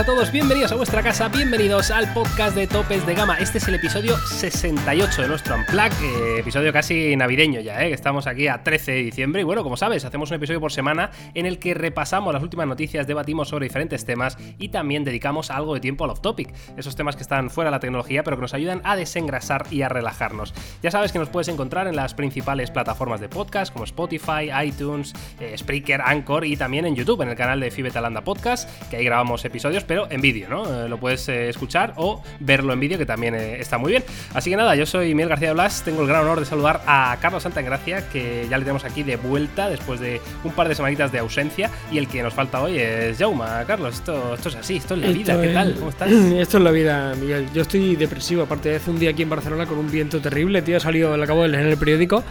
a 0.00 0.04
todos, 0.04 0.32
bienvenidos 0.32 0.72
a 0.72 0.76
vuestra 0.76 1.02
casa, 1.02 1.28
bienvenidos 1.28 1.90
al 1.90 2.10
podcast 2.14 2.56
de 2.56 2.66
Topes 2.66 3.04
de 3.04 3.14
Gama. 3.14 3.36
Este 3.38 3.58
es 3.58 3.68
el 3.68 3.74
episodio 3.74 4.16
68 4.16 5.20
de 5.20 5.28
nuestro 5.28 5.54
Unplug, 5.54 5.92
eh, 6.02 6.38
episodio 6.38 6.72
casi 6.72 7.14
navideño 7.16 7.60
ya, 7.60 7.84
eh, 7.84 7.88
que 7.88 7.94
estamos 7.96 8.26
aquí 8.26 8.48
a 8.48 8.62
13 8.62 8.92
de 8.92 9.02
diciembre. 9.02 9.42
Y 9.42 9.44
bueno, 9.44 9.62
como 9.62 9.76
sabes, 9.76 10.06
hacemos 10.06 10.30
un 10.30 10.36
episodio 10.36 10.58
por 10.58 10.72
semana 10.72 11.10
en 11.34 11.44
el 11.44 11.58
que 11.58 11.74
repasamos 11.74 12.32
las 12.32 12.42
últimas 12.42 12.66
noticias, 12.66 13.06
debatimos 13.06 13.50
sobre 13.50 13.66
diferentes 13.66 14.06
temas 14.06 14.38
y 14.58 14.70
también 14.70 15.04
dedicamos 15.04 15.50
algo 15.50 15.74
de 15.74 15.80
tiempo 15.80 16.04
al 16.04 16.10
off-topic, 16.10 16.50
esos 16.78 16.96
temas 16.96 17.14
que 17.14 17.22
están 17.22 17.50
fuera 17.50 17.68
de 17.68 17.72
la 17.72 17.80
tecnología 17.80 18.22
pero 18.22 18.38
que 18.38 18.42
nos 18.42 18.54
ayudan 18.54 18.80
a 18.84 18.96
desengrasar 18.96 19.66
y 19.70 19.82
a 19.82 19.90
relajarnos. 19.90 20.54
Ya 20.82 20.90
sabes 20.90 21.12
que 21.12 21.18
nos 21.18 21.28
puedes 21.28 21.48
encontrar 21.48 21.86
en 21.88 21.96
las 21.96 22.14
principales 22.14 22.70
plataformas 22.70 23.20
de 23.20 23.28
podcast 23.28 23.70
como 23.70 23.84
Spotify, 23.84 24.48
iTunes, 24.64 25.12
eh, 25.40 25.54
Spreaker, 25.58 26.00
Anchor 26.00 26.46
y 26.46 26.56
también 26.56 26.86
en 26.86 26.96
YouTube, 26.96 27.20
en 27.20 27.28
el 27.28 27.36
canal 27.36 27.60
de 27.60 27.70
Fibetalanda 27.70 28.22
Podcast, 28.22 28.66
que 28.88 28.96
ahí 28.96 29.04
grabamos 29.04 29.44
episodios, 29.44 29.84
pero 29.90 30.06
en 30.08 30.20
vídeo, 30.20 30.48
¿no? 30.48 30.84
Eh, 30.84 30.88
lo 30.88 30.98
puedes 30.98 31.28
eh, 31.28 31.48
escuchar 31.48 31.94
o 31.96 32.22
verlo 32.38 32.72
en 32.72 32.78
vídeo, 32.78 32.96
que 32.96 33.06
también 33.06 33.34
eh, 33.34 33.56
está 33.58 33.76
muy 33.76 33.90
bien. 33.90 34.04
Así 34.34 34.48
que 34.48 34.56
nada, 34.56 34.76
yo 34.76 34.86
soy 34.86 35.16
Miguel 35.16 35.30
García 35.30 35.52
Blas, 35.52 35.82
tengo 35.84 36.02
el 36.02 36.06
gran 36.06 36.22
honor 36.22 36.38
de 36.38 36.46
saludar 36.46 36.80
a 36.86 37.16
Carlos 37.20 37.42
Santagracia, 37.42 38.08
que 38.08 38.46
ya 38.48 38.56
le 38.56 38.62
tenemos 38.62 38.84
aquí 38.84 39.02
de 39.02 39.16
vuelta 39.16 39.68
después 39.68 39.98
de 39.98 40.20
un 40.44 40.52
par 40.52 40.68
de 40.68 40.76
semanitas 40.76 41.10
de 41.10 41.18
ausencia, 41.18 41.72
y 41.90 41.98
el 41.98 42.06
que 42.06 42.22
nos 42.22 42.32
falta 42.32 42.62
hoy 42.62 42.78
es 42.78 43.18
Jauma. 43.18 43.64
Carlos, 43.66 43.94
esto, 43.96 44.34
esto 44.34 44.48
es 44.50 44.54
así, 44.54 44.76
esto 44.76 44.94
es 44.94 45.00
la 45.00 45.08
vida, 45.08 45.40
¿qué 45.42 45.48
tal? 45.48 45.74
¿Cómo 45.74 45.90
estás? 45.90 46.08
Esto 46.40 46.58
es 46.58 46.62
la 46.62 46.70
vida, 46.70 47.12
Miguel. 47.20 47.48
Yo 47.52 47.62
estoy 47.62 47.96
depresivo, 47.96 48.44
aparte 48.44 48.68
de 48.68 48.76
hace 48.76 48.92
un 48.92 49.00
día 49.00 49.10
aquí 49.10 49.22
en 49.22 49.30
Barcelona 49.30 49.66
con 49.66 49.76
un 49.76 49.90
viento 49.90 50.20
terrible, 50.20 50.62
tío, 50.62 50.76
ha 50.76 50.80
salido, 50.80 51.16
lo 51.16 51.24
acabo 51.24 51.42
de 51.42 51.48
leer 51.48 51.64
en 51.64 51.72
el 51.72 51.76
periódico, 51.78 52.22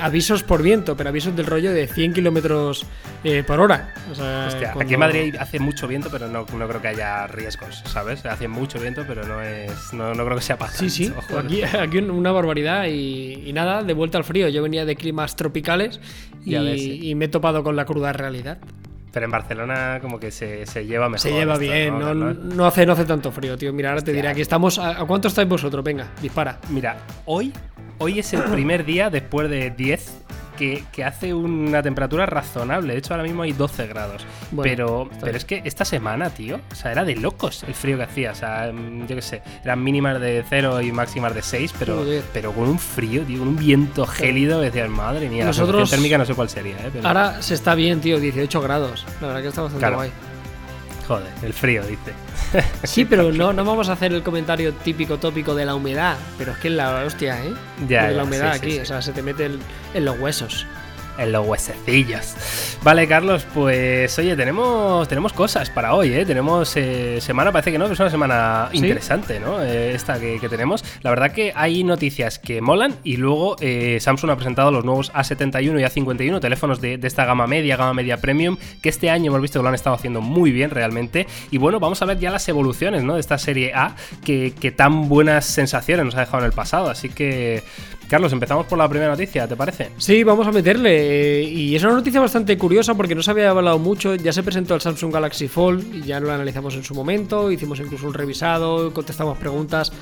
avisos 0.00 0.42
por 0.42 0.62
viento, 0.62 0.96
pero 0.96 1.10
avisos 1.10 1.36
del 1.36 1.44
rollo 1.44 1.70
de 1.70 1.86
100 1.86 2.14
kilómetros 2.14 2.86
por 3.46 3.60
hora. 3.60 3.92
O 4.10 4.14
sea, 4.14 4.46
Hostia, 4.48 4.72
cuando- 4.72 4.80
aquí 4.84 4.94
en 4.94 5.00
Madrid 5.00 5.36
hace 5.38 5.58
mucho 5.58 5.86
viento, 5.86 6.08
pero 6.10 6.28
no, 6.28 6.46
no 6.50 6.68
creo 6.68 6.77
que 6.80 6.88
haya 6.88 7.26
riesgos, 7.26 7.82
¿sabes? 7.86 8.24
Hace 8.26 8.48
mucho 8.48 8.78
viento, 8.80 9.04
pero 9.06 9.26
no 9.26 9.40
es 9.40 9.92
no, 9.92 10.14
no 10.14 10.24
creo 10.24 10.36
que 10.36 10.42
sea 10.42 10.58
para 10.58 10.72
Sí, 10.72 10.90
sí, 10.90 11.12
aquí, 11.36 11.62
aquí 11.62 11.98
una 11.98 12.32
barbaridad 12.32 12.86
y, 12.86 13.42
y 13.46 13.52
nada, 13.52 13.82
de 13.82 13.92
vuelta 13.94 14.18
al 14.18 14.24
frío. 14.24 14.48
Yo 14.48 14.62
venía 14.62 14.84
de 14.84 14.96
climas 14.96 15.36
tropicales 15.36 16.00
y, 16.44 16.52
Ya 16.52 16.62
ves, 16.62 16.80
sí. 16.80 17.00
y 17.08 17.14
me 17.14 17.26
he 17.26 17.28
topado 17.28 17.62
con 17.62 17.76
la 17.76 17.84
cruda 17.84 18.12
realidad. 18.12 18.58
Pero 19.10 19.24
en 19.24 19.30
Barcelona 19.32 19.98
como 20.02 20.20
que 20.20 20.30
se, 20.30 20.66
se 20.66 20.84
lleva 20.86 21.08
mejor. 21.08 21.20
Se 21.20 21.30
lleva 21.32 21.54
esto, 21.54 21.60
bien, 21.64 21.98
no, 21.98 22.14
¿no? 22.14 22.34
no 22.34 22.66
hace, 22.66 22.84
no 22.84 22.92
hace 22.92 23.04
tanto 23.06 23.32
frío, 23.32 23.56
tío. 23.56 23.72
Mira, 23.72 23.90
ahora 23.90 24.02
te 24.02 24.12
diré, 24.12 24.28
aquí 24.28 24.42
estamos. 24.42 24.78
¿A, 24.78 25.00
a 25.00 25.04
cuánto 25.06 25.28
estáis 25.28 25.48
vosotros? 25.48 25.82
Venga, 25.82 26.08
dispara. 26.20 26.58
Mira, 26.68 26.98
hoy, 27.24 27.52
hoy 27.98 28.18
es 28.18 28.32
el 28.34 28.42
primer 28.44 28.84
día 28.84 29.08
después 29.08 29.48
de 29.48 29.70
10 29.70 30.24
que, 30.58 30.84
que 30.92 31.04
hace 31.04 31.32
una 31.32 31.82
temperatura 31.82 32.26
razonable. 32.26 32.92
De 32.92 32.98
hecho, 32.98 33.14
ahora 33.14 33.22
mismo 33.22 33.42
hay 33.42 33.52
12 33.52 33.86
grados. 33.86 34.26
Bueno, 34.50 34.68
pero 35.08 35.10
pero 35.22 35.36
es 35.36 35.44
que 35.44 35.62
esta 35.64 35.84
semana, 35.84 36.30
tío, 36.30 36.60
o 36.70 36.74
sea, 36.74 36.92
era 36.92 37.04
de 37.04 37.16
locos 37.16 37.62
el 37.66 37.74
frío 37.74 37.96
que 37.96 38.02
hacía. 38.02 38.32
O 38.32 38.34
sea, 38.34 38.70
mm, 38.72 39.06
yo 39.06 39.16
qué 39.16 39.22
sé, 39.22 39.42
eran 39.64 39.82
mínimas 39.82 40.20
de 40.20 40.44
0 40.48 40.80
y 40.82 40.92
máximas 40.92 41.34
de 41.34 41.42
6, 41.42 41.72
pero, 41.78 42.04
pero 42.32 42.52
con 42.52 42.68
un 42.68 42.78
frío, 42.78 43.22
tío, 43.22 43.38
con 43.38 43.48
un 43.48 43.56
viento 43.56 44.06
gélido. 44.06 44.60
Decías, 44.60 44.88
madre 44.90 45.28
mía, 45.28 45.44
la 45.44 45.46
Nosotros- 45.50 45.76
sensación 45.88 45.98
térmica 46.00 46.18
no 46.18 46.24
sé 46.26 46.34
cuál 46.34 46.48
sería, 46.48 46.76
¿eh? 46.76 46.90
Pero, 46.92 47.06
Ahora 47.06 47.40
se 47.42 47.54
está 47.54 47.74
bien, 47.74 48.00
tío, 48.00 48.18
18 48.20 48.60
grados. 48.60 49.06
La 49.20 49.28
verdad 49.28 49.42
que 49.42 49.48
está 49.48 49.62
bastante 49.62 49.80
Claro. 49.80 49.96
guay. 49.96 50.10
Joder, 51.08 51.32
el 51.42 51.52
frío, 51.54 51.82
dice. 51.84 52.12
Sí, 52.84 53.04
pero 53.04 53.32
no, 53.32 53.52
no 53.52 53.64
vamos 53.64 53.88
a 53.88 53.92
hacer 53.94 54.12
el 54.12 54.22
comentario 54.22 54.72
típico 54.74 55.18
tópico 55.18 55.54
de 55.54 55.64
la 55.64 55.74
humedad. 55.74 56.16
Pero 56.38 56.52
es 56.52 56.58
que 56.58 56.68
es 56.68 56.74
la 56.74 57.04
hostia, 57.04 57.42
¿eh? 57.44 57.52
Ya, 57.88 58.10
la 58.10 58.24
humedad 58.24 58.52
sí, 58.54 58.58
sí, 58.60 58.64
aquí, 58.66 58.72
sí. 58.76 58.80
o 58.80 58.84
sea, 58.84 59.02
se 59.02 59.12
te 59.12 59.22
mete 59.22 59.46
el- 59.46 59.58
en 59.94 60.04
los 60.04 60.18
huesos. 60.18 60.66
En 61.18 61.32
los 61.32 61.46
huesecillos. 61.46 62.78
Vale, 62.82 63.08
Carlos, 63.08 63.44
pues 63.52 64.16
oye, 64.18 64.36
tenemos, 64.36 65.08
tenemos 65.08 65.32
cosas 65.32 65.68
para 65.68 65.94
hoy, 65.94 66.12
¿eh? 66.12 66.24
Tenemos 66.24 66.76
eh, 66.76 67.20
semana, 67.20 67.50
parece 67.50 67.72
que 67.72 67.78
no, 67.78 67.86
pero 67.86 67.94
es 67.94 68.00
una 68.00 68.10
semana 68.10 68.68
¿Sí? 68.70 68.78
interesante, 68.78 69.40
¿no? 69.40 69.60
Eh, 69.60 69.94
esta 69.94 70.20
que, 70.20 70.38
que 70.40 70.48
tenemos. 70.48 70.84
La 71.02 71.10
verdad 71.10 71.32
que 71.32 71.52
hay 71.54 71.82
noticias 71.82 72.38
que 72.38 72.60
molan 72.60 72.94
y 73.02 73.16
luego 73.16 73.56
eh, 73.60 73.98
Samsung 74.00 74.30
ha 74.30 74.36
presentado 74.36 74.70
los 74.70 74.84
nuevos 74.84 75.12
A71 75.12 75.80
y 75.80 75.84
A51, 75.84 76.40
teléfonos 76.40 76.80
de, 76.80 76.98
de 76.98 77.08
esta 77.08 77.24
gama 77.24 77.46
media, 77.46 77.76
gama 77.76 77.94
media 77.94 78.18
premium, 78.18 78.56
que 78.80 78.88
este 78.88 79.10
año 79.10 79.30
hemos 79.30 79.42
visto 79.42 79.58
que 79.58 79.64
lo 79.64 79.68
han 79.68 79.74
estado 79.74 79.96
haciendo 79.96 80.20
muy 80.20 80.52
bien 80.52 80.70
realmente. 80.70 81.26
Y 81.50 81.58
bueno, 81.58 81.80
vamos 81.80 82.00
a 82.00 82.04
ver 82.04 82.18
ya 82.18 82.30
las 82.30 82.48
evoluciones, 82.48 83.02
¿no? 83.02 83.14
De 83.14 83.20
esta 83.20 83.38
serie 83.38 83.74
A, 83.74 83.96
que, 84.24 84.54
que 84.58 84.70
tan 84.70 85.08
buenas 85.08 85.46
sensaciones 85.46 86.04
nos 86.04 86.14
ha 86.14 86.20
dejado 86.20 86.38
en 86.38 86.46
el 86.46 86.52
pasado. 86.52 86.90
Así 86.90 87.08
que, 87.08 87.64
Carlos, 88.08 88.32
empezamos 88.32 88.66
por 88.66 88.78
la 88.78 88.88
primera 88.88 89.10
noticia, 89.10 89.46
¿te 89.46 89.54
parece? 89.54 89.90
Sí, 89.98 90.24
vamos 90.24 90.46
a 90.46 90.50
meterle. 90.52 91.40
eh, 91.40 91.42
Y 91.44 91.76
es 91.76 91.84
una 91.84 91.92
noticia 91.92 92.20
bastante 92.20 92.56
curiosa 92.56 92.94
porque 92.94 93.14
no 93.14 93.22
se 93.22 93.30
había 93.30 93.50
hablado 93.50 93.78
mucho. 93.78 94.14
Ya 94.14 94.32
se 94.32 94.42
presentó 94.42 94.74
el 94.74 94.80
Samsung 94.80 95.12
Galaxy 95.12 95.46
Fold 95.46 95.94
y 95.94 96.02
ya 96.02 96.18
lo 96.18 96.32
analizamos 96.32 96.74
en 96.74 96.84
su 96.84 96.94
momento. 96.94 97.52
Hicimos 97.52 97.78
incluso 97.80 98.06
un 98.06 98.14
revisado, 98.14 98.94
contestamos 98.94 99.36
preguntas. 99.36 99.92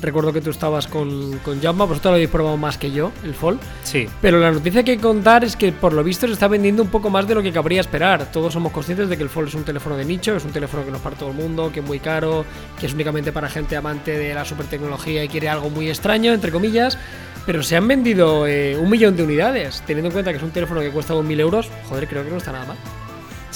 Recuerdo 0.00 0.32
que 0.32 0.42
tú 0.42 0.50
estabas 0.50 0.86
con, 0.86 1.38
con 1.38 1.60
Jaume, 1.60 1.86
vosotros 1.86 2.04
lo 2.04 2.10
habéis 2.16 2.28
probado 2.28 2.56
más 2.58 2.76
que 2.76 2.90
yo, 2.92 3.10
el 3.24 3.32
Fold. 3.34 3.58
Sí. 3.82 4.06
Pero 4.20 4.38
la 4.38 4.52
noticia 4.52 4.84
que 4.84 4.90
hay 4.92 4.96
que 4.98 5.02
contar 5.02 5.42
es 5.42 5.56
que 5.56 5.72
por 5.72 5.94
lo 5.94 6.04
visto 6.04 6.26
se 6.26 6.34
está 6.34 6.48
vendiendo 6.48 6.82
un 6.82 6.90
poco 6.90 7.08
más 7.08 7.26
de 7.26 7.34
lo 7.34 7.42
que 7.42 7.50
cabría 7.50 7.80
esperar. 7.80 8.30
Todos 8.30 8.52
somos 8.52 8.72
conscientes 8.72 9.08
de 9.08 9.16
que 9.16 9.22
el 9.22 9.30
Fold 9.30 9.48
es 9.48 9.54
un 9.54 9.64
teléfono 9.64 9.96
de 9.96 10.04
nicho, 10.04 10.36
es 10.36 10.44
un 10.44 10.52
teléfono 10.52 10.84
que 10.84 10.90
no 10.90 10.98
es 10.98 11.02
para 11.02 11.16
todo 11.16 11.30
el 11.30 11.34
mundo, 11.36 11.70
que 11.72 11.80
es 11.80 11.86
muy 11.86 11.98
caro, 11.98 12.44
que 12.78 12.86
es 12.86 12.92
únicamente 12.92 13.32
para 13.32 13.48
gente 13.48 13.74
amante 13.74 14.16
de 14.18 14.34
la 14.34 14.44
super 14.44 14.66
tecnología 14.66 15.24
y 15.24 15.28
quiere 15.28 15.48
algo 15.48 15.70
muy 15.70 15.88
extraño, 15.88 16.32
entre 16.34 16.52
comillas. 16.52 16.98
Pero 17.46 17.62
se 17.62 17.76
han 17.76 17.86
vendido 17.86 18.46
eh, 18.46 18.76
un 18.76 18.90
millón 18.90 19.16
de 19.16 19.22
unidades, 19.22 19.82
teniendo 19.86 20.08
en 20.08 20.12
cuenta 20.12 20.32
que 20.32 20.38
es 20.38 20.42
un 20.42 20.50
teléfono 20.50 20.80
que 20.80 20.90
cuesta 20.90 21.14
2.000 21.14 21.40
euros. 21.40 21.70
Joder, 21.88 22.08
creo 22.08 22.24
que 22.24 22.30
no 22.30 22.38
está 22.38 22.52
nada 22.52 22.66
mal. 22.66 22.76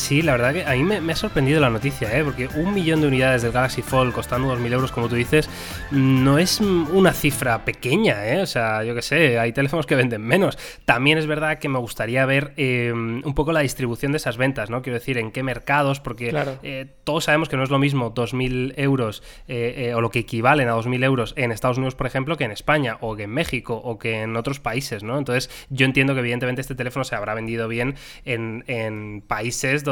Sí, 0.01 0.23
la 0.23 0.33
verdad 0.33 0.55
que 0.55 0.65
a 0.65 0.73
mí 0.73 0.83
me, 0.83 1.01
me 1.01 1.13
ha 1.13 1.17
sorprendido 1.17 1.61
la 1.61 1.69
noticia, 1.71 2.17
¿eh? 2.19 2.25
porque 2.25 2.49
un 2.57 2.73
millón 2.75 3.01
de 3.03 3.07
unidades 3.09 3.43
del 3.43 3.53
Galaxy 3.53 3.83
Fold 3.83 4.13
costando 4.15 4.53
2.000 4.57 4.73
euros, 4.73 4.91
como 4.93 5.09
tú 5.09 5.15
dices, 5.15 5.49
no 5.91 6.39
es 6.39 6.59
una 6.61 7.13
cifra 7.13 7.65
pequeña, 7.67 8.27
¿eh? 8.27 8.41
o 8.41 8.47
sea, 8.47 8.83
yo 8.83 8.95
qué 8.95 9.03
sé, 9.03 9.39
hay 9.39 9.53
teléfonos 9.53 9.87
que 9.87 9.95
venden 9.95 10.23
menos. 10.23 10.59
También 10.87 11.19
es 11.19 11.27
verdad 11.27 11.59
que 11.59 11.69
me 11.69 11.79
gustaría 11.79 12.25
ver 12.27 12.55
eh, 12.57 12.93
un 12.93 13.35
poco 13.35 13.53
la 13.53 13.61
distribución 13.61 14.11
de 14.11 14.17
esas 14.17 14.37
ventas, 14.39 14.71
¿no? 14.71 14.81
Quiero 14.83 14.99
decir, 14.99 15.19
en 15.19 15.31
qué 15.31 15.43
mercados, 15.43 16.01
porque 16.01 16.31
Claro. 16.31 16.59
eh, 16.63 16.87
todos 17.05 17.25
sabemos 17.25 17.49
que 17.51 17.57
no 17.59 17.63
es 17.63 17.71
lo 17.71 17.79
mismo 17.79 18.13
2.000 18.15 18.75
euros 18.79 19.23
eh, 19.49 19.75
eh, 19.91 19.95
o 19.95 20.01
lo 20.01 20.11
que 20.11 20.21
equivalen 20.21 20.69
a 20.69 20.75
2.000 20.75 21.05
euros 21.05 21.35
en 21.37 21.53
Estados 21.53 21.77
Unidos, 21.77 21.95
por 21.95 22.07
ejemplo, 22.07 22.37
que 22.39 22.45
en 22.45 22.53
España 22.53 22.97
o 23.01 23.15
que 23.17 23.25
en 23.25 23.31
México 23.31 23.75
o 23.77 23.99
que 23.99 24.23
en 24.23 24.35
otros 24.37 24.61
países, 24.61 25.03
¿no? 25.05 25.19
Entonces, 25.19 25.51
yo 25.69 25.85
entiendo 25.85 26.15
que 26.15 26.21
evidentemente 26.21 26.63
este 26.63 26.75
teléfono 26.75 27.05
se 27.05 27.15
habrá 27.15 27.35
vendido 27.35 27.69
bien 27.69 27.95
en, 28.25 28.65
en 28.67 29.23
países 29.27 29.85
donde, 29.85 29.90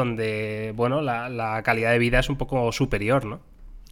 bueno, 0.75 1.01
la, 1.01 1.29
la 1.29 1.61
calidad 1.63 1.91
de 1.91 1.99
vida 1.99 2.19
es 2.19 2.29
un 2.29 2.37
poco 2.37 2.71
superior, 2.71 3.25
¿no? 3.25 3.39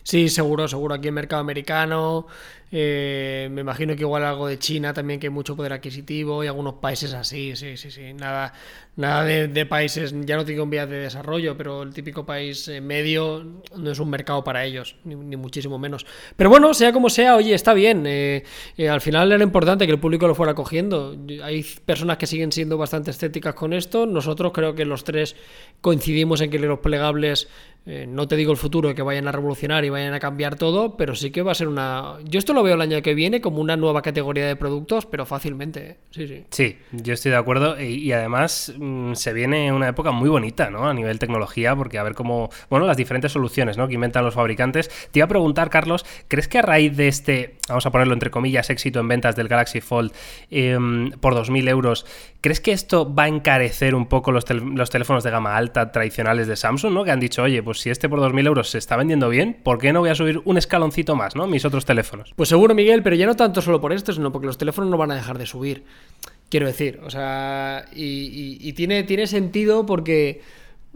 Sí, 0.07 0.29
seguro, 0.29 0.69
seguro. 0.69 0.95
Aquí 0.95 1.09
en 1.09 1.16
mercado 1.16 1.41
americano, 1.41 2.28
eh, 2.72 3.50
me 3.51 3.59
imagino 3.59 3.94
que 3.94 4.03
igual 4.03 4.23
algo 4.23 4.47
de 4.47 4.57
China 4.57 4.94
también, 4.94 5.19
que 5.19 5.28
hay 5.28 5.34
mucho 5.34 5.53
poder 5.53 5.73
adquisitivo 5.73 6.45
y 6.45 6.47
algunos 6.47 6.75
países 6.75 7.12
así, 7.12 7.57
sí, 7.57 7.75
sí, 7.75 7.91
sí. 7.91 8.13
Nada, 8.13 8.53
nada 8.96 9.25
de, 9.25 9.66
países, 9.66 10.16
ya 10.22 10.38
no 10.38 10.46
digo 10.46 10.63
en 10.63 10.69
vías 10.69 10.90
de 10.90 11.00
desarrollo, 11.00 11.57
pero 11.57 11.84
el 11.84 11.94
típico 11.94 12.25
país 12.25 12.69
eh, 12.69 12.79
medio 12.79 13.46
no 13.75 13.91
es 13.91 14.00
un 14.00 14.09
mercado 14.09 14.46
para 14.46 14.63
ellos, 14.63 14.96
ni, 15.03 15.35
muchísimo 15.35 15.78
menos. 15.78 16.06
Pero 16.38 16.50
bueno, 16.50 16.73
sea 16.73 16.94
como 16.94 17.09
sea, 17.09 17.35
oye, 17.35 17.53
está 17.53 17.73
bien. 17.73 18.06
eh, 18.07 18.46
al 18.90 19.01
final 19.01 19.29
era 19.34 19.44
importante 19.44 19.85
que 19.85 19.91
el 19.91 20.00
público 20.00 20.25
lo 20.25 20.35
fuera 20.35 20.53
cogiendo. 20.53 21.17
Hay 21.44 21.66
personas 21.85 22.16
que 22.16 22.28
siguen 22.28 22.53
siendo 22.53 22.78
bastante 22.78 23.12
estéticas 23.12 23.56
con 23.56 23.73
esto. 23.73 24.06
Nosotros 24.06 24.53
creo 24.53 24.73
que 24.73 24.85
los 24.85 25.03
tres 25.03 25.35
coincidimos 25.81 26.40
en 26.40 26.50
que 26.50 26.59
los 26.59 26.79
plegables 26.79 27.50
eh, 27.88 28.06
no 28.08 28.28
te 28.28 28.36
digo 28.36 28.52
el 28.52 28.58
futuro 28.58 28.94
que 28.94 29.02
vayan 29.02 29.28
a 29.28 29.31
revolucionar 29.31 29.86
y 29.86 29.90
vayan 29.90 30.14
a 30.14 30.20
cambiar 30.20 30.56
todo, 30.58 30.98
pero 30.98 31.16
sí 31.16 31.31
que 31.31 31.42
va 31.42 31.53
a 31.53 31.56
ser 31.56 31.70
una. 31.70 32.16
Yo 32.25 32.38
esto 32.38 32.53
lo 32.53 32.62
veo 32.62 32.75
el 32.75 32.81
año 32.81 33.02
que 33.02 33.14
viene 33.14 33.40
como 33.40 33.62
una 33.62 33.78
nueva 33.78 34.02
categoría 34.02 34.46
de 34.46 34.56
productos, 34.58 35.06
pero 35.06 35.26
fácilmente. 35.26 35.90
¿eh? 35.91 35.97
Sí, 36.11 36.28
sí. 36.28 36.44
Sí, 36.52 36.78
yo 36.91 37.14
estoy 37.14 37.32
de 37.32 37.38
acuerdo 37.38 37.82
y, 37.82 38.11
además 38.11 38.73
mm, 38.78 39.14
se 39.14 39.32
viene 39.34 39.72
una 39.72 39.88
época 39.88 40.11
muy 40.11 40.29
bonita, 40.29 40.70
¿no? 40.70 40.88
A 40.90 40.94
nivel 40.94 41.17
tecnología, 41.17 41.76
porque 41.76 41.97
a 41.97 42.03
ver 42.03 42.14
cómo, 42.14 42.50
bueno, 42.70 42.85
las 42.85 42.97
diferentes 42.97 43.32
soluciones, 43.32 43.78
¿no? 43.78 43.88
Que 43.88 43.94
inventan 43.94 44.26
los 44.26 44.34
fabricantes. 44.34 44.90
Te 45.11 45.20
iba 45.20 45.26
a 45.26 45.29
preguntar, 45.29 45.70
Carlos, 45.70 46.06
¿crees 46.28 46.47
que 46.50 46.58
a 46.58 46.61
raíz 46.64 46.97
de 46.97 47.08
este, 47.08 47.56
vamos 47.70 47.85
a 47.85 47.91
ponerlo 47.91 48.14
entre 48.14 48.32
comillas, 48.32 48.70
éxito 48.70 49.00
en 49.00 49.08
ventas 49.08 49.35
del 49.38 49.47
Galaxy 49.47 49.79
Fold 49.79 50.11
em, 50.50 51.11
por 51.11 51.34
2.000 51.35 51.67
euros, 51.70 52.06
¿crees 52.41 52.59
que 52.61 52.72
esto 52.72 53.14
va 53.14 53.23
a 53.23 53.28
encarecer 53.28 53.96
un 53.96 54.08
poco 54.08 54.32
los, 54.32 54.46
tel- 54.46 54.76
los 54.76 54.90
teléfonos 54.90 55.23
de 55.23 55.32
gama 55.32 55.56
alta 55.56 55.91
tradicionales 55.91 56.47
de 56.47 56.56
Samsung, 56.56 56.94
¿no? 56.94 57.03
Que 57.03 57.11
han 57.11 57.20
dicho, 57.20 57.44
oye, 57.44 57.61
pues 57.64 57.77
si 57.82 57.90
este 57.90 58.09
por 58.09 58.20
2.000 58.20 58.46
euros 58.47 58.70
se 58.70 58.78
está 58.78 58.96
vendiendo 58.97 59.29
bien, 59.29 59.58
¿por 59.64 59.78
qué 59.79 59.94
no 59.94 60.00
voy 60.02 60.09
a 60.09 60.16
subir 60.16 60.41
un 60.46 60.58
escaloncito 60.58 61.16
más, 61.16 61.35
¿no? 61.35 61.47
Mis 61.47 61.66
otros 61.66 61.85
teléfonos. 61.85 62.34
Pues 62.35 62.50
seguro, 62.50 62.74
Miguel, 62.76 63.03
pero 63.03 63.16
ya 63.16 63.26
no 63.26 63.35
tanto 63.35 63.62
solo 63.62 63.79
por 63.82 63.94
esto, 63.94 64.14
sino 64.14 64.32
porque 64.32 64.47
los 64.47 64.58
teléfonos 64.58 64.90
no 64.90 64.97
van 64.97 65.12
a 65.12 65.16
dejar 65.16 65.38
de 65.38 65.46
subir. 65.46 65.84
Quiero 66.50 66.66
decir, 66.68 67.00
o 67.03 67.09
sea, 67.09 67.85
y, 67.94 68.58
y- 68.62 68.74
tiene, 68.74 69.03
tiene 69.03 69.28
sentido 69.28 69.85
porque 69.85 70.41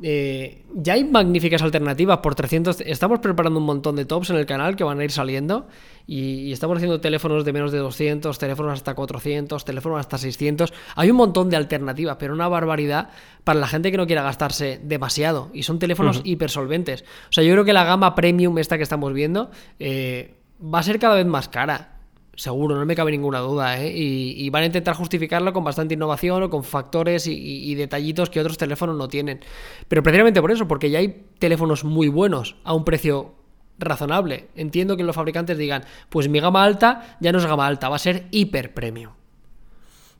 eh, 0.03 0.63
ya 0.74 0.94
hay 0.94 1.03
magníficas 1.03 1.62
alternativas 1.62 2.19
por 2.19 2.36
300. 2.36 2.81
Estamos 2.81 3.19
preparando 3.19 3.59
un 3.59 3.65
montón 3.65 3.95
de 3.95 4.06
tops 4.06 4.31
en 4.31 4.38
el 4.38 4.45
canal 4.45 4.75
que 4.75 4.83
van 4.83 5.00
a 5.00 5.03
ir 5.03 5.12
saliendo. 5.12 5.68
Y, 6.07 6.51
estamos 6.51 6.77
haciendo 6.77 7.00
teléfonos 7.00 7.45
de 7.45 7.53
menos 7.53 7.71
de 7.71 7.77
200, 7.77 8.38
teléfonos 8.38 8.74
hasta 8.74 8.95
400, 8.95 9.63
teléfonos 9.63 10.00
hasta 10.00 10.18
600. 10.18 10.74
Hay 10.95 11.12
un 11.12 11.18
montón 11.18 11.50
de 11.50 11.57
alternativas, 11.57 12.18
pero 12.19 12.33
una 12.33 12.48
barbaridad 12.48 13.09
para 13.44 13.59
la 13.59 13.68
gente 13.68 13.92
que 13.92 13.98
no 13.98 14.07
quiera 14.07 14.24
gastarse 14.24 14.80
demasiado. 14.83 15.50
Y 15.53 15.63
son 15.63 15.80
teléfonos 15.80 16.21
hipersolventes. 16.24 17.03
O 17.30 17.31
sea, 17.31 17.44
yo 17.44 17.53
creo 17.53 17.65
que 17.65 17.74
la 17.74 17.83
gama 17.83 18.15
premium, 18.15 18.57
esta 18.57 18.77
que 18.77 18.83
estamos 18.83 19.13
viendo, 19.13 19.51
eh, 19.80 20.36
va 20.62 20.80
a 20.80 20.83
ser 20.83 21.00
cada 21.00 21.15
vez 21.15 21.25
más 21.25 21.48
cara. 21.48 21.90
Seguro, 22.36 22.78
no 22.78 22.86
me 22.86 22.95
cabe 22.95 23.12
ninguna 23.12 23.39
duda, 23.39 23.81
¿eh? 23.81 23.92
y, 23.94 24.50
van 24.50 24.63
a 24.63 24.66
intentar 24.68 24.95
justificarlo 24.95 25.51
con 25.51 25.66
bastante 25.66 25.95
innovación 25.95 26.42
o 26.44 26.50
con 26.50 26.63
factores 26.63 27.28
y, 27.28 27.75
detallitos 27.75 28.30
que 28.30 28.39
otros 28.39 28.57
teléfonos 28.57 28.95
no 28.95 29.10
tienen. 29.10 29.42
Pero 29.88 30.01
precisamente 30.01 30.42
por 30.42 30.51
eso, 30.51 30.68
porque 30.68 30.89
ya 30.89 31.00
hay 31.00 31.25
teléfonos 31.39 31.83
muy 31.83 32.07
buenos 32.07 32.56
a 32.63 32.74
un 32.74 32.86
precio 32.86 33.33
razonable. 33.78 34.48
Entiendo 34.56 34.95
que 34.95 35.04
los 35.04 35.16
fabricantes 35.16 35.57
digan, 35.57 35.83
pues 36.10 36.30
mi 36.30 36.39
gama 36.39 36.63
alta 36.63 37.18
ya 37.19 37.31
no 37.33 37.39
es 37.39 37.45
gama 37.45 37.68
alta, 37.68 37.89
va 37.89 37.98
a 37.98 38.00
ser 38.00 38.28
hiper 38.31 38.74
premium. 38.74 39.12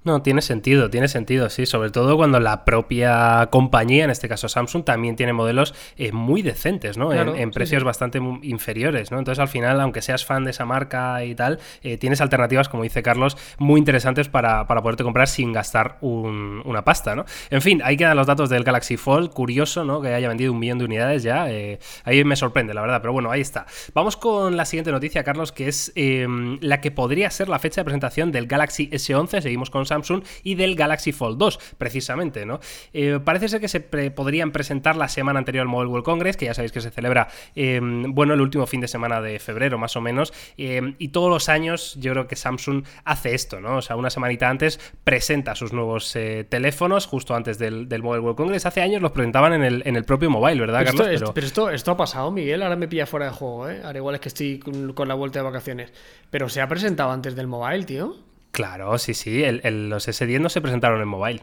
No, 0.04 0.24
tiene 0.24 0.42
sentido, 0.42 0.90
tiene 0.90 1.08
sentido, 1.08 1.48
sí, 1.52 1.68
sobre 1.68 1.92
todo 1.92 2.18
cuando 2.18 2.40
la 2.40 2.66
propia 2.66 3.48
compañía, 3.52 4.04
en 4.04 4.10
este 4.10 4.28
caso 4.28 4.50
Samsung, 4.50 4.84
también 4.84 5.16
tiene 5.16 5.32
modelos 5.32 5.76
eh, 5.96 6.12
muy 6.12 6.42
decentes, 6.42 6.98
¿no? 6.98 7.14
en, 7.14 7.52
precios 7.52 7.84
bastante 7.84 8.20
inferiores, 8.42 9.12
¿no? 9.12 9.20
Entonces 9.20 9.40
al 9.40 9.48
final, 9.48 9.80
aunque 9.80 10.02
seas 10.02 10.26
fan 10.26 10.44
de 10.44 10.52
esa 10.52 10.66
marca 10.66 11.24
y 11.24 11.36
tal, 11.36 11.60
eh, 11.84 11.98
tienes 11.98 12.20
alternativas, 12.20 12.68
como 12.68 12.82
dice 12.82 13.04
Carlos, 13.04 13.38
muy 13.60 13.78
interesantes 13.78 14.28
para, 14.28 14.66
poderte 14.66 15.04
comprar 15.04 15.28
sin 15.28 15.54
gastar 15.54 16.00
una 16.02 16.84
pasta, 16.84 17.16
¿no? 17.16 17.26
En 17.52 17.62
fin, 17.62 17.82
ahí 17.84 17.96
quedan 17.96 18.18
los 18.18 18.26
datos 18.26 18.50
del 18.50 18.64
Galaxy 18.64 18.98
Fold, 18.98 19.30
curioso, 19.32 19.86
¿no? 19.86 20.02
Que 20.02 20.16
haya 20.16 20.28
vendido 20.30 20.52
un 20.52 20.58
millón 20.58 20.80
de 20.80 20.86
unidades 20.86 21.22
ya, 21.22 21.52
eh, 21.52 21.78
ahí 22.06 22.24
me 22.24 22.36
sorprende, 22.36 22.74
la 22.74 22.82
verdad, 22.82 23.02
pero 23.02 23.14
bueno, 23.14 23.30
ahí 23.30 23.42
está. 23.42 23.68
Vamos 23.94 24.18
con 24.18 24.58
la 24.58 24.66
siguiente 24.66 24.92
noticia, 24.92 25.24
Carlos, 25.24 25.52
que 25.52 25.68
es 25.68 25.92
em, 25.94 26.58
la 26.62 26.82
que 26.82 26.90
podría 26.90 27.30
ser 27.30 27.50
la 27.50 27.60
fecha 27.60 27.82
de 27.82 27.86
presentación 27.86 28.32
del 28.32 28.48
Galaxy 28.48 28.90
S11, 28.90 29.42
seguimos 29.42 29.70
con 29.70 29.86
Samsung 29.92 30.24
y 30.44 30.56
del 30.56 30.76
Galaxy 30.76 31.12
Fold 31.12 31.38
2, 31.38 31.60
precisamente, 31.78 32.46
¿no? 32.46 32.60
Eh, 32.94 33.20
parece 33.24 33.50
ser 33.50 33.60
que 33.60 33.68
se 33.68 33.82
podrían 33.82 34.52
presentar 34.52 34.96
la 34.96 35.10
semana 35.10 35.40
anterior 35.40 35.64
al 35.64 35.68
Mobile 35.68 35.90
World 35.90 36.06
Congress, 36.06 36.38
que 36.38 36.46
ya 36.46 36.54
sabéis 36.54 36.72
que 36.72 36.80
se 36.80 36.92
celebra, 36.92 37.28
em, 37.56 38.14
bueno, 38.14 38.34
el 38.34 38.42
último 38.42 38.66
fin 38.68 38.80
de 38.80 38.88
semana 38.88 39.22
de 39.22 39.40
febrero, 39.40 39.78
más 39.78 39.96
o 39.96 40.02
menos, 40.02 40.34
em, 40.58 40.96
y 40.98 41.10
todos 41.10 41.30
los 41.30 41.50
años 41.50 41.96
yo 42.00 42.12
creo 42.14 42.28
que 42.28 42.36
Samsung 42.36 42.86
hace 43.04 43.34
esto, 43.34 43.60
¿no? 43.60 43.78
O 43.78 43.82
sea, 43.82 43.96
una 43.98 44.10
semanita 44.10 44.50
antes 44.50 44.80
presenta 45.04 45.56
sus 45.56 45.74
nuevos 45.74 46.16
eh, 46.16 46.46
teléfonos, 46.48 47.06
justo 47.06 47.36
antes 47.36 47.58
del, 47.58 47.88
Mobile 48.02 48.22
World 48.22 48.38
Congress. 48.38 48.66
Hace 48.66 48.82
años 48.82 49.02
los 49.02 49.12
presentaban 49.12 49.54
en 49.54 49.64
el, 49.64 49.84
en 49.86 49.96
el 49.96 50.06
propio 50.06 50.30
mobile, 50.30 50.60
¿verdad, 50.60 50.80
pero 50.80 50.98
Carlos? 50.98 51.14
Esto, 51.14 51.34
pero, 51.34 51.48
esto, 51.48 51.70
esto 51.70 51.92
ha 51.92 51.98
pasado, 51.98 52.32
Miguel, 52.32 52.64
ahora 52.64 52.76
me 52.76 52.88
pilla 52.88 53.06
fuera 53.06 53.26
de 53.26 53.32
juego, 53.32 53.70
¿eh? 53.70 53.82
Ahora 53.84 53.98
igual 53.98 54.16
es 54.16 54.22
que 54.22 54.30
estoy 54.30 54.60
con 54.60 55.08
la 55.08 55.14
vuelta 55.14 55.40
de 55.40 55.44
vacaciones. 55.44 55.94
Pero 56.30 56.50
se 56.50 56.62
ha 56.62 56.68
presentado 56.68 57.12
antes 57.12 57.36
del 57.36 57.48
mobile, 57.48 57.84
tío. 57.84 58.31
Claro, 58.52 58.98
sí, 58.98 59.14
sí. 59.14 59.44
El, 59.44 59.90
los 59.90 60.08
S10 60.08 60.40
no 60.40 60.50
se 60.50 60.62
presentaron 60.62 61.02
en 61.02 61.08
mobile. 61.08 61.42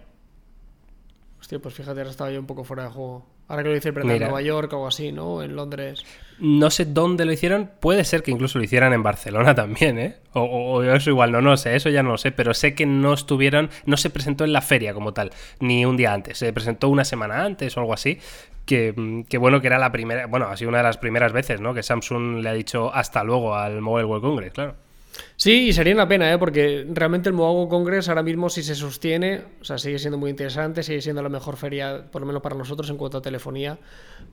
Hostia, 1.40 1.58
pues 1.58 1.74
fíjate, 1.74 2.00
ahora 2.00 2.10
estaba 2.10 2.30
yo 2.30 2.40
un 2.40 2.46
poco 2.46 2.64
fuera 2.64 2.84
de 2.84 2.90
juego. 2.90 3.26
Ahora 3.48 3.62
que 3.62 3.70
lo 3.70 3.76
hice 3.76 3.88
en 3.88 4.06
Nueva 4.06 4.42
York 4.42 4.70
o 4.74 4.76
algo 4.76 4.88
así, 4.88 5.10
¿no? 5.10 5.42
En 5.42 5.56
Londres. 5.56 6.04
No 6.38 6.70
sé 6.70 6.84
dónde 6.84 7.24
lo 7.24 7.32
hicieron. 7.32 7.70
Puede 7.80 8.04
ser 8.04 8.22
que 8.22 8.30
incluso 8.30 8.58
lo 8.58 8.64
hicieran 8.64 8.92
en 8.92 9.02
Barcelona 9.02 9.54
también, 9.54 9.98
¿eh? 9.98 10.16
O, 10.34 10.82
eso 10.82 11.08
igual, 11.08 11.32
no, 11.32 11.40
no 11.40 11.56
sé, 11.56 11.74
eso 11.74 11.88
ya 11.88 12.02
no 12.02 12.10
lo 12.10 12.18
sé. 12.18 12.30
Pero 12.30 12.52
sé 12.52 12.74
que 12.74 12.84
no 12.84 13.14
estuvieron, 13.14 13.70
no 13.86 13.96
se 13.96 14.10
presentó 14.10 14.44
en 14.44 14.52
la 14.52 14.60
feria 14.60 14.92
como 14.92 15.14
tal, 15.14 15.30
ni 15.60 15.86
un 15.86 15.96
día 15.96 16.12
antes. 16.12 16.36
Se 16.36 16.52
presentó 16.52 16.90
una 16.90 17.06
semana 17.06 17.42
antes 17.44 17.74
o 17.78 17.80
algo 17.80 17.94
así. 17.94 18.18
Que, 18.66 19.24
que, 19.30 19.38
bueno, 19.38 19.62
que 19.62 19.68
era 19.68 19.78
la 19.78 19.90
primera, 19.92 20.26
bueno, 20.26 20.48
ha 20.48 20.56
sido 20.58 20.68
una 20.68 20.78
de 20.78 20.84
las 20.84 20.98
primeras 20.98 21.32
veces, 21.32 21.58
¿no? 21.58 21.72
Que 21.72 21.82
Samsung 21.82 22.42
le 22.42 22.50
ha 22.50 22.52
dicho 22.52 22.94
hasta 22.94 23.24
luego 23.24 23.54
al 23.54 23.80
Mobile 23.80 24.04
World 24.04 24.22
Congress, 24.22 24.52
claro. 24.52 24.74
Sí, 25.36 25.68
y 25.68 25.72
sería 25.72 25.94
una 25.94 26.08
pena, 26.08 26.32
¿eh? 26.32 26.38
porque 26.38 26.86
realmente 26.90 27.28
el 27.28 27.34
Mobile 27.34 27.68
Congress 27.68 28.08
ahora 28.08 28.22
mismo 28.22 28.50
si 28.50 28.62
se 28.62 28.74
sostiene, 28.74 29.44
o 29.60 29.64
sea, 29.64 29.78
sigue 29.78 29.98
siendo 29.98 30.18
muy 30.18 30.30
interesante, 30.30 30.82
sigue 30.82 31.00
siendo 31.00 31.22
la 31.22 31.28
mejor 31.28 31.56
feria, 31.56 32.10
por 32.10 32.22
lo 32.22 32.26
menos 32.26 32.42
para 32.42 32.56
nosotros, 32.56 32.90
en 32.90 32.96
cuanto 32.96 33.18
a 33.18 33.22
telefonía 33.22 33.78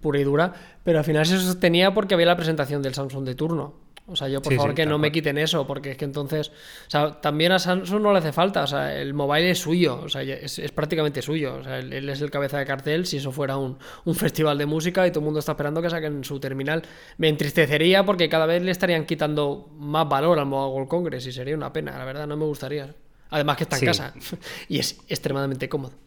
pura 0.02 0.20
y 0.20 0.24
dura, 0.24 0.54
pero 0.84 1.00
al 1.00 1.06
final 1.06 1.26
se 1.26 1.38
sostenía 1.38 1.94
porque 1.94 2.14
había 2.14 2.26
la 2.28 2.36
presentación 2.36 2.82
del 2.82 2.94
Samsung 2.94 3.24
de 3.26 3.36
turno. 3.36 3.85
O 4.08 4.16
sea, 4.16 4.28
yo 4.28 4.40
por 4.40 4.54
favor 4.54 4.76
que 4.76 4.86
no 4.86 5.00
me 5.00 5.12
quiten 5.12 5.40
eso, 5.40 5.66
porque 5.66 5.92
es 5.92 5.98
que 5.98 6.06
entonces, 6.06 6.50
o 6.50 6.90
sea, 6.90 7.20
también 7.22 7.52
a 7.52 7.58
Samsung 7.58 8.02
no 8.02 8.12
le 8.12 8.20
hace 8.20 8.32
falta, 8.32 8.64
o 8.64 8.68
sea, 8.68 8.96
el 8.96 9.16
mobile 9.16 9.50
es 9.50 9.58
suyo, 9.58 10.00
o 10.04 10.10
sea, 10.10 10.22
es, 10.22 10.60
prácticamente 10.74 11.24
suyo, 11.24 11.56
o 11.56 11.64
sea, 11.64 11.80
él, 11.80 12.08
es 12.08 12.22
el 12.22 12.30
cabeza 12.30 12.60
de 12.60 12.66
cartel 12.66 13.08
si 13.08 13.18
eso 13.18 13.32
fuera 13.32 13.58
un, 13.58 13.80
un, 14.04 14.16
festival 14.26 14.60
de 14.60 14.68
música 14.68 15.08
y 15.08 15.10
todo 15.10 15.22
el 15.22 15.26
mundo 15.26 15.40
está 15.40 15.54
esperando 15.54 15.82
que 15.82 15.90
saquen 15.90 16.24
su 16.24 16.40
terminal. 16.40 16.84
Me 17.18 17.30
entristecería 17.30 18.06
porque 18.06 18.30
cada 18.30 18.46
vez 18.46 18.62
le 18.62 18.70
estarían 18.70 19.06
quitando 19.06 19.70
más 19.76 20.08
valor 20.08 20.38
al 20.38 20.46
Mobile 20.46 20.74
World 20.74 20.90
Congress 20.90 21.26
y 21.26 21.32
sería 21.32 21.56
una 21.56 21.74
pena, 21.74 21.98
la 21.98 22.06
verdad, 22.06 22.28
no 22.28 22.38
me 22.38 22.46
gustaría. 22.46 22.94
Además 23.32 23.58
que 23.58 23.64
está 23.64 23.80
en 23.80 23.86
casa 23.86 24.14
y 24.70 24.78
es 24.78 25.00
extremadamente 25.08 25.68
cómodo. 25.68 26.05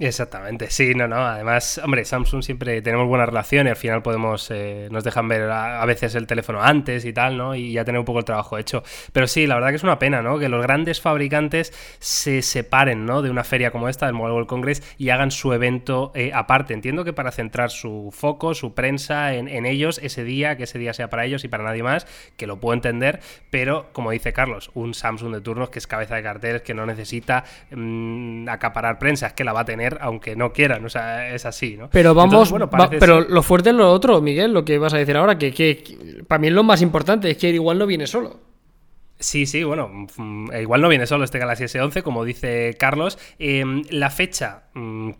Exactamente, 0.00 0.70
sí, 0.70 0.94
no, 0.94 1.08
no. 1.08 1.16
Además, 1.16 1.80
hombre, 1.82 2.04
Samsung 2.04 2.44
siempre 2.44 2.80
tenemos 2.82 3.08
buena 3.08 3.26
relación 3.26 3.66
y 3.66 3.70
al 3.70 3.76
final 3.76 4.00
podemos, 4.00 4.48
eh, 4.52 4.86
nos 4.92 5.02
dejan 5.02 5.26
ver 5.26 5.50
a, 5.50 5.84
veces 5.86 6.14
el 6.14 6.28
teléfono 6.28 6.62
antes 6.62 7.04
y 7.04 7.12
tal, 7.12 7.36
¿no? 7.36 7.56
Y 7.56 7.72
ya 7.72 7.84
tener 7.84 7.98
un 7.98 8.04
poco 8.04 8.20
el 8.20 8.24
trabajo 8.24 8.58
hecho. 8.58 8.84
Pero 9.12 9.26
sí, 9.26 9.48
la 9.48 9.56
verdad 9.56 9.70
que 9.70 9.74
es 9.74 9.82
una 9.82 9.98
pena, 9.98 10.22
¿no? 10.22 10.38
Que 10.38 10.48
los 10.48 10.62
grandes 10.62 11.00
fabricantes 11.00 11.72
se 11.98 12.42
separen, 12.42 13.06
¿no? 13.06 13.22
De 13.22 13.30
una 13.30 13.42
feria 13.42 13.72
como 13.72 13.88
esta, 13.88 14.06
del 14.06 14.14
Mobile 14.14 14.34
World 14.34 14.48
Congress, 14.48 14.84
y 14.98 15.10
hagan 15.10 15.32
su 15.32 15.52
evento 15.52 16.12
eh, 16.14 16.30
aparte. 16.32 16.74
Entiendo 16.74 17.04
que 17.04 17.12
para 17.12 17.32
centrar 17.32 17.70
su 17.70 18.10
foco, 18.12 18.54
su 18.54 18.74
prensa 18.74 19.34
en, 19.34 19.48
ellos 19.66 19.98
ese 20.00 20.22
día, 20.22 20.56
que 20.56 20.62
ese 20.62 20.78
día 20.78 20.94
sea 20.94 21.10
para 21.10 21.24
ellos 21.24 21.42
y 21.42 21.48
para 21.48 21.64
nadie 21.64 21.82
más, 21.82 22.06
que 22.36 22.46
lo 22.46 22.60
puedo 22.60 22.74
entender, 22.74 23.18
pero 23.50 23.88
como 23.92 24.12
dice 24.12 24.32
Carlos, 24.32 24.70
un 24.74 24.94
Samsung 24.94 25.34
de 25.34 25.40
turnos 25.40 25.70
que 25.70 25.80
es 25.80 25.88
cabeza 25.88 26.14
de 26.14 26.22
cartel, 26.22 26.62
que 26.62 26.72
no 26.74 26.86
necesita 26.86 27.42
mm, 27.72 28.48
acaparar 28.48 29.00
prensa, 29.00 29.26
es 29.26 29.32
que 29.32 29.42
la 29.42 29.52
va 29.52 29.62
a 29.62 29.64
tener 29.64 29.87
aunque 30.00 30.36
no 30.36 30.52
quieran, 30.52 30.84
o 30.84 30.88
sea, 30.88 31.34
es 31.34 31.46
así, 31.46 31.76
¿no? 31.76 31.88
Pero 31.90 32.14
vamos, 32.14 32.52
pero 32.98 33.20
lo 33.20 33.42
fuerte 33.42 33.70
es 33.70 33.76
lo 33.76 33.90
otro, 33.90 34.20
Miguel, 34.20 34.52
lo 34.52 34.64
que 34.64 34.78
vas 34.78 34.94
a 34.94 34.98
decir 34.98 35.16
ahora, 35.16 35.38
que, 35.38 35.52
que 35.52 36.22
para 36.26 36.38
mí 36.38 36.48
es 36.48 36.52
lo 36.52 36.62
más 36.62 36.82
importante, 36.82 37.30
es 37.30 37.36
que 37.36 37.50
igual 37.50 37.78
no 37.78 37.86
viene 37.86 38.06
solo. 38.06 38.40
Sí, 39.20 39.46
sí, 39.46 39.64
bueno, 39.64 39.90
mm, 40.16 40.52
igual 40.60 40.80
no 40.80 40.88
viene 40.88 41.06
solo 41.06 41.24
este 41.24 41.40
Galaxy 41.40 41.64
S11, 41.64 42.02
como 42.02 42.24
dice 42.24 42.76
Carlos. 42.78 43.18
Em, 43.38 43.82
la 43.90 44.10
fecha 44.10 44.67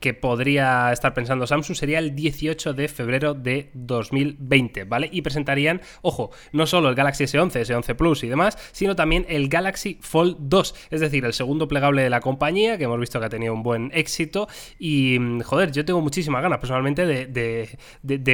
que 0.01 0.15
podría 0.15 0.93
estar 0.93 1.15
pensando 1.15 1.47
Samsung 1.47 1.77
sería 1.77 1.99
el 1.99 2.15
18 2.15 2.75
de 2.75 2.89
febrero 2.89 3.35
de 3.35 3.71
2020, 3.75 4.85
¿vale? 4.85 5.09
Y 5.13 5.23
presentarían, 5.23 5.81
ojo, 6.03 6.31
no 6.53 6.67
solo 6.67 6.89
el 6.89 6.95
Galaxy 6.95 7.25
S11, 7.25 7.53
S11 7.67 7.97
Plus 7.97 8.25
y 8.25 8.29
demás, 8.29 8.59
sino 8.73 8.97
también 8.97 9.27
el 9.29 9.49
Galaxy 9.49 9.99
Fold 10.01 10.37
2, 10.41 10.75
es 10.91 11.01
decir, 11.01 11.25
el 11.25 11.33
segundo 11.33 11.69
plegable 11.69 12.03
de 12.03 12.11
la 12.11 12.21
compañía, 12.21 12.79
que 12.79 12.85
hemos 12.85 13.01
visto 13.01 13.21
que 13.21 13.27
ha 13.27 13.31
tenido 13.31 13.55
un 13.55 13.63
buen 13.63 13.91
éxito. 13.95 14.49
Y, 14.79 15.19
mm, 15.19 15.41
joder, 15.41 15.73
yo 15.73 15.85
tengo 15.85 16.01
muchísimas 16.01 16.43
ganas 16.43 16.59
personalmente 16.59 17.07
de, 17.07 17.79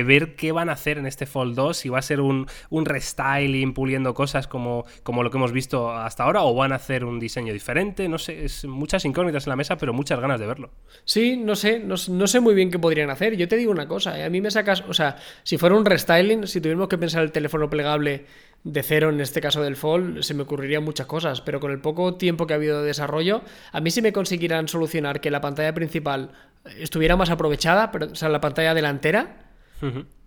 ver 0.04 0.36
qué 0.36 0.52
van 0.52 0.68
a 0.68 0.72
hacer 0.72 0.98
en 0.98 1.06
este 1.06 1.26
Fold 1.26 1.54
2, 1.54 1.76
si 1.76 1.88
va 1.88 1.98
a 1.98 2.02
ser 2.02 2.20
un, 2.20 2.46
un 2.70 2.84
restyling, 2.84 3.72
puliendo 3.72 4.14
cosas 4.14 4.46
como, 4.46 4.84
como 5.02 5.22
lo 5.22 5.30
que 5.30 5.38
hemos 5.38 5.52
visto 5.52 5.90
hasta 5.90 6.24
ahora 6.24 6.42
o 6.42 6.54
van 6.54 6.72
a 6.72 6.76
hacer 6.76 7.04
un 7.04 7.18
diseño 7.18 7.52
diferente. 7.52 8.08
No 8.08 8.18
sé, 8.18 8.44
es 8.44 8.64
muchas 8.64 9.04
incógnitas 9.04 9.46
en 9.46 9.50
la 9.50 9.56
mesa, 9.56 9.76
pero 9.76 9.92
muchas 9.92 10.20
ganas 10.20 10.40
de 10.40 10.46
verlo. 10.46 10.70
Sí, 11.14 11.36
no 11.36 11.54
sé, 11.54 11.78
no, 11.78 11.96
sé 11.96 12.40
muy 12.40 12.54
bien 12.54 12.72
qué 12.72 12.80
podrían 12.80 13.08
hacer. 13.08 13.36
Yo 13.36 13.46
te 13.46 13.56
digo 13.56 13.70
una 13.70 13.86
cosa, 13.86 14.18
¿eh? 14.18 14.24
a 14.24 14.30
mí 14.30 14.40
me 14.40 14.50
sacas, 14.50 14.82
o 14.88 14.92
sea, 14.92 15.14
si 15.44 15.58
fuera 15.58 15.76
un 15.76 15.84
restyling, 15.84 16.48
si 16.48 16.60
tuviéramos 16.60 16.88
que 16.88 16.98
pensar 16.98 17.22
el 17.22 17.30
teléfono 17.30 17.70
plegable 17.70 18.26
de 18.64 18.82
cero, 18.82 19.10
en 19.10 19.20
este 19.20 19.40
caso 19.40 19.62
del 19.62 19.76
Fold, 19.76 20.22
se 20.22 20.34
me 20.34 20.42
ocurrirían 20.42 20.82
muchas 20.82 21.06
cosas, 21.06 21.40
pero 21.40 21.60
con 21.60 21.70
el 21.70 21.80
poco 21.80 22.16
tiempo 22.16 22.48
que 22.48 22.54
ha 22.54 22.56
habido 22.56 22.80
de 22.80 22.88
desarrollo, 22.88 23.42
a 23.70 23.80
mí 23.80 23.92
si 23.92 24.02
me 24.02 24.12
consiguieran 24.12 24.66
solucionar 24.66 25.20
que 25.20 25.30
la 25.30 25.40
pantalla 25.40 25.72
principal 25.72 26.32
estuviera 26.80 27.14
más 27.14 27.30
aprovechada, 27.30 27.92
pero, 27.92 28.06
o 28.06 28.14
sea, 28.16 28.28
la 28.28 28.40
pantalla 28.40 28.74
delantera, 28.74 29.36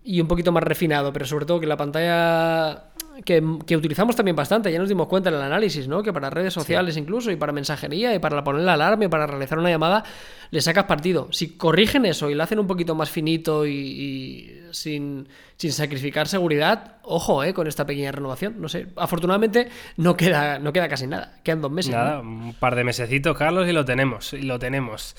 y 0.06 0.22
un 0.22 0.30
poquito 0.30 0.54
más 0.54 0.64
refinado, 0.64 1.12
pero 1.12 1.26
sobre 1.26 1.46
todo 1.46 1.60
que 1.60 1.68
la 1.68 1.76
pantalla 1.76 2.94
que, 3.24 3.42
utilizamos 3.76 4.16
también 4.16 4.36
bastante, 4.36 4.72
ya 4.72 4.80
nos 4.80 4.90
dimos 4.90 5.08
cuenta 5.08 5.30
en 5.30 5.36
el 5.36 5.42
análisis, 5.42 5.88
¿no? 5.88 6.04
Que 6.04 6.14
para 6.14 6.30
redes 6.30 6.54
sociales 6.54 6.98
incluso, 6.98 7.32
y 7.32 7.36
para 7.36 7.52
mensajería, 7.52 8.14
y 8.14 8.20
para 8.20 8.44
poner 8.44 8.64
la 8.64 8.74
alarma, 8.74 9.06
y 9.06 9.08
para 9.08 9.28
realizar 9.28 9.58
una 9.58 9.70
llamada, 9.70 10.04
le 10.52 10.62
sacas 10.62 10.86
partido. 10.86 11.28
Si 11.32 11.58
corrigen 11.58 12.06
eso 12.06 12.30
y 12.30 12.36
lo 12.36 12.44
hacen 12.44 12.60
un 12.60 12.68
poquito 12.68 12.96
más 12.96 13.10
finito 13.10 13.66
y, 13.66 14.62
sin, 14.72 15.28
sin 15.58 15.72
sacrificar 15.72 16.28
seguridad, 16.28 16.98
ojo, 17.04 17.44
eh, 17.44 17.54
con 17.54 17.68
esta 17.68 17.86
pequeña 17.86 18.12
renovación. 18.12 18.62
No 18.62 18.70
sé, 18.70 18.88
afortunadamente 18.96 19.70
no 19.98 20.16
queda, 20.16 20.60
no 20.60 20.74
queda 20.74 20.88
casi 20.88 21.08
nada. 21.08 21.40
Quedan 21.44 21.62
dos 21.62 21.72
meses. 21.72 21.92
Nada, 21.92 22.20
un 22.20 22.54
par 22.54 22.76
de 22.76 22.84
mesecitos, 22.84 23.38
Carlos, 23.38 23.68
y 23.68 23.74
lo 23.74 23.86
tenemos. 23.86 24.34
Y 24.34 24.42
lo 24.42 24.60
tenemos. 24.60 25.16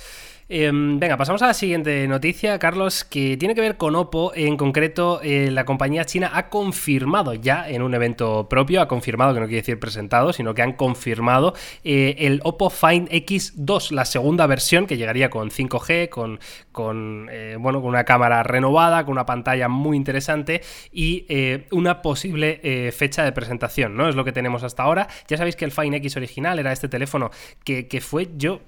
Em, 0.50 0.98
venga, 0.98 1.18
pasamos 1.18 1.42
a 1.42 1.48
la 1.48 1.52
siguiente 1.52 2.08
noticia, 2.08 2.58
Carlos, 2.58 3.04
que 3.04 3.36
tiene 3.36 3.54
que 3.54 3.60
ver 3.60 3.76
con 3.76 3.94
Oppo. 3.94 4.32
En 4.34 4.56
concreto, 4.56 5.20
eh, 5.22 5.50
la 5.50 5.66
compañía 5.66 6.06
china 6.06 6.30
ha 6.32 6.48
confirmado 6.48 7.34
ya 7.34 7.68
en 7.68 7.82
un 7.82 7.92
evento 7.92 8.48
propio, 8.48 8.80
ha 8.80 8.88
confirmado, 8.88 9.34
que 9.34 9.40
no 9.40 9.46
quiere 9.46 9.60
decir 9.60 9.78
presentado, 9.78 10.32
sino 10.32 10.54
que 10.54 10.62
han 10.62 10.72
confirmado 10.72 11.52
eh, 11.84 12.14
el 12.20 12.40
Oppo 12.44 12.70
Find 12.70 13.10
X2, 13.10 13.90
la 13.90 14.06
segunda 14.06 14.46
versión 14.46 14.86
que 14.86 14.96
llegaría 14.96 15.28
con 15.28 15.50
5G, 15.50 16.08
con, 16.08 17.28
eh, 17.30 17.56
bueno, 17.60 17.82
con 17.82 17.90
una 17.90 18.04
cámara 18.04 18.42
renovada, 18.42 19.04
con 19.04 19.12
una 19.12 19.26
pantalla 19.26 19.68
muy 19.68 19.98
interesante 19.98 20.62
y 20.90 21.26
una 21.72 22.00
posible 22.00 22.90
fecha 22.92 23.22
de 23.22 23.32
presentación, 23.32 23.96
¿no? 23.96 24.08
Es 24.08 24.14
lo 24.14 24.24
que 24.24 24.32
tenemos 24.32 24.62
hasta 24.62 24.82
ahora. 24.82 25.08
Ya 25.26 25.36
sabéis 25.36 25.56
que 25.56 25.66
el 25.66 25.72
Find 25.72 25.94
X 25.96 26.16
original 26.16 26.58
era 26.58 26.72
este 26.72 26.88
teléfono 26.88 27.30
que, 27.64 28.00
fue, 28.00 28.28
yo 28.36 28.60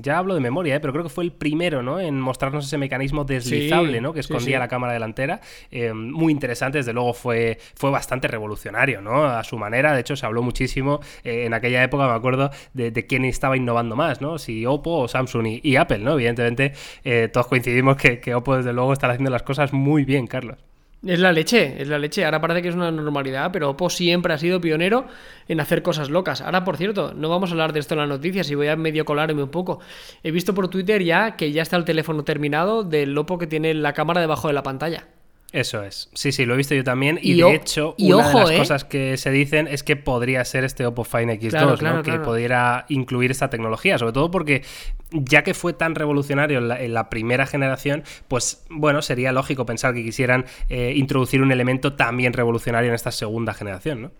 ya 0.00 0.18
hablo 0.18 0.34
de 0.34 0.40
memoria, 0.40 0.80
pero 0.80 0.92
creo 0.92 1.02
que 1.02 1.10
fue 1.10 1.17
fue 1.18 1.24
el 1.24 1.32
primero 1.32 1.82
¿no? 1.82 1.98
en 1.98 2.20
mostrarnos 2.20 2.64
ese 2.64 2.78
mecanismo 2.78 3.24
deslizable 3.24 4.00
¿no? 4.00 4.12
que 4.12 4.20
escondía 4.20 4.60
la 4.60 4.68
cámara 4.68 4.92
delantera. 4.92 5.40
Eh, 5.72 5.92
muy 5.92 6.32
interesante, 6.32 6.78
desde 6.78 6.92
luego 6.92 7.12
fue, 7.12 7.58
fue 7.74 7.90
bastante 7.90 8.28
revolucionario 8.28 9.00
¿no? 9.00 9.24
a 9.24 9.42
su 9.42 9.58
manera. 9.58 9.92
De 9.94 10.00
hecho, 10.00 10.14
se 10.14 10.24
habló 10.24 10.44
muchísimo 10.44 11.00
eh, 11.24 11.46
en 11.46 11.54
aquella 11.54 11.82
época, 11.82 12.06
me 12.06 12.12
acuerdo, 12.12 12.52
de, 12.72 12.92
quién 13.08 13.24
estaba 13.24 13.56
innovando 13.56 13.96
más, 13.96 14.20
¿no? 14.20 14.38
si 14.38 14.64
Oppo 14.64 14.92
o 14.92 15.08
Samsung 15.08 15.58
y, 15.60 15.74
Apple. 15.74 15.98
¿no? 15.98 16.12
Evidentemente, 16.12 16.72
eh, 17.02 17.28
todos 17.32 17.48
coincidimos 17.48 17.96
que, 17.96 18.20
que 18.20 18.36
Oppo, 18.36 18.56
desde 18.56 18.72
luego, 18.72 18.92
está 18.92 19.08
haciendo 19.08 19.32
las 19.32 19.42
cosas 19.42 19.72
muy 19.72 20.04
bien, 20.04 20.28
Carlos. 20.28 20.58
Es 21.06 21.20
la 21.20 21.30
leche, 21.30 21.80
es 21.80 21.86
la 21.86 21.98
leche. 21.98 22.24
Ahora 22.24 22.40
parece 22.40 22.60
que 22.60 22.68
es 22.68 22.74
una 22.74 22.90
normalidad, 22.90 23.52
pero 23.52 23.70
Oppo 23.70 23.88
siempre 23.88 24.34
ha 24.34 24.38
sido 24.38 24.60
pionero 24.60 25.06
en 25.46 25.60
hacer 25.60 25.82
cosas 25.82 26.10
locas. 26.10 26.40
Ahora, 26.40 26.64
por 26.64 26.76
cierto, 26.76 27.14
no 27.14 27.28
vamos 27.28 27.50
a 27.50 27.52
hablar 27.52 27.72
de 27.72 27.78
esto 27.78 27.94
en 27.94 28.00
las 28.00 28.08
noticias 28.08 28.50
y 28.50 28.56
voy 28.56 28.66
a 28.66 28.74
medio 28.74 29.04
colarme 29.04 29.42
un 29.42 29.50
poco. 29.50 29.78
He 30.24 30.32
visto 30.32 30.54
por 30.54 30.68
Twitter 30.68 31.02
ya 31.04 31.36
que 31.36 31.52
ya 31.52 31.62
está 31.62 31.76
el 31.76 31.84
teléfono 31.84 32.24
terminado 32.24 32.82
del 32.82 33.16
Oppo 33.16 33.38
que 33.38 33.46
tiene 33.46 33.74
la 33.74 33.92
cámara 33.92 34.20
debajo 34.20 34.48
de 34.48 34.54
la 34.54 34.64
pantalla. 34.64 35.06
Eso 35.50 35.82
es. 35.82 36.10
Sí, 36.12 36.30
sí, 36.30 36.44
lo 36.44 36.54
he 36.54 36.56
visto 36.58 36.74
yo 36.74 36.84
también. 36.84 37.18
Y, 37.22 37.40
de 37.40 37.54
hecho, 37.54 37.94
una 37.98 38.28
de 38.28 38.34
las 38.34 38.50
¿eh? 38.50 38.58
cosas 38.58 38.84
que 38.84 39.16
se 39.16 39.30
dicen 39.30 39.66
es 39.66 39.82
que 39.82 39.96
podría 39.96 40.44
ser 40.44 40.64
este 40.64 40.84
Oppo 40.84 41.04
Find 41.04 41.30
X2, 41.30 41.80
¿no? 41.80 42.02
que 42.02 42.18
pudiera 42.18 42.84
incluir 42.88 43.30
esta 43.30 43.48
tecnología. 43.48 43.96
Sobre 43.96 44.12
todo 44.12 44.30
porque, 44.30 44.62
ya 45.10 45.42
que 45.44 45.54
fue 45.54 45.72
tan 45.72 45.94
revolucionario 45.94 46.58
en 46.58 46.92
la, 46.92 47.08
primera 47.08 47.46
generación, 47.46 48.04
pues 48.28 48.66
bueno, 48.68 49.00
sería 49.00 49.32
lógico 49.32 49.64
pensar 49.64 49.94
que 49.94 50.04
quisieran 50.04 50.44
eh, 50.68 50.92
introducir 50.94 51.40
un 51.40 51.50
elemento 51.50 51.94
también 51.94 52.34
revolucionario 52.34 52.90
en 52.90 52.94
esta 52.94 53.10
segunda 53.10 53.54
generación, 53.54 54.02
¿no? 54.02 54.10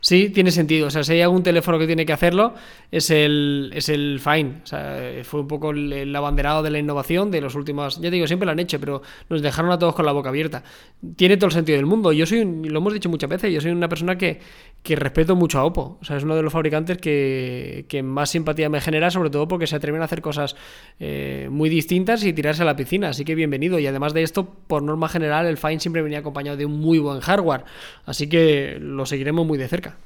Sí, 0.00 0.30
tiene 0.30 0.50
sentido. 0.50 0.88
O 0.88 0.90
sea, 0.90 1.02
si 1.02 1.12
hay 1.12 1.22
algún 1.22 1.42
teléfono 1.42 1.78
que 1.78 1.86
tiene 1.86 2.04
que 2.04 2.12
hacerlo, 2.12 2.54
es 2.90 3.10
el, 3.10 3.70
es 3.74 3.88
el 3.88 4.20
Fine. 4.20 4.60
O 4.62 4.66
sea, 4.66 5.00
fue 5.24 5.40
un 5.40 5.48
poco 5.48 5.70
el, 5.70 6.14
abanderado 6.14 6.62
de 6.62 6.70
la 6.70 6.78
innovación 6.78 7.30
de 7.30 7.40
los 7.40 7.54
últimos. 7.54 8.00
Ya 8.00 8.10
digo, 8.10 8.26
siempre 8.26 8.46
lo 8.46 8.52
han 8.52 8.58
hecho, 8.58 8.78
pero 8.78 9.02
nos 9.28 9.42
dejaron 9.42 9.70
a 9.72 9.78
todos 9.78 9.94
con 9.94 10.04
la 10.04 10.12
boca 10.12 10.28
abierta. 10.28 10.62
Tiene 11.16 11.36
todo 11.36 11.46
el 11.46 11.52
sentido 11.52 11.76
del 11.76 11.86
mundo. 11.86 12.12
Yo 12.12 12.26
soy, 12.26 12.44
lo 12.44 12.78
hemos 12.78 12.92
dicho 12.92 13.08
muchas 13.08 13.30
veces, 13.30 13.52
yo 13.52 13.60
soy 13.60 13.70
una 13.70 13.88
persona 13.88 14.16
que, 14.18 14.40
que 14.84 14.96
respeto 14.96 15.34
mucho 15.34 15.58
a 15.58 15.64
Oppo. 15.64 15.96
O 15.98 16.04
sea, 16.04 16.18
es 16.18 16.24
uno 16.24 16.36
de 16.36 16.42
los 16.42 16.52
fabricantes 16.52 16.98
que, 16.98 17.86
que 17.88 18.02
más 18.02 18.28
simpatía 18.28 18.68
me 18.68 18.82
genera, 18.82 19.10
sobre 19.10 19.30
todo 19.30 19.48
porque 19.48 19.66
se 19.66 19.74
atreven 19.74 20.02
a 20.02 20.04
hacer 20.04 20.20
cosas 20.20 20.56
eh, 21.00 21.48
muy 21.50 21.70
distintas 21.70 22.22
y 22.22 22.34
tirarse 22.34 22.60
a 22.62 22.66
la 22.66 22.76
piscina. 22.76 23.08
Así 23.08 23.24
que 23.24 23.34
bienvenido. 23.34 23.78
Y 23.78 23.86
además 23.86 24.12
de 24.12 24.22
esto, 24.22 24.44
por 24.44 24.82
norma 24.82 25.08
general, 25.08 25.46
el 25.46 25.56
Fine 25.56 25.80
siempre 25.80 26.02
venía 26.02 26.18
acompañado 26.18 26.58
de 26.58 26.66
un 26.66 26.80
muy 26.80 26.98
buen 26.98 27.20
hardware. 27.20 27.64
Así 28.04 28.28
que 28.28 28.76
lo 28.78 29.06
seguiremos 29.06 29.46
muy 29.46 29.56
de 29.56 29.68
cerca. 29.68 29.96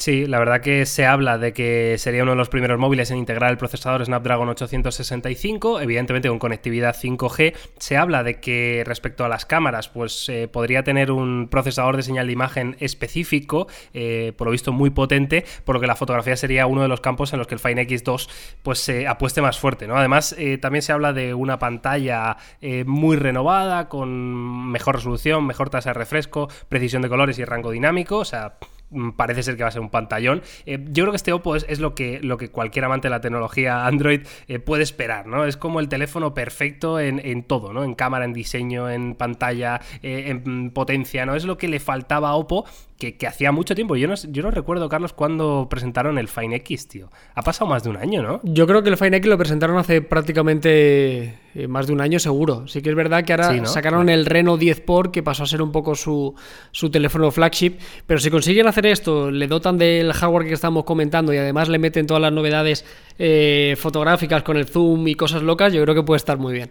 Sí, 0.00 0.26
la 0.26 0.38
verdad 0.38 0.62
que 0.62 0.86
se 0.86 1.04
habla 1.04 1.36
de 1.36 1.52
que 1.52 1.96
sería 1.98 2.22
uno 2.22 2.32
de 2.32 2.38
los 2.38 2.48
primeros 2.48 2.78
móviles 2.78 3.10
en 3.10 3.18
integrar 3.18 3.50
el 3.50 3.58
procesador 3.58 4.02
Snapdragon 4.02 4.48
865, 4.48 5.78
evidentemente 5.78 6.30
con 6.30 6.38
conectividad 6.38 6.96
5G. 6.96 7.54
Se 7.76 7.98
habla 7.98 8.22
de 8.22 8.40
que 8.40 8.82
respecto 8.86 9.26
a 9.26 9.28
las 9.28 9.44
cámaras, 9.44 9.90
pues 9.90 10.26
eh, 10.30 10.48
podría 10.48 10.84
tener 10.84 11.12
un 11.12 11.48
procesador 11.50 11.98
de 11.98 12.02
señal 12.02 12.28
de 12.28 12.32
imagen 12.32 12.76
específico, 12.80 13.66
eh, 13.92 14.32
por 14.38 14.46
lo 14.46 14.52
visto 14.52 14.72
muy 14.72 14.88
potente, 14.88 15.44
por 15.66 15.74
lo 15.74 15.82
que 15.82 15.86
la 15.86 15.96
fotografía 15.96 16.34
sería 16.34 16.66
uno 16.66 16.80
de 16.80 16.88
los 16.88 17.02
campos 17.02 17.34
en 17.34 17.38
los 17.38 17.46
que 17.46 17.56
el 17.56 17.60
Fine 17.60 17.86
X2 17.86 18.30
pues 18.62 18.78
se 18.78 19.06
apueste 19.06 19.42
más 19.42 19.58
fuerte. 19.58 19.86
¿no? 19.86 19.98
Además, 19.98 20.34
eh, 20.38 20.56
también 20.56 20.80
se 20.80 20.92
habla 20.92 21.12
de 21.12 21.34
una 21.34 21.58
pantalla 21.58 22.38
muy 22.86 23.18
renovada, 23.18 23.90
con 23.90 24.70
mejor 24.70 24.94
resolución, 24.94 25.46
mejor 25.46 25.68
tasa 25.68 25.90
de 25.90 25.94
refresco, 25.94 26.48
precisión 26.70 27.02
de 27.02 27.10
colores 27.10 27.38
y 27.38 27.44
rango 27.44 27.70
dinámico. 27.70 28.16
O 28.16 28.24
sea, 28.24 28.54
parece 29.16 29.42
ser 29.42 29.56
que 29.56 29.62
va 29.62 29.68
a 29.68 29.72
ser 29.72 29.80
un 29.80 29.90
pantallón. 29.90 30.42
Eh, 30.66 30.78
yo 30.90 31.04
creo 31.04 31.12
que 31.12 31.16
este 31.16 31.32
Oppo 31.32 31.56
es, 31.56 31.80
lo, 31.80 31.94
que, 31.94 32.20
lo 32.22 32.36
que 32.36 32.50
cualquier 32.50 32.84
amante 32.84 33.08
de 33.08 33.10
la 33.10 33.20
tecnología 33.20 33.86
Android 33.86 34.22
eh, 34.48 34.58
puede 34.58 34.82
esperar, 34.82 35.26
¿no? 35.26 35.44
Es 35.44 35.56
como 35.56 35.80
el 35.80 35.88
teléfono 35.88 36.34
perfecto 36.34 36.98
en, 36.98 37.42
todo, 37.44 37.72
¿no? 37.72 37.84
En 37.84 37.94
cámara, 37.94 38.24
en 38.24 38.32
diseño, 38.32 38.90
en 38.90 39.14
pantalla, 39.14 39.80
eh, 40.02 40.24
en 40.28 40.70
potencia, 40.70 41.26
¿no? 41.26 41.34
Es 41.34 41.44
lo 41.44 41.56
que 41.56 41.68
le 41.68 41.80
faltaba 41.80 42.30
a 42.30 42.34
Oppo 42.34 42.64
que, 42.98 43.26
hacía 43.26 43.50
mucho 43.50 43.74
tiempo. 43.74 43.96
Yo 43.96 44.08
no, 44.08 44.14
yo 44.14 44.42
no 44.42 44.50
recuerdo, 44.50 44.88
Carlos, 44.88 45.14
cuando 45.14 45.68
presentaron 45.70 46.18
el 46.18 46.28
Fine 46.28 46.56
X, 46.56 46.88
tío. 46.88 47.10
Ha 47.34 47.42
pasado 47.42 47.70
más 47.70 47.82
de 47.82 47.90
un 47.90 47.96
año, 47.96 48.22
¿no? 48.22 48.40
Yo 48.42 48.66
creo 48.66 48.82
que 48.82 48.90
el 48.90 48.98
Fine 48.98 49.16
X 49.16 49.28
lo 49.28 49.38
presentaron 49.38 49.78
hace 49.78 50.02
prácticamente 50.02 51.38
más 51.68 51.86
de 51.86 51.92
un 51.92 52.00
año, 52.00 52.18
seguro. 52.18 52.68
Sí 52.68 52.82
que 52.82 52.90
es 52.90 52.96
verdad 52.96 53.24
que 53.24 53.32
ahora 53.32 53.64
sacaron 53.66 54.08
el 54.08 54.26
Reno 54.26 54.56
10 54.56 54.80
Por, 54.82 55.10
que 55.10 55.22
pasó 55.22 55.44
a 55.44 55.46
ser 55.46 55.62
un 55.62 55.72
poco 55.72 55.94
su, 55.94 56.34
su 56.70 56.90
teléfono 56.90 57.30
flagship. 57.30 57.78
Pero 58.06 58.20
si 58.20 58.30
consiguen 58.30 58.66
hacer 58.66 58.79
esto, 58.86 59.30
le 59.30 59.46
dotan 59.46 59.78
del 59.78 60.12
hardware 60.12 60.46
que 60.46 60.54
estamos 60.54 60.84
comentando 60.84 61.32
y 61.32 61.36
además 61.36 61.68
le 61.68 61.78
meten 61.78 62.06
todas 62.06 62.20
las 62.20 62.32
novedades 62.32 62.84
eh, 63.18 63.76
fotográficas 63.78 64.42
con 64.42 64.56
el 64.56 64.66
zoom 64.66 65.08
y 65.08 65.14
cosas 65.14 65.42
locas, 65.42 65.72
yo 65.72 65.82
creo 65.82 65.94
que 65.94 66.02
puede 66.02 66.18
estar 66.18 66.38
muy 66.38 66.52
bien. 66.52 66.70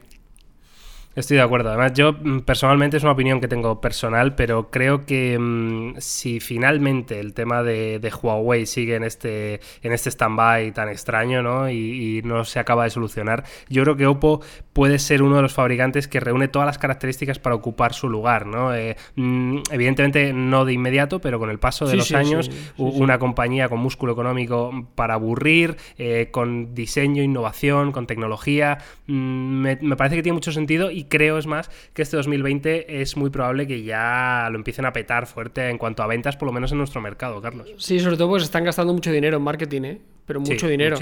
Estoy 1.20 1.36
de 1.36 1.44
acuerdo. 1.44 1.68
Además, 1.68 1.92
yo 1.96 2.14
mm, 2.14 2.40
personalmente 2.40 2.96
es 2.96 3.04
una 3.04 3.12
opinión 3.12 3.42
que 3.42 3.50
tengo 3.50 3.82
personal, 3.82 4.36
pero 4.36 4.72
creo 4.72 5.06
que 5.06 5.38
mm, 5.38 5.96
si 5.98 6.40
finalmente 6.40 7.20
el 7.20 7.34
tema 7.34 7.62
de, 7.62 8.00
Huawei 8.22 8.66
sigue 8.66 8.96
en 8.96 9.04
este, 9.04 9.60
en 9.82 9.92
este 9.92 10.12
stand-by 10.12 10.72
tan 10.72 10.88
extraño 10.88 11.42
¿no? 11.42 11.70
Y, 11.70 12.22
no 12.24 12.46
se 12.46 12.60
acaba 12.60 12.86
de 12.86 12.90
solucionar, 12.90 13.44
yo 13.70 13.84
creo 13.84 13.96
que 13.96 14.06
Oppo 14.08 14.42
puede 14.74 15.00
ser 15.00 15.22
uno 15.22 15.36
de 15.38 15.42
los 15.42 15.54
fabricantes 15.54 16.08
que 16.08 16.20
reúne 16.20 16.48
todas 16.48 16.66
las 16.66 16.78
características 16.78 17.38
para 17.40 17.56
ocupar 17.56 17.94
su 17.94 18.10
lugar. 18.10 18.46
¿no? 18.46 18.74
Eh, 18.74 18.96
mm, 19.16 19.60
evidentemente 19.72 20.32
no 20.32 20.64
de 20.64 20.74
inmediato, 20.74 21.20
pero 21.20 21.38
con 21.38 21.50
el 21.50 21.60
paso 21.60 21.86
de 21.86 21.98
los 21.98 22.14
años, 22.14 22.50
una 22.78 23.20
compañía 23.20 23.68
con 23.68 23.80
músculo 23.80 24.14
económico 24.14 24.88
para 24.96 25.16
aburrir, 25.16 25.76
eh, 25.98 26.30
con 26.32 26.74
diseño, 26.74 27.24
innovación, 27.24 27.92
con 27.92 28.08
tecnología, 28.08 28.78
me, 29.06 29.78
me 29.82 29.96
parece 29.98 30.16
que 30.16 30.24
tiene 30.24 30.36
mucho 30.36 30.54
sentido 30.54 30.92
y 30.92 31.09
creo, 31.10 31.38
es 31.38 31.48
más, 31.48 31.70
que 31.94 32.02
este 32.02 32.18
2020 32.18 33.02
es 33.02 33.18
muy 33.18 33.30
probable 33.30 33.68
que 33.68 33.84
ya 33.84 34.48
lo 34.52 34.58
empiecen 34.58 34.86
a 34.86 34.94
petar 34.94 35.28
fuerte 35.28 35.70
en 35.70 35.78
cuanto 35.78 36.04
a 36.04 36.08
ventas, 36.08 36.38
por 36.38 36.46
lo 36.46 36.54
menos 36.54 36.72
en 36.72 36.78
nuestro 36.78 37.02
mercado, 37.02 37.42
Carlos. 37.42 37.70
Sí, 37.78 38.00
sobre 38.00 38.18
todo 38.18 38.30
pues 38.30 38.44
están 38.44 38.64
gastando 38.64 38.94
mucho 38.94 39.12
dinero 39.12 39.38
en 39.38 39.44
marketing, 39.44 39.82
¿eh? 39.84 40.02
Pero 40.26 40.40
mucho 40.42 40.68
dinero. 40.68 40.98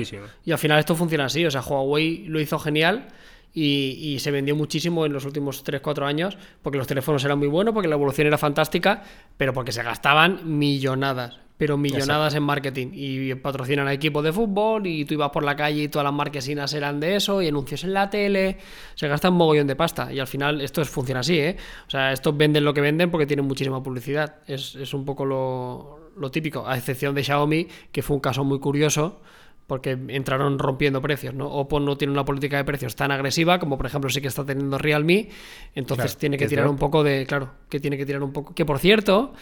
Y 0.45 0.51
al 0.51 0.57
final 0.57 0.79
esto 0.79 0.95
funciona 0.95 1.25
así, 1.25 1.45
o 1.45 1.51
sea, 1.51 1.61
Huawei 1.61 2.25
lo 2.27 2.39
hizo 2.39 2.57
genial. 2.59 3.07
Y, 3.53 4.17
se 4.19 4.29
vendió 4.29 4.55
muchísimo 4.55 5.07
en 5.07 5.13
los 5.13 5.25
últimos 5.25 5.65
3-4 5.65 6.05
años 6.05 6.37
porque 6.61 6.77
los 6.77 6.85
teléfonos 6.85 7.25
eran 7.25 7.39
muy 7.39 7.47
buenos, 7.47 7.73
porque 7.73 7.87
la 7.87 7.95
evolución 7.95 8.27
era 8.27 8.37
fantástica, 8.37 9.01
pero 9.35 9.51
porque 9.51 9.71
se 9.71 9.81
gastaban 9.81 10.59
millonadas 10.59 11.39
pero 11.57 11.77
millonadas 11.77 12.35
en 12.35 12.43
marketing. 12.43 12.89
Y 12.93 13.33
patrocinan 13.35 13.87
a 13.87 13.93
equipos 13.93 14.23
de 14.23 14.31
fútbol 14.31 14.85
y 14.85 15.05
tú 15.05 15.15
ibas 15.15 15.31
por 15.31 15.43
la 15.43 15.55
calle 15.55 15.83
y 15.83 15.87
todas 15.87 16.05
las 16.05 16.13
marquesinas 16.13 16.73
eran 16.73 16.99
de 16.99 17.15
eso 17.15 17.41
y 17.41 17.47
anuncios 17.47 17.83
en 17.83 17.93
la 17.93 18.09
tele. 18.09 18.57
Se 18.95 19.07
gasta 19.07 19.29
un 19.29 19.37
mogollón 19.37 19.67
de 19.67 19.75
pasta 19.75 20.13
y 20.13 20.19
al 20.19 20.27
final 20.27 20.61
esto 20.61 20.85
funciona 20.85 21.21
así, 21.21 21.39
¿eh? 21.39 21.57
O 21.87 21.89
sea, 21.89 22.11
estos 22.11 22.37
venden 22.37 22.63
lo 22.63 22.73
que 22.73 22.81
venden 22.81 23.09
porque 23.09 23.25
tienen 23.25 23.45
muchísima 23.45 23.81
publicidad. 23.81 24.35
Es, 24.47 24.93
un 24.93 25.03
poco 25.03 25.25
lo, 25.25 26.11
lo 26.15 26.31
típico, 26.31 26.67
a 26.67 26.77
excepción 26.77 27.15
de 27.15 27.23
Xiaomi, 27.23 27.67
que 27.91 28.01
fue 28.01 28.15
un 28.15 28.21
caso 28.21 28.43
muy 28.43 28.59
curioso 28.59 29.21
porque 29.65 29.97
entraron 30.07 30.59
rompiendo 30.59 31.01
precios, 31.01 31.33
¿no? 31.33 31.47
Oppo 31.47 31.81
no 31.81 31.97
tiene 31.97 32.13
una 32.13 32.23
política 32.23 32.55
de 32.55 32.63
precios 32.63 32.95
tan 32.95 33.11
agresiva 33.11 33.59
como 33.59 33.75
por 33.75 33.85
ejemplo 33.85 34.09
sí 34.09 34.21
que 34.21 34.29
está 34.29 34.45
teniendo 34.45 34.77
Realme, 34.77 35.27
entonces 35.75 36.15
tiene 36.15 36.37
que 36.37 36.47
tirar 36.47 36.67
un 36.67 36.77
poco 36.77 37.03
de, 37.03 37.25
claro, 37.25 37.51
que 37.67 37.81
tiene 37.81 37.97
que 37.97 38.05
tirar 38.05 38.23
un 38.23 38.31
poco, 38.31 38.55
que 38.55 38.63
por 38.63 38.79
cierto, 38.79 39.33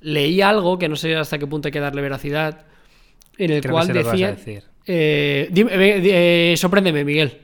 leí 0.00 0.40
algo 0.40 0.78
que 0.78 0.88
no 0.88 0.96
sé 0.96 1.14
hasta 1.16 1.38
qué 1.38 1.46
punto 1.46 1.68
hay 1.68 1.72
que 1.72 1.80
darle 1.80 2.02
veracidad, 2.02 2.66
en 3.38 3.50
el 3.50 3.68
cual 3.68 3.88
decía... 3.88 4.32
decir. 4.32 4.64
Eh, 4.86 5.50
eh, 5.52 6.54
sorpréndeme, 6.56 7.04
Miguel. 7.04 7.42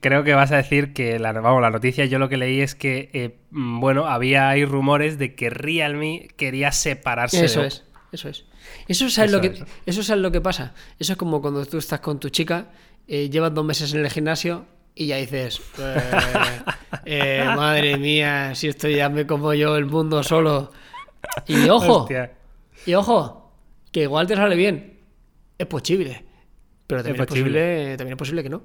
Creo 0.00 0.24
que 0.24 0.32
vas 0.32 0.50
a 0.50 0.56
decir 0.56 0.92
que 0.92 1.18
la, 1.18 1.32
vamos, 1.32 1.60
la 1.60 1.70
noticia 1.70 2.06
yo 2.06 2.18
lo 2.18 2.28
que 2.28 2.36
leí 2.36 2.60
es 2.60 2.74
que, 2.74 3.10
eh, 3.12 3.36
mm, 3.50 3.80
bueno, 3.80 4.06
había 4.06 4.48
hay 4.48 4.64
rumores 4.64 5.18
de 5.18 5.34
que 5.34 5.50
Realme 5.50 6.28
quería 6.36 6.72
separarse 6.72 7.44
Eso 7.44 7.62
es, 7.62 7.84
eso 8.10 8.28
es. 8.28 8.44
Eso 8.88 9.06
es, 9.06 9.30
lo 9.30 9.40
que, 9.40 9.62
eso 9.86 10.00
es 10.00 10.08
lo 10.10 10.32
que 10.32 10.40
pasa. 10.40 10.74
Eso 10.98 11.12
es 11.12 11.18
como 11.18 11.40
cuando 11.40 11.64
tú 11.66 11.78
estás 11.78 12.00
con 12.00 12.18
tu 12.18 12.30
chica, 12.30 12.70
llevas 13.06 13.54
dos 13.54 13.64
meses 13.64 13.94
en 13.94 14.00
el 14.00 14.10
gimnasio 14.10 14.66
y 14.98 15.06
ya 15.06 15.16
dices, 15.16 15.60
eh, 15.78 16.00
eh, 17.04 17.44
madre 17.54 17.96
mía, 17.98 18.56
si 18.56 18.66
esto 18.66 18.88
ya 18.88 19.08
me 19.08 19.28
como 19.28 19.54
yo 19.54 19.76
el 19.76 19.86
mundo 19.86 20.24
solo. 20.24 20.72
Y 21.46 21.68
ojo, 21.68 22.02
Hostia. 22.02 22.32
y 22.86 22.94
ojo, 22.94 23.52
que 23.92 24.02
igual 24.02 24.26
te 24.26 24.36
sale 24.36 24.54
bien. 24.56 24.98
Es 25.56 25.66
posible. 25.66 26.24
Pero 26.86 27.02
también 27.02 27.16
Es 27.16 27.20
es 27.22 27.26
posible, 27.28 27.96
también 27.96 28.12
es 28.14 28.18
posible 28.18 28.42
que 28.42 28.48
no. 28.48 28.62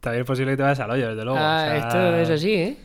También 0.00 0.22
es 0.22 0.26
posible 0.26 0.52
que 0.52 0.56
te 0.56 0.62
vayas 0.62 0.80
al 0.80 0.90
hoyo, 0.90 1.08
desde 1.08 1.24
luego. 1.24 1.38
Ah, 1.40 1.62
o 1.64 1.66
sea, 1.66 1.76
esto 1.76 2.16
es 2.16 2.30
así, 2.30 2.52
¿eh? 2.54 2.76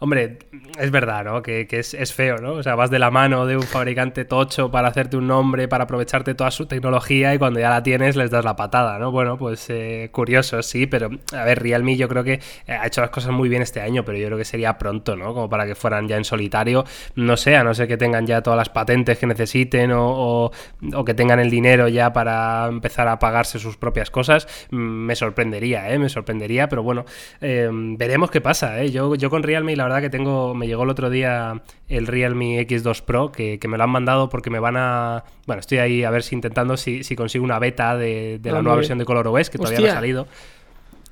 Hombre, 0.00 0.38
es 0.78 0.90
verdad, 0.90 1.24
¿no? 1.24 1.40
Que, 1.40 1.66
que 1.66 1.78
es, 1.78 1.94
es 1.94 2.12
feo, 2.12 2.36
¿no? 2.38 2.54
O 2.54 2.62
sea, 2.62 2.74
vas 2.74 2.90
de 2.90 2.98
la 2.98 3.10
mano 3.10 3.46
de 3.46 3.56
un 3.56 3.62
fabricante 3.62 4.24
tocho 4.26 4.70
para 4.70 4.88
hacerte 4.88 5.16
un 5.16 5.28
nombre, 5.28 5.66
para 5.68 5.84
aprovecharte 5.84 6.34
toda 6.34 6.50
su 6.50 6.66
tecnología 6.66 7.32
y 7.32 7.38
cuando 7.38 7.60
ya 7.60 7.70
la 7.70 7.82
tienes 7.82 8.14
les 8.16 8.30
das 8.30 8.44
la 8.44 8.54
patada, 8.56 8.98
¿no? 8.98 9.12
Bueno, 9.12 9.38
pues 9.38 9.64
eh, 9.70 10.10
curioso, 10.12 10.62
sí, 10.62 10.86
pero 10.86 11.08
a 11.32 11.44
ver, 11.44 11.62
Realme 11.62 11.96
yo 11.96 12.08
creo 12.08 12.22
que 12.24 12.34
eh, 12.34 12.72
ha 12.72 12.86
hecho 12.86 13.00
las 13.00 13.10
cosas 13.10 13.30
muy 13.32 13.48
bien 13.48 13.62
este 13.62 13.80
año, 13.80 14.04
pero 14.04 14.18
yo 14.18 14.26
creo 14.26 14.36
que 14.36 14.44
sería 14.44 14.76
pronto, 14.76 15.16
¿no? 15.16 15.32
Como 15.32 15.48
para 15.48 15.64
que 15.64 15.74
fueran 15.76 16.06
ya 16.08 16.16
en 16.18 16.24
solitario, 16.24 16.84
no 17.14 17.36
sé, 17.38 17.56
a 17.56 17.64
no 17.64 17.72
ser 17.72 17.86
que 17.88 17.96
tengan 17.96 18.26
ya 18.26 18.42
todas 18.42 18.58
las 18.58 18.68
patentes 18.68 19.16
que 19.16 19.26
necesiten 19.28 19.92
o, 19.92 20.50
o- 20.92 21.04
que 21.04 21.14
tengan 21.14 21.38
el 21.38 21.50
dinero 21.50 21.88
ya 21.88 22.12
para 22.12 22.66
empezar 22.66 23.06
a 23.08 23.18
pagarse 23.20 23.58
sus 23.58 23.76
propias 23.76 24.10
cosas, 24.10 24.48
mm, 24.70 24.76
me 24.76 25.14
sorprendería, 25.16 25.88
¿eh? 25.90 25.98
Me 25.98 26.08
sorprendería, 26.10 26.68
pero 26.68 26.82
bueno, 26.82 27.04
eh, 27.40 27.70
veremos 27.72 28.30
qué 28.30 28.40
pasa, 28.40 28.82
¿eh? 28.82 28.90
Yo, 28.90 29.14
yo 29.14 29.30
con 29.30 29.42
Realme 29.44 29.76
la 29.76 29.83
verdad 29.84 30.00
que 30.00 30.10
tengo, 30.10 30.54
me 30.54 30.66
llegó 30.66 30.82
el 30.82 30.90
otro 30.90 31.08
día 31.10 31.62
el 31.88 32.06
Realme 32.06 32.60
X2 32.66 33.02
Pro, 33.02 33.30
que, 33.32 33.58
que 33.58 33.68
me 33.68 33.78
lo 33.78 33.84
han 33.84 33.90
mandado 33.90 34.28
porque 34.28 34.50
me 34.50 34.58
van 34.58 34.76
a... 34.76 35.24
Bueno, 35.46 35.60
estoy 35.60 35.78
ahí 35.78 36.04
a 36.04 36.10
ver 36.10 36.22
si 36.22 36.34
intentando 36.34 36.76
si, 36.76 37.04
si 37.04 37.14
consigo 37.16 37.44
una 37.44 37.58
beta 37.58 37.96
de, 37.96 38.38
de 38.40 38.50
la 38.52 38.58
Ah, 38.58 38.62
nueva 38.62 38.76
versión 38.76 38.98
de 38.98 39.04
ColorOS, 39.04 39.50
que 39.50 39.58
todavía 39.58 39.80
no 39.80 39.86
ha 39.86 39.88
salido. 39.94 40.26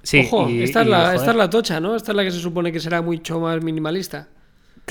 Sí, 0.02 0.24
Ojo, 0.26 0.48
y- 0.50 0.62
esta, 0.64 0.82
es 0.82 0.88
la, 0.88 1.14
esta 1.14 1.30
es 1.30 1.36
la 1.36 1.48
tocha, 1.50 1.78
¿no? 1.80 1.94
Esta 1.94 2.10
es 2.12 2.16
la 2.16 2.24
que 2.24 2.30
se 2.32 2.40
supone 2.40 2.72
que 2.72 2.80
será 2.80 3.02
mucho 3.02 3.38
más 3.40 3.62
minimalista. 3.62 4.28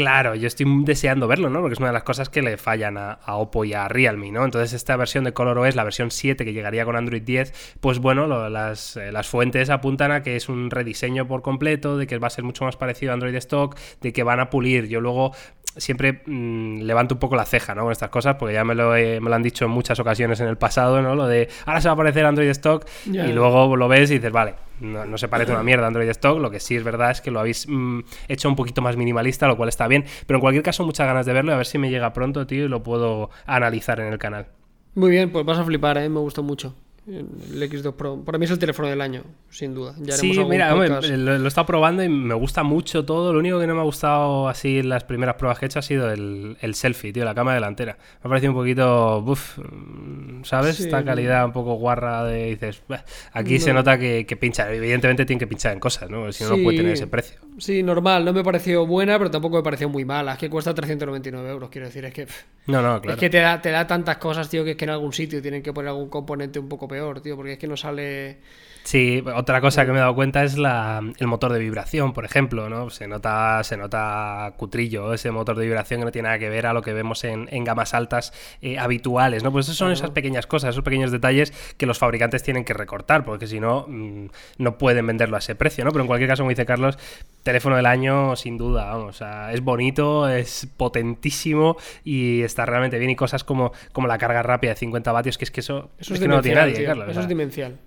Claro, 0.01 0.33
yo 0.33 0.47
estoy 0.47 0.65
deseando 0.83 1.27
verlo, 1.27 1.51
¿no? 1.51 1.61
Porque 1.61 1.73
es 1.73 1.79
una 1.79 1.89
de 1.89 1.93
las 1.93 2.01
cosas 2.01 2.27
que 2.27 2.41
le 2.41 2.57
fallan 2.57 2.97
a, 2.97 3.19
Oppo 3.35 3.65
y 3.65 3.75
a 3.75 3.87
Realme, 3.87 4.31
¿no? 4.31 4.43
Entonces 4.43 4.73
esta 4.73 4.97
versión 4.97 5.23
de 5.25 5.31
ColorOS, 5.31 5.75
la 5.75 5.83
versión 5.83 6.09
7 6.09 6.43
que 6.43 6.53
llegaría 6.53 6.85
con 6.85 6.95
Android 6.95 7.21
10, 7.21 7.77
pues 7.79 7.99
bueno, 7.99 8.49
las, 8.49 8.97
eh, 8.97 9.11
las 9.11 9.27
fuentes 9.27 9.69
apuntan 9.69 10.11
a 10.11 10.23
que 10.23 10.35
es 10.35 10.49
un 10.49 10.71
rediseño 10.71 11.27
por 11.27 11.43
completo, 11.43 11.99
de 11.99 12.07
que 12.07 12.17
va 12.17 12.25
a 12.25 12.29
ser 12.31 12.43
mucho 12.43 12.65
más 12.65 12.77
parecido 12.77 13.11
a 13.11 13.13
Android 13.13 13.35
Stock, 13.35 13.77
de 14.01 14.11
que 14.11 14.23
van 14.23 14.39
a 14.39 14.49
pulir. 14.49 14.87
Yo 14.87 15.01
luego 15.01 15.35
siempre 15.77 16.21
mm, 16.25 16.81
levanto 16.81 17.15
un 17.15 17.19
poco 17.19 17.35
la 17.35 17.45
ceja, 17.45 17.73
¿no? 17.75 17.83
Con 17.83 17.91
estas 17.91 18.09
cosas, 18.09 18.35
porque 18.35 18.53
ya 18.53 18.63
me 18.63 18.75
lo, 18.75 18.95
he- 18.95 19.19
me 19.21 19.29
lo 19.29 19.35
han 19.35 19.43
dicho 19.43 19.65
en 19.65 19.71
muchas 19.71 19.99
ocasiones 19.99 20.39
en 20.41 20.47
el 20.47 20.57
pasado, 20.57 21.01
¿no? 21.01 21.15
Lo 21.15 21.27
de 21.27 21.47
ahora 21.65 21.81
se 21.81 21.87
va 21.87 21.91
a 21.91 21.93
aparecer 21.95 22.25
Android 22.25 22.49
Stock 22.49 22.85
y 23.05 23.31
luego 23.33 23.75
lo 23.75 23.87
ves 23.87 24.11
y 24.11 24.15
dices, 24.15 24.31
vale, 24.31 24.55
no, 24.79 25.05
no 25.05 25.17
se 25.17 25.27
parece 25.27 25.51
una 25.53 25.63
mierda 25.63 25.85
a 25.85 25.87
Android 25.87 26.09
Stock, 26.09 26.39
lo 26.39 26.49
que 26.51 26.59
sí 26.59 26.75
es 26.75 26.83
verdad 26.83 27.11
es 27.11 27.21
que 27.21 27.31
lo 27.31 27.39
habéis 27.39 27.67
mm, 27.69 27.99
hecho 28.27 28.49
un 28.49 28.55
poquito 28.55 28.81
más 28.81 28.97
minimalista, 28.97 29.47
lo 29.47 29.57
cual 29.57 29.69
está 29.69 29.87
bien, 29.87 30.05
pero 30.27 30.37
en 30.37 30.41
cualquier 30.41 30.63
caso 30.63 30.83
muchas 30.85 31.07
ganas 31.07 31.25
de 31.25 31.33
verlo, 31.33 31.53
a 31.53 31.57
ver 31.57 31.65
si 31.65 31.77
me 31.77 31.89
llega 31.89 32.13
pronto, 32.13 32.45
tío, 32.47 32.65
y 32.65 32.67
lo 32.67 32.83
puedo 32.83 33.29
analizar 33.45 33.99
en 33.99 34.07
el 34.11 34.17
canal. 34.19 34.47
Muy 34.95 35.09
bien, 35.11 35.31
pues 35.31 35.45
vas 35.45 35.57
a 35.57 35.63
flipar, 35.63 35.97
¿eh? 35.97 36.09
Me 36.09 36.19
gustó 36.19 36.43
mucho. 36.43 36.75
El 37.07 37.59
X2 37.63 37.93
Pro. 37.95 38.23
Para 38.23 38.37
mí 38.37 38.45
es 38.45 38.51
el 38.51 38.59
teléfono 38.59 38.87
del 38.87 39.01
año, 39.01 39.23
sin 39.49 39.73
duda. 39.73 39.95
Ya 39.99 40.13
Sí, 40.13 40.37
mira, 40.47 40.71
hombre, 40.71 41.17
lo, 41.17 41.37
lo 41.39 41.45
he 41.45 41.47
estado 41.47 41.65
probando 41.65 42.03
y 42.03 42.09
me 42.09 42.35
gusta 42.35 42.61
mucho 42.61 43.03
todo. 43.05 43.33
Lo 43.33 43.39
único 43.39 43.59
que 43.59 43.65
no 43.65 43.73
me 43.73 43.81
ha 43.81 43.83
gustado 43.83 44.47
así 44.47 44.77
en 44.79 44.89
las 44.89 45.03
primeras 45.03 45.33
pruebas 45.35 45.57
que 45.57 45.65
he 45.65 45.67
hecho 45.67 45.79
ha 45.79 45.81
sido 45.81 46.11
el, 46.11 46.57
el 46.61 46.75
selfie, 46.75 47.11
tío, 47.11 47.25
la 47.25 47.33
cámara 47.33 47.55
delantera. 47.55 47.97
Me 48.23 48.27
ha 48.27 48.29
parecido 48.29 48.51
un 48.53 48.57
poquito, 48.59 49.19
buf, 49.23 49.57
mm, 49.57 50.43
¿sabes? 50.43 50.75
Sí. 50.77 50.83
Esta 50.83 51.03
calidad 51.03 51.43
un 51.45 51.53
poco 51.53 51.73
guarra 51.73 52.23
de, 52.23 52.45
dices, 52.51 52.83
"Bah". 52.87 53.03
aquí 53.33 53.59
se 53.59 53.69
No. 53.69 53.79
nota 53.79 53.97
que, 53.97 54.25
que 54.27 54.37
pincha. 54.37 54.71
Evidentemente 54.71 55.25
tiene 55.25 55.39
que 55.39 55.47
pinchar 55.47 55.73
en 55.73 55.79
cosas, 55.79 56.07
¿no? 56.09 56.31
Si 56.31 56.43
no, 56.43 56.51
no 56.51 56.55
Sí. 56.57 56.63
puede 56.63 56.77
tener 56.77 56.93
ese 56.93 57.07
precio. 57.07 57.39
Sí, 57.57 57.81
normal. 57.81 58.23
No 58.25 58.31
me 58.31 58.43
pareció 58.43 58.85
buena, 58.85 59.17
pero 59.17 59.31
tampoco 59.31 59.57
me 59.57 59.63
pareció 59.63 59.89
muy 59.89 60.05
mala. 60.05 60.33
Es 60.33 60.37
que 60.37 60.51
cuesta 60.51 60.73
399 60.75 61.49
euros, 61.49 61.69
quiero 61.71 61.87
decir. 61.87 62.05
Es 62.05 62.13
que, 62.13 62.27
pff, 62.27 62.43
No, 62.67 62.81
no, 62.81 63.01
claro. 63.01 63.15
es 63.15 63.19
que 63.19 63.29
te, 63.29 63.39
da, 63.39 63.61
te 63.61 63.71
da 63.71 63.87
tantas 63.87 64.17
cosas, 64.17 64.49
tío, 64.49 64.63
que 64.63 64.71
es 64.71 64.77
que 64.77 64.85
en 64.85 64.91
algún 64.91 65.13
sitio 65.13 65.41
tienen 65.41 65.63
que 65.63 65.73
poner 65.73 65.89
algún 65.89 66.09
componente 66.09 66.59
un 66.59 66.69
poco 66.69 66.87
peor, 66.87 67.21
tío, 67.21 67.35
porque 67.35 67.53
es 67.53 67.59
que 67.59 67.67
no 67.67 67.77
sale... 67.77 68.37
Sí, 68.83 69.23
otra 69.35 69.61
cosa 69.61 69.85
que 69.85 69.91
me 69.91 69.97
he 69.97 70.01
dado 70.01 70.15
cuenta 70.15 70.43
es 70.43 70.57
la, 70.57 71.01
el 71.17 71.27
motor 71.27 71.53
de 71.53 71.59
vibración, 71.59 72.13
por 72.13 72.25
ejemplo, 72.25 72.67
¿no? 72.67 72.89
Se 72.89 73.07
nota, 73.07 73.63
se 73.63 73.77
nota 73.77 74.53
cutrillo 74.57 75.13
ese 75.13 75.31
motor 75.31 75.55
de 75.55 75.65
vibración 75.65 76.01
que 76.01 76.05
no 76.05 76.11
tiene 76.11 76.27
nada 76.27 76.39
que 76.39 76.49
ver 76.49 76.65
a 76.65 76.73
lo 76.73 76.81
que 76.81 76.91
vemos 76.91 77.23
en, 77.23 77.47
en 77.51 77.63
gamas 77.63 77.93
altas 77.93 78.33
eh, 78.61 78.79
habituales, 78.79 79.43
¿no? 79.43 79.51
Pues 79.51 79.67
esas 79.67 79.77
son 79.77 79.91
esas 79.91 80.09
pequeñas 80.09 80.47
cosas, 80.47 80.71
esos 80.71 80.83
pequeños 80.83 81.11
detalles 81.11 81.53
que 81.77 81.85
los 81.85 81.99
fabricantes 81.99 82.43
tienen 82.43 82.65
que 82.65 82.73
recortar, 82.73 83.23
porque 83.23 83.47
si 83.47 83.59
no, 83.59 83.85
mm, 83.87 84.25
no 84.57 84.77
pueden 84.77 85.05
venderlo 85.05 85.35
a 85.35 85.39
ese 85.39 85.55
precio, 85.55 85.85
¿no? 85.85 85.91
Pero 85.91 86.01
en 86.03 86.07
cualquier 86.07 86.29
caso, 86.29 86.41
como 86.41 86.49
dice 86.49 86.65
Carlos, 86.65 86.97
teléfono 87.43 87.75
del 87.75 87.85
año, 87.85 88.35
sin 88.35 88.57
duda, 88.57 88.85
vamos, 88.85 89.15
o 89.15 89.17
sea, 89.17 89.53
es 89.53 89.61
bonito, 89.61 90.27
es 90.27 90.67
potentísimo 90.77 91.77
y 92.03 92.41
está 92.41 92.65
realmente 92.65 92.97
bien. 92.99 93.11
Y 93.11 93.15
cosas 93.15 93.43
como, 93.43 93.71
como 93.91 94.07
la 94.07 94.17
carga 94.17 94.43
rápida 94.43 94.71
de 94.71 94.77
50 94.77 95.11
vatios, 95.11 95.37
que 95.37 95.45
es 95.45 95.51
que 95.51 95.59
eso, 95.59 95.91
Eso 95.99 96.13
es 96.13 96.19
es, 96.19 96.19
que 96.19 96.27
no 96.27 96.37
lo 96.37 96.41
tiene 96.41 96.59
nadie, 96.59 96.73
tío. 96.73 96.85
Carlos. 96.87 97.07
o 97.07 97.11
Eso 97.11 97.19
sea, 97.19 97.23
es 97.23 97.29
demencial. 97.29 97.77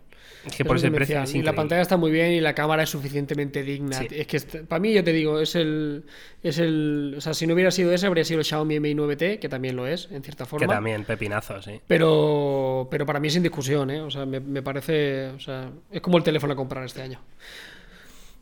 Es 0.46 0.56
que 0.56 0.64
por 0.64 0.76
ese 0.76 0.88
es 0.88 0.92
precio 0.92 1.22
es 1.22 1.34
y 1.34 1.42
la 1.42 1.54
pantalla 1.54 1.82
está 1.82 1.96
muy 1.96 2.10
bien 2.10 2.32
y 2.32 2.40
la 2.40 2.54
cámara 2.54 2.82
es 2.82 2.90
suficientemente 2.90 3.62
digna. 3.62 3.98
Sí. 3.98 4.08
Es 4.10 4.26
que 4.26 4.40
para 4.64 4.80
mí, 4.80 4.92
yo 4.92 5.02
te 5.02 5.12
digo, 5.12 5.40
es 5.40 5.54
el, 5.54 6.04
es 6.42 6.58
el. 6.58 7.14
O 7.16 7.20
sea, 7.20 7.34
si 7.34 7.46
no 7.46 7.54
hubiera 7.54 7.70
sido 7.70 7.92
ese, 7.92 8.06
habría 8.06 8.24
sido 8.24 8.40
el 8.40 8.44
Xiaomi 8.44 8.80
Mi 8.80 8.94
9T, 8.94 9.38
que 9.38 9.48
también 9.48 9.76
lo 9.76 9.86
es, 9.86 10.08
en 10.10 10.22
cierta 10.22 10.44
Que 10.44 10.50
forma. 10.50 10.66
también, 10.74 11.04
pepinazo, 11.04 11.62
sí. 11.62 11.80
Pero, 11.86 12.88
pero 12.90 13.06
para 13.06 13.20
mí 13.20 13.30
sin 13.30 13.42
discusión, 13.42 13.90
¿eh? 13.90 14.00
O 14.00 14.10
sea, 14.10 14.26
me, 14.26 14.40
me 14.40 14.62
parece. 14.62 15.28
O 15.28 15.40
sea, 15.40 15.70
es 15.90 16.00
como 16.00 16.18
el 16.18 16.24
teléfono 16.24 16.52
a 16.52 16.56
comprar 16.56 16.84
este 16.84 17.02
año. 17.02 17.20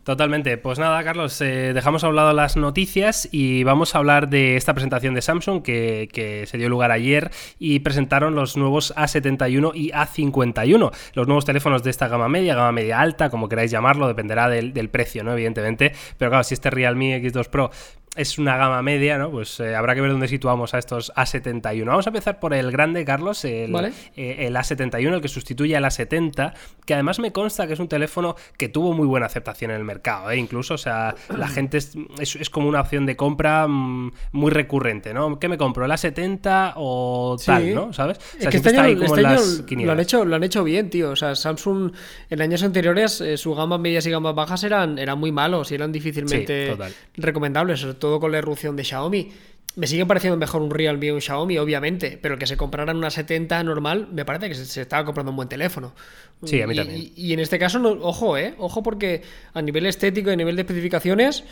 Totalmente. 0.03 0.57
Pues 0.57 0.79
nada, 0.79 1.01
Carlos, 1.03 1.39
eh, 1.39 1.71
dejamos 1.73 2.03
a 2.03 2.09
un 2.09 2.17
lado 2.17 2.33
las 2.33 2.57
noticias 2.57 3.29
y 3.31 3.63
vamos 3.63 3.95
a 3.95 3.99
hablar 3.99 4.27
de 4.27 4.57
esta 4.57 4.73
presentación 4.73 5.13
de 5.13 5.21
Samsung 5.21 5.63
que, 5.63 6.43
se 6.45 6.57
dio 6.57 6.67
lugar 6.67 6.91
ayer 6.91 7.31
y 7.57 7.79
presentaron 7.79 8.35
los 8.35 8.57
nuevos 8.57 8.93
A71 8.97 9.71
y 9.73 9.91
A51, 9.91 10.91
los 11.13 11.27
nuevos 11.27 11.45
teléfonos 11.45 11.83
de 11.83 11.89
esta 11.89 12.09
gama 12.09 12.27
media, 12.27 12.53
gama 12.53 12.73
media 12.73 12.99
alta, 12.99 13.29
como 13.29 13.47
queráis 13.47 13.71
llamarlo, 13.71 14.07
dependerá 14.07 14.49
del, 14.49 14.73
del 14.73 14.89
precio, 14.89 15.23
¿no? 15.23 15.31
Evidentemente. 15.31 15.93
Pero 16.17 16.31
claro, 16.31 16.43
si 16.43 16.53
este 16.53 16.69
Realme 16.69 17.21
X2 17.21 17.47
Pro 17.47 17.71
es 18.15 18.37
una 18.37 18.57
gama 18.57 18.81
media, 18.83 19.17
¿no? 19.17 19.31
Pues 19.31 19.59
eh, 19.59 19.75
habrá 19.75 19.95
que 19.95 20.01
ver 20.01 20.11
dónde 20.11 20.27
situamos 20.27 20.73
a 20.75 20.77
estos 20.77 21.11
A71. 21.15 21.85
Vamos 21.85 22.05
a 22.05 22.09
empezar 22.11 22.39
por 22.39 22.53
el 22.53 22.71
grande, 22.71 23.03
Carlos, 23.05 23.43
el, 23.45 23.71
Vale. 23.71 23.91
eh, 24.15 24.35
el 24.47 24.55
A71, 24.55 25.15
el 25.15 25.21
que 25.21 25.27
sustituye 25.27 25.75
al 25.75 25.83
A70, 25.83 26.53
que 26.85 26.93
además 26.93 27.17
me 27.19 27.31
consta 27.31 27.65
que 27.65 27.73
es 27.73 27.79
un 27.79 27.87
teléfono 27.87 28.35
que 28.57 28.69
tuvo 28.69 28.93
muy 28.93 29.07
buena 29.07 29.25
aceptación 29.25 29.71
en 29.71 29.77
el 29.77 29.83
mercado, 29.83 30.29
¿eh? 30.29 30.37
incluso, 30.37 30.75
o 30.75 30.77
sea, 30.77 31.15
la 31.35 31.47
gente 31.49 31.77
es, 31.77 31.93
es- 32.19 32.35
es 32.35 32.49
como 32.49 32.67
una 32.69 32.81
opción 32.81 33.05
de 33.05 33.15
compra 33.15 33.67
mm, 33.67 34.11
muy 34.33 34.51
recurrente, 34.51 35.13
¿no? 35.13 35.39
¿Qué 35.39 35.47
me 35.49 35.57
compro? 35.57 35.85
¿El 35.85 35.91
A70 35.91 36.73
o 36.75 37.35
Sí. 37.39 37.47
tal, 37.47 37.73
no? 37.73 37.93
¿Sabes? 37.93 38.17
O 38.37 38.41
sea, 38.41 38.49
que 38.51 38.57
este 38.57 38.69
año, 38.69 38.81
ahí 38.81 38.93
como 38.95 39.05
este 39.07 39.21
en 39.21 39.25
año 39.27 39.35
las 39.39 39.71
lo, 39.71 39.91
han 39.91 39.99
hecho, 39.99 40.25
lo 40.25 40.35
han 40.35 40.43
hecho 40.43 40.63
bien, 40.63 40.89
tío. 40.89 41.09
O 41.11 41.15
sea, 41.15 41.35
Samsung 41.35 41.91
en 42.29 42.41
años 42.41 42.61
anteriores, 42.63 43.21
eh, 43.21 43.37
sus 43.37 43.55
gamas 43.57 43.79
medias 43.79 44.05
y 44.05 44.11
gamas 44.11 44.35
bajas 44.35 44.63
eran, 44.63 44.99
eran 44.99 45.17
muy 45.19 45.31
malos 45.31 45.71
y 45.71 45.75
eran 45.75 45.91
difícilmente 45.91 46.75
Sí, 46.75 46.93
recomendables, 47.17 47.81
todo 48.03 48.19
con 48.19 48.33
la 48.33 48.39
irrupción 48.39 48.75
de 48.75 48.83
Xiaomi. 48.83 49.31
Me 49.77 49.87
sigue 49.87 50.05
pareciendo 50.05 50.35
mejor 50.37 50.61
un 50.61 50.69
Realme 50.69 51.09
o 51.11 51.15
un 51.15 51.21
Xiaomi, 51.21 51.57
obviamente, 51.57 52.19
pero 52.21 52.33
el 52.33 52.39
que 52.39 52.45
se 52.45 52.57
compraran 52.57 52.97
una 52.97 53.09
70 53.09 53.63
normal, 53.63 54.09
me 54.11 54.25
parece 54.25 54.49
que 54.49 54.55
se, 54.55 54.65
se 54.65 54.81
estaba 54.81 55.05
comprando 55.05 55.29
un 55.31 55.37
buen 55.37 55.47
teléfono. 55.47 55.93
Sí, 56.43 56.61
a 56.61 56.67
mí 56.67 56.73
Y- 56.73 56.77
también. 56.77 57.11
Y, 57.15 57.31
en 57.33 57.39
este 57.39 57.57
caso, 57.57 57.79
no- 57.79 57.91
ojo, 57.91 58.37
eh, 58.37 58.55
ojo, 58.57 58.83
porque 58.83 59.21
a 59.53 59.61
nivel 59.61 59.85
estético 59.85 60.29
y 60.29 60.33
a 60.33 60.35
nivel 60.35 60.57
de 60.57 60.63
especificaciones, 60.63 61.45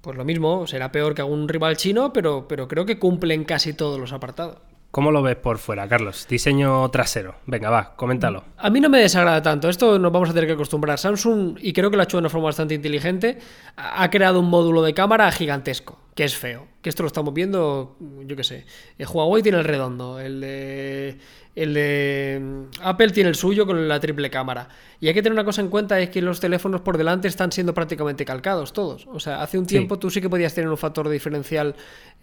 pues 0.00 0.16
lo 0.16 0.24
mismo, 0.24 0.66
será 0.66 0.90
peor 0.90 1.14
que 1.14 1.22
algún 1.22 1.48
rival 1.48 1.76
chino, 1.76 2.12
pero, 2.12 2.48
pero 2.48 2.66
creo 2.66 2.84
que 2.84 2.98
cumplen 2.98 3.44
casi 3.44 3.72
todos 3.72 4.00
los 4.00 4.12
apartados. 4.12 4.56
¿Cómo 4.90 5.10
lo 5.12 5.20
ves 5.22 5.36
por 5.36 5.58
fuera, 5.58 5.86
Carlos? 5.86 6.26
Diseño 6.28 6.88
trasero. 6.90 7.34
Venga, 7.44 7.68
va, 7.68 7.94
coméntalo. 7.94 8.44
A 8.56 8.70
mí 8.70 8.80
no 8.80 8.88
me 8.88 9.00
desagrada 9.00 9.42
tanto. 9.42 9.68
Esto 9.68 9.98
nos 9.98 10.10
vamos 10.10 10.30
a 10.30 10.32
tener 10.32 10.46
que 10.46 10.54
acostumbrar. 10.54 10.98
Samsung, 10.98 11.58
y 11.60 11.74
creo 11.74 11.90
que 11.90 11.96
lo 11.96 12.02
ha 12.02 12.04
hecho 12.04 12.16
de 12.16 12.22
una 12.22 12.30
forma 12.30 12.46
bastante 12.46 12.74
inteligente, 12.74 13.38
ha 13.76 14.08
creado 14.08 14.40
un 14.40 14.48
módulo 14.48 14.82
de 14.82 14.94
cámara 14.94 15.30
gigantesco, 15.30 16.00
que 16.14 16.24
es 16.24 16.34
feo. 16.34 16.66
Que 16.80 16.88
esto 16.88 17.02
lo 17.02 17.08
estamos 17.08 17.34
viendo, 17.34 17.96
yo 18.24 18.34
qué 18.34 18.44
sé. 18.44 18.64
El 18.96 19.06
Huawei 19.06 19.42
tiene 19.42 19.58
el 19.58 19.64
redondo, 19.64 20.20
el 20.20 20.40
de, 20.40 21.18
el 21.62 21.74
de 21.74 22.40
mm, 22.40 22.62
Apple 22.82 23.10
tiene 23.10 23.28
el 23.30 23.34
suyo 23.34 23.66
con 23.66 23.88
la 23.88 23.98
triple 24.00 24.30
cámara. 24.30 24.68
Y 25.00 25.06
hay 25.08 25.14
que 25.14 25.22
tener 25.22 25.32
una 25.34 25.44
cosa 25.44 25.60
en 25.60 25.68
cuenta, 25.68 25.98
es 26.00 26.10
que 26.10 26.20
los 26.22 26.40
teléfonos 26.40 26.80
por 26.80 26.98
delante 26.98 27.28
están 27.28 27.52
siendo 27.52 27.72
prácticamente 27.72 28.24
calcados 28.24 28.72
todos. 28.72 29.06
O 29.12 29.20
sea, 29.20 29.42
hace 29.42 29.56
un 29.58 29.64
Sí. 29.64 29.70
tiempo 29.76 29.98
tú 29.98 30.10
sí 30.10 30.20
que 30.20 30.28
podías 30.28 30.54
tener 30.54 30.68
un 30.70 30.76
factor 30.76 31.08
diferencial 31.08 31.74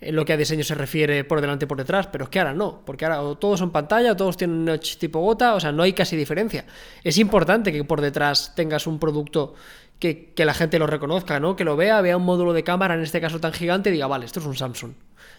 en 0.02 0.16
lo 0.16 0.26
que 0.26 0.34
a 0.34 0.38
diseño 0.38 0.64
se 0.64 0.76
refiere 0.76 1.24
por 1.24 1.40
delante 1.40 1.66
y 1.66 1.68
por 1.68 1.78
detrás, 1.78 2.08
pero 2.08 2.26
es 2.26 2.30
que 2.30 2.40
ahora 2.40 2.54
no, 2.54 2.82
porque 2.86 3.06
ahora 3.06 3.22
o 3.22 3.38
todos 3.38 3.60
son 3.60 3.72
pantalla, 3.72 4.12
o 4.12 4.16
todos 4.18 4.36
tienen 4.36 4.58
un 4.58 4.66
notch 4.66 4.98
tipo 4.98 5.20
gota, 5.20 5.56
o 5.56 5.60
sea, 5.60 5.72
no 5.72 5.84
hay 5.84 5.94
casi 5.94 6.18
diferencia. 6.18 6.66
Es 7.04 7.18
importante 7.18 7.72
que 7.72 7.84
por 7.86 8.02
detrás 8.02 8.54
tengas 8.56 8.88
un 8.88 9.00
producto 9.00 9.56
que, 10.00 10.34
que 10.36 10.46
la 10.46 10.54
gente 10.54 10.78
lo 10.80 10.88
reconozca, 10.88 11.40
¿no? 11.40 11.56
Que 11.56 11.64
lo 11.64 11.76
vea, 11.76 12.02
vea 12.02 12.18
un 12.18 12.24
módulo 12.26 12.54
de 12.54 12.64
cámara, 12.64 12.96
en 12.96 13.02
este 13.02 13.22
caso 13.22 13.40
tan 13.40 13.54
gigante, 13.54 13.90
y 13.90 13.94
diga, 13.94 14.08
vale, 14.08 14.26
esto 14.26 14.40
es 14.40 14.46
un 14.46 14.56
Samsung. 14.56 14.94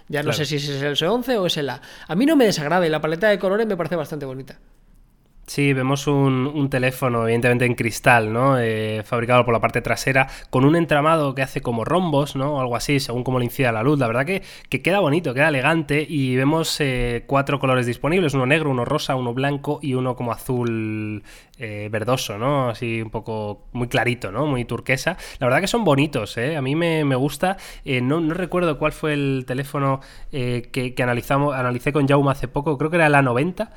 Ya 0.09 0.21
no 0.23 0.31
Claro. 0.31 0.37
sé 0.39 0.47
si 0.47 0.57
es 0.57 0.69
el 0.69 0.95
S11 0.97 1.37
o 1.39 1.47
es 1.47 1.57
el 1.57 1.69
A. 1.69 1.81
A 2.09 2.15
mí 2.15 2.27
no 2.27 2.37
me 2.37 2.45
desagrada 2.45 2.87
y 2.87 2.91
la 2.91 3.01
paleta 3.01 3.29
de 3.29 3.39
colores 3.39 3.67
me 3.67 3.77
parece 3.77 3.97
bastante 3.97 4.25
bonita. 4.27 4.59
Sí, 5.47 5.73
vemos 5.73 6.09
un, 6.09 6.69
teléfono, 6.71 7.23
evidentemente 7.23 7.67
en 7.67 7.77
cristal, 7.77 8.33
¿no? 8.33 8.59
Eh, 8.59 9.05
fabricado 9.05 9.45
por 9.45 9.55
la 9.55 9.61
parte 9.61 9.81
trasera, 9.81 10.27
con 10.51 10.65
un 10.65 10.75
entramado 10.75 11.37
que 11.37 11.43
hace 11.43 11.61
como 11.61 11.85
rombos, 11.85 12.35
¿no? 12.35 12.55
O 12.55 12.61
algo 12.61 12.75
así, 12.75 12.99
según 12.99 13.23
cómo 13.23 13.39
le 13.39 13.45
incida 13.45 13.71
la 13.71 13.85
luz. 13.85 13.97
La 14.01 14.09
verdad 14.09 14.27
que, 14.27 14.43
queda 14.83 14.99
bonito, 14.99 15.35
queda 15.35 15.49
elegante 15.49 16.05
y 16.07 16.35
vemos 16.35 16.81
eh, 16.81 17.23
cuatro 17.29 17.61
colores 17.61 17.87
disponibles, 17.87 18.35
uno 18.35 18.45
negro, 18.45 18.71
uno 18.71 18.85
rosa, 18.85 19.15
uno 19.15 19.35
blanco 19.35 19.79
y 19.81 19.95
uno 19.95 20.17
como 20.17 20.33
azul 20.33 21.23
eh, 21.59 21.89
verdoso, 21.93 22.39
¿no? 22.39 22.71
Así 22.71 23.01
un 23.01 23.11
poco 23.11 23.67
muy 23.73 23.87
clarito, 23.87 24.33
¿no? 24.33 24.47
Muy 24.47 24.65
turquesa. 24.65 25.17
La 25.39 25.47
verdad 25.47 25.61
que 25.61 25.69
son 25.69 25.85
bonitos, 25.85 26.37
¿eh? 26.39 26.57
A 26.57 26.61
mí 26.61 26.75
me, 26.75 27.05
gusta. 27.15 27.57
no, 27.85 28.21
recuerdo 28.35 28.79
cuál 28.81 28.91
fue 28.91 29.13
el 29.13 29.45
teléfono 29.47 30.01
que, 30.33 30.93
que 30.97 31.03
analizamos, 31.05 31.55
analicé 31.55 31.93
con 31.93 32.09
Jaume 32.09 32.33
hace 32.33 32.49
poco, 32.49 32.77
creo 32.77 32.91
que 32.91 32.97
era 32.97 33.07
el 33.07 33.15
A90. 33.15 33.69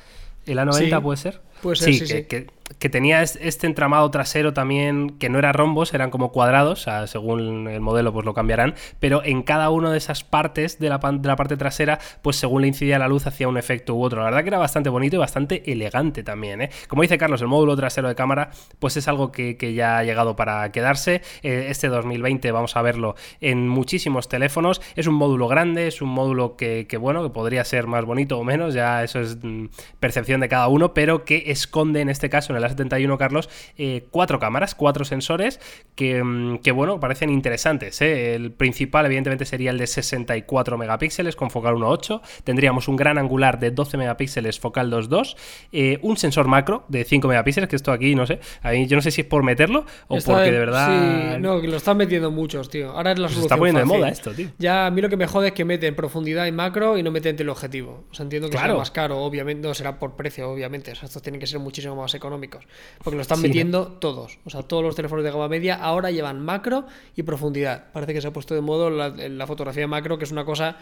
¿El 0.46 0.58
A90 0.58 1.02
puede 1.02 1.16
ser? 1.16 1.49
Puede 1.62 1.76
ser, 1.76 1.94
sí, 1.94 2.06
sí, 2.06 2.24
que, 2.24 2.46
que 2.78 2.88
tenía 2.88 3.22
este 3.22 3.66
entramado 3.66 4.10
trasero 4.10 4.52
también, 4.52 5.18
que 5.18 5.28
no 5.28 5.38
era 5.38 5.52
rombos, 5.52 5.92
eran 5.92 6.10
como 6.10 6.30
cuadrados, 6.32 6.86
según 7.06 7.68
el 7.68 7.80
modelo 7.80 8.12
pues 8.12 8.24
lo 8.24 8.34
cambiarán, 8.34 8.74
pero 9.00 9.24
en 9.24 9.42
cada 9.42 9.70
una 9.70 9.90
de 9.90 9.98
esas 9.98 10.24
partes 10.24 10.78
de 10.78 10.88
la, 10.88 10.98
de 10.98 11.28
la, 11.28 11.36
parte 11.36 11.56
trasera, 11.56 11.98
pues 12.22 12.36
según 12.36 12.62
le 12.62 12.68
incidía 12.68 12.98
la 12.98 13.08
luz 13.08 13.26
hacía 13.26 13.48
un 13.48 13.58
efecto 13.58 13.94
u 13.94 14.02
otro. 14.02 14.20
La 14.20 14.26
verdad 14.26 14.42
que 14.42 14.48
era 14.48 14.58
bastante 14.58 14.88
bonito 14.88 15.16
y 15.16 15.18
bastante 15.18 15.70
elegante 15.70 16.22
también. 16.22 16.62
¿eh? 16.62 16.70
Como 16.88 17.02
dice 17.02 17.18
Carlos, 17.18 17.40
el 17.40 17.48
módulo 17.48 17.76
trasero 17.76 18.08
de 18.08 18.14
cámara, 18.14 18.50
pues 18.78 18.96
es 18.96 19.08
algo 19.08 19.32
que, 19.32 19.56
ya 19.74 19.98
ha 19.98 20.04
llegado 20.04 20.36
para 20.36 20.72
quedarse. 20.72 21.22
Eh, 21.42 21.66
este 21.68 21.88
2020 21.88 22.50
vamos 22.50 22.76
a 22.76 22.82
verlo 22.82 23.14
en 23.40 23.68
muchísimos 23.68 24.28
teléfonos. 24.28 24.80
Es 24.96 25.06
un 25.06 25.14
módulo 25.14 25.48
grande, 25.48 25.86
es 25.86 26.02
un 26.02 26.08
módulo 26.08 26.56
que, 26.56 26.86
bueno, 27.00 27.22
que 27.22 27.30
podría 27.30 27.64
ser 27.64 27.86
más 27.86 28.04
bonito 28.04 28.38
o 28.38 28.44
menos, 28.44 28.74
ya 28.74 29.04
eso 29.04 29.20
es 29.20 29.38
mm, 29.42 29.66
percepción 29.98 30.40
de 30.40 30.48
cada 30.48 30.68
uno, 30.68 30.94
pero 30.94 31.24
que 31.24 31.49
esconde 31.50 32.00
en 32.00 32.08
este 32.08 32.28
caso, 32.28 32.52
en 32.52 32.62
el 32.62 32.64
A71, 32.64 33.16
Carlos, 33.18 33.48
eh, 33.76 34.06
cuatro 34.10 34.38
cámaras, 34.38 34.74
cuatro 34.74 35.04
sensores 35.04 35.60
que, 35.94 36.22
mm, 36.22 36.60
bueno, 36.74 37.00
parecen 37.00 37.30
interesantes. 37.30 38.00
¿eh? 38.00 38.34
El 38.34 38.52
principal, 38.52 39.06
evidentemente, 39.06 39.44
sería 39.44 39.70
el 39.70 39.78
de 39.78 39.86
64 39.86 40.78
megapíxeles 40.78 41.36
con 41.36 41.50
focal 41.50 41.74
1.8. 41.74 42.20
Tendríamos 42.44 42.88
un 42.88 42.96
gran 42.96 43.18
angular 43.18 43.58
de 43.58 43.70
12 43.70 43.96
megapíxeles, 43.96 44.58
focal 44.60 44.90
2.2. 44.90 45.36
Eh, 45.72 45.98
un 46.02 46.16
sensor 46.16 46.48
macro 46.48 46.84
de 46.88 47.04
5 47.04 47.28
megapíxeles, 47.28 47.68
que 47.68 47.76
esto 47.76 47.92
aquí, 47.92 48.14
no 48.14 48.26
sé, 48.26 48.40
a 48.62 48.70
mí, 48.70 48.86
yo 48.86 48.96
no 48.96 49.02
sé 49.02 49.10
si 49.10 49.22
es 49.22 49.26
por 49.26 49.42
meterlo 49.42 49.84
o 50.08 50.18
porque 50.18 50.50
de 50.50 50.58
verdad. 50.58 51.34
Sí, 51.36 51.40
no, 51.40 51.60
que 51.60 51.68
lo 51.68 51.76
están 51.76 51.96
metiendo 51.96 52.30
muchos, 52.30 52.68
tío. 52.70 52.90
Ahora 52.90 53.12
es 53.12 53.18
la 53.18 53.28
solución. 53.28 53.42
Se 53.42 53.46
está 53.46 53.56
poniendo 53.56 53.80
de 53.80 53.86
moda 53.86 54.08
esto, 54.08 54.32
tío. 54.32 54.48
Ya 54.58 54.86
a 54.86 54.90
mí 54.90 55.00
lo 55.00 55.08
que 55.08 55.16
me 55.16 55.26
jode 55.26 55.48
es 55.48 55.54
que 55.54 55.64
meten 55.64 55.94
profundidad 55.94 56.46
y 56.46 56.52
macro 56.52 56.98
y 56.98 57.02
no 57.02 57.10
meten 57.10 57.36
teleobjetivo. 57.36 58.04
O 58.10 58.14
sea, 58.14 58.24
entiendo 58.24 58.48
que 58.48 58.52
claro. 58.52 58.68
será 58.68 58.78
más 58.78 58.90
caro, 58.90 59.18
obviamente, 59.18 59.66
no 59.66 59.74
será 59.74 59.98
por 59.98 60.16
precio, 60.16 60.50
obviamente. 60.50 60.92
O 60.92 60.94
sea, 60.94 61.06
estos 61.06 61.22
tienen 61.22 61.39
que 61.40 61.46
ser 61.46 61.58
muchísimo 61.58 61.96
más 61.96 62.14
económicos. 62.14 62.64
Porque 63.02 63.16
lo 63.16 63.22
están 63.22 63.42
metiendo 63.42 63.88
todos. 63.88 64.38
O 64.44 64.50
sea, 64.50 64.62
todos 64.62 64.84
los 64.84 64.94
teléfonos 64.94 65.24
de 65.24 65.32
gama 65.32 65.48
media 65.48 65.74
ahora 65.74 66.10
llevan 66.10 66.40
macro 66.40 66.86
y 67.16 67.24
profundidad. 67.24 67.90
Parece 67.92 68.14
que 68.14 68.20
se 68.20 68.28
ha 68.28 68.32
puesto 68.32 68.54
de 68.54 68.60
modo 68.60 68.90
la, 68.90 69.08
la 69.08 69.46
fotografía 69.46 69.88
macro, 69.88 70.18
que 70.18 70.24
es 70.24 70.30
una 70.30 70.44
cosa 70.44 70.76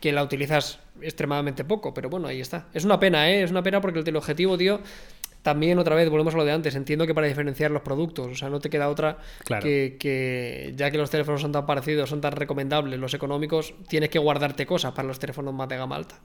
que 0.00 0.12
la 0.12 0.22
utilizas 0.22 0.80
extremadamente 1.00 1.64
poco. 1.64 1.94
Pero 1.94 2.10
bueno, 2.10 2.28
ahí 2.28 2.40
está. 2.40 2.66
Es 2.74 2.84
una 2.84 3.00
pena, 3.00 3.30
¿eh? 3.30 3.42
Es 3.42 3.50
una 3.50 3.62
pena 3.62 3.80
porque 3.80 4.00
el 4.00 4.04
teleobjetivo, 4.04 4.58
tío 4.58 4.80
también 5.42 5.78
otra 5.78 5.94
vez 5.94 6.08
volvemos 6.10 6.34
a 6.34 6.36
lo 6.36 6.44
de 6.44 6.52
antes 6.52 6.74
entiendo 6.74 7.06
que 7.06 7.14
para 7.14 7.26
diferenciar 7.26 7.70
los 7.70 7.82
productos 7.82 8.26
o 8.26 8.34
sea 8.34 8.50
no 8.50 8.60
te 8.60 8.68
queda 8.68 8.88
otra 8.88 9.18
que, 9.62 9.96
que, 9.98 10.74
ya 10.76 10.90
que 10.90 10.98
los 10.98 11.10
teléfonos 11.10 11.40
son 11.40 11.52
tan 11.52 11.66
parecidos 11.66 12.10
son 12.10 12.20
tan 12.20 12.32
recomendables 12.32 12.98
los 12.98 13.14
económicos 13.14 13.74
tienes 13.88 14.10
que 14.10 14.18
guardarte 14.18 14.66
cosas 14.66 14.92
para 14.92 15.08
los 15.08 15.18
teléfonos 15.18 15.54
más 15.54 15.68
de 15.68 15.76
gama 15.76 15.96
alta 15.96 16.16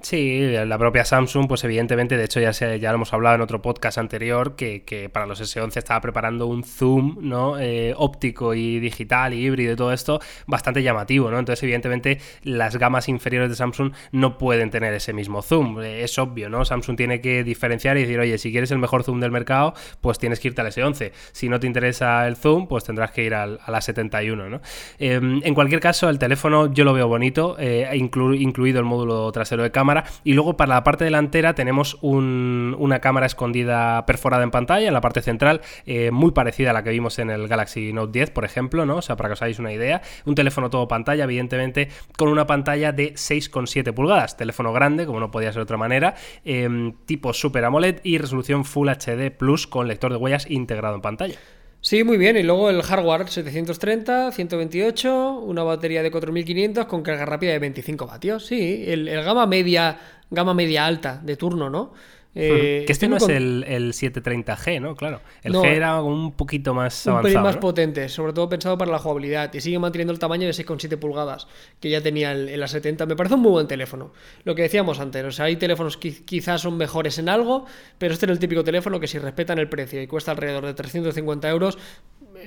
Sí, 0.00 0.52
la 0.52 0.78
propia 0.78 1.04
Samsung, 1.04 1.48
pues 1.48 1.64
evidentemente, 1.64 2.16
de 2.16 2.24
hecho 2.24 2.38
ya, 2.38 2.52
se, 2.52 2.78
ya 2.78 2.90
lo 2.90 2.96
hemos 2.96 3.12
hablado 3.12 3.34
en 3.34 3.40
otro 3.40 3.60
podcast 3.60 3.98
anterior, 3.98 4.54
que, 4.54 5.10
para 5.12 5.26
los 5.26 5.40
S11 5.40 5.76
estaba 5.76 6.00
preparando 6.00 6.46
un 6.46 6.62
zoom 6.62 7.16
¿no? 7.20 7.58
Eh, 7.58 7.94
óptico 7.96 8.54
y 8.54 8.78
digital 8.78 9.34
y 9.34 9.44
híbrido 9.44 9.72
y 9.72 9.76
todo 9.76 9.92
esto 9.92 10.20
bastante 10.46 10.84
llamativo, 10.84 11.32
¿no? 11.32 11.38
Entonces, 11.40 11.64
evidentemente, 11.64 12.20
las 12.44 12.76
gamas 12.76 13.08
inferiores 13.08 13.50
de 13.50 13.56
Samsung 13.56 13.92
no 14.12 14.38
pueden 14.38 14.70
tener 14.70 14.94
ese 14.94 15.12
mismo 15.12 15.42
zoom, 15.42 15.80
eh, 15.80 16.04
es 16.04 16.16
obvio, 16.18 16.48
¿no? 16.48 16.64
Samsung 16.64 16.96
tiene 16.96 17.20
que 17.20 17.42
diferenciar 17.42 17.96
y 17.98 18.02
decir, 18.02 18.20
oye, 18.20 18.38
si 18.38 18.52
quieres 18.52 18.70
el 18.70 18.78
mejor 18.78 19.02
zoom 19.02 19.18
del 19.18 19.32
mercado, 19.32 19.74
pues 20.00 20.20
tienes 20.20 20.38
que 20.38 20.48
irte 20.48 20.60
al 20.60 20.68
S11. 20.68 21.10
Si 21.32 21.48
no 21.48 21.58
te 21.58 21.66
interesa 21.66 22.24
el 22.28 22.36
zoom, 22.36 22.68
pues 22.68 22.84
tendrás 22.84 23.10
que 23.10 23.24
ir 23.24 23.34
al, 23.34 23.58
a 23.64 23.70
la 23.72 23.80
71, 23.80 24.48
¿no? 24.48 24.60
Em, 25.00 25.40
en 25.42 25.54
cualquier 25.54 25.80
caso, 25.80 26.08
el 26.08 26.20
teléfono 26.20 26.72
yo 26.72 26.84
lo 26.84 26.92
veo 26.92 27.08
bonito, 27.08 27.56
eh, 27.58 27.90
incluido 27.94 28.78
el 28.78 28.84
módulo 28.84 29.32
trasero 29.32 29.64
de 29.64 29.72
cámara, 29.72 29.87
y 30.24 30.34
luego 30.34 30.56
para 30.56 30.74
la 30.74 30.84
parte 30.84 31.04
delantera 31.04 31.54
tenemos 31.54 31.98
una 32.02 33.00
cámara 33.00 33.26
escondida 33.26 34.04
perforada 34.06 34.42
en 34.42 34.50
pantalla 34.50 34.88
en 34.88 34.94
la 34.94 35.00
parte 35.00 35.22
central, 35.22 35.60
eh, 35.86 36.10
muy 36.10 36.32
parecida 36.32 36.70
a 36.70 36.72
la 36.72 36.82
que 36.82 36.90
vimos 36.90 37.18
en 37.18 37.30
el 37.30 37.48
Galaxy 37.48 37.92
Note 37.92 38.12
10, 38.12 38.30
por 38.30 38.44
ejemplo, 38.44 38.86
¿no? 38.86 38.96
O 38.96 39.02
sea, 39.02 39.16
para 39.16 39.28
que 39.28 39.34
os 39.34 39.42
hagáis 39.42 39.58
una 39.58 39.72
idea. 39.72 40.02
Un 40.24 40.34
teléfono 40.34 40.70
todo 40.70 40.88
pantalla, 40.88 41.24
evidentemente, 41.24 41.88
con 42.16 42.28
una 42.28 42.46
pantalla 42.46 42.92
de 42.92 43.14
6,7 43.14 43.92
pulgadas. 43.92 44.36
Teléfono 44.36 44.72
grande, 44.72 45.06
como 45.06 45.20
no 45.20 45.30
podía 45.30 45.52
ser 45.52 45.60
de 45.60 45.62
otra 45.62 45.76
manera, 45.76 46.14
em, 46.44 46.92
tipo 47.06 47.32
Super 47.32 47.64
AMOLED 47.64 48.00
y 48.02 48.18
resolución 48.18 48.64
Full 48.64 48.88
HD 48.88 49.30
Plus 49.30 49.66
con 49.66 49.88
lector 49.88 50.12
de 50.12 50.18
huellas 50.18 50.50
integrado 50.50 50.94
en 50.94 51.02
pantalla. 51.02 51.38
Sí, 51.80 52.02
muy 52.04 52.18
bien. 52.18 52.36
Y 52.36 52.42
luego 52.42 52.70
el 52.70 52.82
hardware 52.82 53.28
730, 53.28 54.32
128, 54.32 55.38
una 55.40 55.62
batería 55.62 56.02
de 56.02 56.10
4500 56.10 56.86
con 56.86 57.02
carga 57.02 57.24
rápida 57.24 57.52
de 57.52 57.58
25 57.60 58.06
vatios. 58.06 58.46
Sí, 58.46 58.84
el, 58.86 59.08
el 59.08 59.24
gama 59.24 59.46
media, 59.46 59.98
gama 60.30 60.54
media 60.54 60.86
alta 60.86 61.20
de 61.22 61.36
turno, 61.36 61.70
¿no? 61.70 61.92
Eh, 62.40 62.84
que 62.86 62.92
este 62.92 63.08
no 63.08 63.16
es 63.16 63.28
el, 63.28 63.64
730G, 63.64 64.80
¿no? 64.80 64.94
Claro. 64.94 65.20
El 65.42 65.54
G 65.54 65.66
era 65.66 66.00
un 66.00 66.32
poquito 66.32 66.72
más 66.72 67.04
un 67.06 67.14
avanzado. 67.14 67.44
más 67.44 67.56
potente, 67.56 68.08
sobre 68.08 68.32
todo 68.32 68.48
pensado 68.48 68.78
para 68.78 68.92
la 68.92 68.98
jugabilidad. 69.00 69.52
Y 69.52 69.60
sigue 69.60 69.78
manteniendo 69.80 70.12
el 70.12 70.20
tamaño 70.20 70.46
de 70.46 70.52
6,7 70.52 70.96
pulgadas, 70.98 71.48
que 71.80 71.90
ya 71.90 72.00
tenía 72.00 72.30
el, 72.30 72.48
el, 72.48 72.62
A70. 72.62 73.06
Me 73.08 73.16
parece 73.16 73.34
un 73.34 73.40
muy 73.40 73.50
buen 73.50 73.66
teléfono. 73.66 74.12
Lo 74.44 74.54
que 74.54 74.62
decíamos 74.62 75.00
antes, 75.00 75.24
o 75.24 75.32
sea, 75.32 75.46
hay 75.46 75.56
teléfonos 75.56 75.96
que 75.96 76.12
quizás 76.24 76.60
son 76.60 76.76
mejores 76.76 77.18
en 77.18 77.28
algo, 77.28 77.66
pero 77.98 78.14
este 78.14 78.26
es 78.26 78.30
el 78.30 78.38
típico 78.38 78.62
teléfono 78.62 79.00
que 79.00 79.08
si 79.08 79.18
respetan 79.18 79.58
el 79.58 79.68
precio 79.68 80.00
y 80.00 80.06
cuesta 80.06 80.30
alrededor 80.30 80.64
de 80.64 80.74
350 80.74 81.48
euros, 81.48 81.76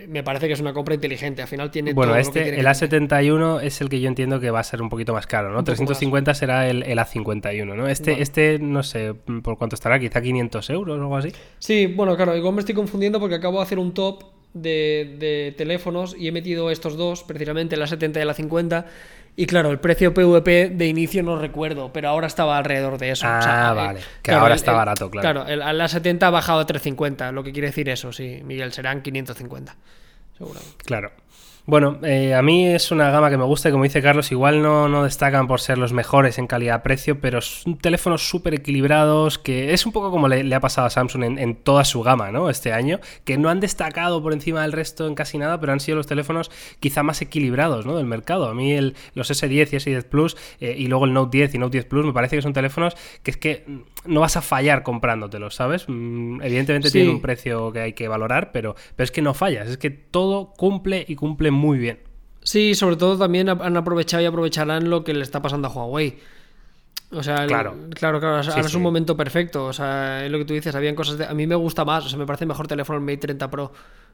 me 0.08 0.24
parece 0.24 0.48
que 0.48 0.54
es 0.54 0.60
una 0.60 0.74
compra 0.74 0.96
inteligente. 0.96 1.42
Al 1.42 1.48
final 1.48 1.72
tiene 1.72 1.94
bueno, 1.94 2.14
todo 2.14 2.20
este, 2.20 2.60
el 2.60 2.66
A71 2.66 3.62
es 3.64 3.82
el 3.82 3.90
que 3.90 4.00
yo 4.00 4.08
entiendo 4.08 4.40
que 4.40 4.52
va 4.52 4.60
a 4.60 4.64
ser 4.64 4.82
un 4.82 4.90
poquito 4.90 5.14
más 5.14 5.28
caro, 5.28 5.52
¿no? 5.52 5.64
350 5.64 6.34
será 6.34 6.68
el, 6.68 6.84
A51, 6.84 7.76
¿no? 7.76 7.88
Este, 7.88 8.22
este, 8.22 8.60
no 8.60 8.84
sé 8.84 9.14
por 9.14 9.58
cuánto 9.58 9.76
estará, 9.76 10.00
quizá 10.00 10.22
500 10.22 10.70
euros 10.70 10.98
o 10.98 11.02
algo 11.02 11.18
así. 11.18 11.32
Sí, 11.60 11.88
bueno, 11.88 12.16
claro, 12.16 12.36
igual 12.36 12.54
me 12.54 12.60
estoy 12.60 12.76
confundiendo 12.76 13.20
porque 13.20 13.36
acabo 13.36 13.58
de 13.58 13.64
hacer 13.64 13.80
un 13.80 13.94
top 13.94 14.24
de, 14.54 15.16
de 15.20 15.54
teléfonos 15.58 16.16
y 16.18 16.28
he 16.28 16.32
metido 16.32 16.72
estos 16.72 16.98
dos, 16.98 17.24
precisamente 17.24 17.76
el 17.76 17.82
A70 17.82 18.18
y 18.18 18.20
el 18.20 18.30
A50 18.30 18.86
y 19.36 19.46
claro, 19.46 19.72
el 19.72 19.80
precio 19.80 20.14
PVP 20.14 20.70
de 20.70 20.88
inicio 20.88 21.24
no 21.24 21.38
recuerdo, 21.38 21.94
pero 21.94 22.10
ahora 22.10 22.28
estaba 22.28 22.58
alrededor 22.58 22.98
de 22.98 23.12
eso. 23.12 23.26
Ah, 23.28 23.74
vale. 23.76 24.02
que 24.22 24.32
ahora 24.32 24.56
está 24.56 24.74
barato, 24.74 25.10
claro. 25.10 25.46
Claro, 25.46 25.70
el, 25.70 25.78
la 25.78 25.88
70 25.88 26.28
ha 26.28 26.30
bajado 26.30 26.60
a 26.60 26.66
350, 26.66 27.32
lo 27.32 27.44
que 27.44 27.52
quiere 27.52 27.68
decir 27.68 27.90
eso, 27.90 28.12
sí, 28.12 28.42
Miguel, 28.44 28.74
serán 28.74 29.02
550, 29.02 29.76
seguramente. 30.38 30.86
Claro. 30.86 31.12
Bueno, 31.66 32.00
eh, 32.04 32.34
a 32.34 32.42
mí 32.42 32.66
es 32.66 32.92
una 32.92 33.12
gama 33.12 33.30
que 33.30 33.38
me 33.38 33.44
gusta 33.44 33.70
y 33.70 33.72
como 33.72 33.84
dice 33.84 34.02
Carlos, 34.02 34.32
igual 34.32 34.64
no, 34.64 34.90
no 34.90 35.04
destacan 35.04 35.48
por 35.48 35.62
ser 35.62 35.78
los 35.78 35.94
mejores 35.94 36.40
en 36.40 36.48
calidad-precio, 36.48 37.20
pero 37.20 37.40
son 37.42 37.78
teléfonos 37.78 38.28
súper 38.28 38.56
equilibrados, 38.56 39.38
que 39.38 39.72
es 39.72 39.86
un 39.86 39.92
poco 39.92 40.10
como 40.10 40.28
le, 40.28 40.54
ha 40.56 40.60
pasado 40.60 40.88
a 40.88 40.90
Samsung 40.90 41.38
en, 41.38 41.56
toda 41.56 41.86
su 41.86 42.02
gama, 42.02 42.32
¿no? 42.32 42.50
Este 42.50 42.74
año, 42.74 43.00
que 43.26 43.38
no 43.38 43.50
han 43.50 43.60
destacado 43.60 44.24
por 44.24 44.34
encima 44.34 44.64
del 44.64 44.72
resto 44.72 45.08
en 45.08 45.14
casi 45.14 45.38
nada, 45.38 45.60
pero 45.60 45.72
han 45.72 45.80
sido 45.80 45.98
los 45.98 46.08
teléfonos 46.08 46.50
quizá 46.80 47.04
más 47.04 47.22
equilibrados, 47.22 47.86
¿no? 47.86 47.96
Del 47.96 48.08
mercado. 48.08 48.48
A 48.48 48.56
mí 48.56 48.74
el, 48.74 48.96
los 49.14 49.30
S10 49.30 49.70
y 49.72 49.76
S10 49.76 50.04
Plus 50.06 50.38
eh, 50.60 50.76
y 50.78 50.88
luego 50.88 51.06
el 51.06 51.14
Note 51.14 51.38
10 51.38 51.56
y 51.56 51.58
Note 51.60 51.78
10 51.78 51.86
Plus 51.86 52.06
me 52.06 52.14
parece 52.14 52.38
que 52.38 52.42
son 52.42 52.54
teléfonos 52.54 52.96
que 53.22 53.32
es 53.32 53.38
que 53.38 53.66
no 54.06 54.22
vas 54.22 54.36
a 54.36 54.42
fallar 54.42 54.82
comprándotelos, 54.84 55.56
¿sabes? 55.56 55.86
Mm, 55.88 56.42
evidentemente 56.42 56.90
tiene 56.90 57.12
un 57.12 57.22
precio 57.22 57.72
que 57.72 57.82
hay 57.82 57.94
que 57.94 58.08
valorar, 58.08 58.52
pero, 58.52 58.76
pero 58.96 59.06
es 59.06 59.12
que 59.12 59.22
no 59.22 59.34
fallas, 59.34 59.70
es 59.70 59.78
que 59.78 59.92
todo 59.92 60.54
cumple 60.58 61.06
y 61.08 61.16
cumple 61.16 61.51
muy 61.52 61.78
bien. 61.78 62.00
Sí, 62.44 62.74
sobre 62.74 62.96
todo 62.96 63.18
también 63.18 63.50
han 63.50 63.78
aprovechado 63.78 64.24
y 64.24 64.26
aprovecharán 64.26 64.90
lo 64.90 65.04
que 65.04 65.14
le 65.14 65.22
está 65.22 65.42
pasando 65.42 65.68
a 65.68 65.72
Huawei. 65.72 66.18
O 67.14 67.22
sea, 67.22 67.46
claro, 67.46 67.76
claro, 67.94 68.20
claro 68.20 68.38
ahora 68.38 68.62
es 68.62 68.74
un 68.74 68.82
momento 68.82 69.18
perfecto. 69.18 69.66
O 69.66 69.74
sea, 69.74 70.26
es 70.26 70.32
lo 70.32 70.38
que 70.38 70.46
tú 70.46 70.54
dices, 70.54 70.74
habían 70.76 70.96
cosas 70.96 71.18
de... 71.18 71.26
A 71.26 71.34
mí 71.34 71.46
me 71.46 71.56
gusta 71.56 71.84
más, 71.84 72.06
o 72.06 72.10
sea, 72.10 72.18
me 72.18 72.26
parece 72.26 72.46
mejor 72.46 72.68
teléfono 72.68 72.98
el 73.00 73.06
Mate 73.06 73.18
30 73.18 73.52
Pro, 73.52 73.74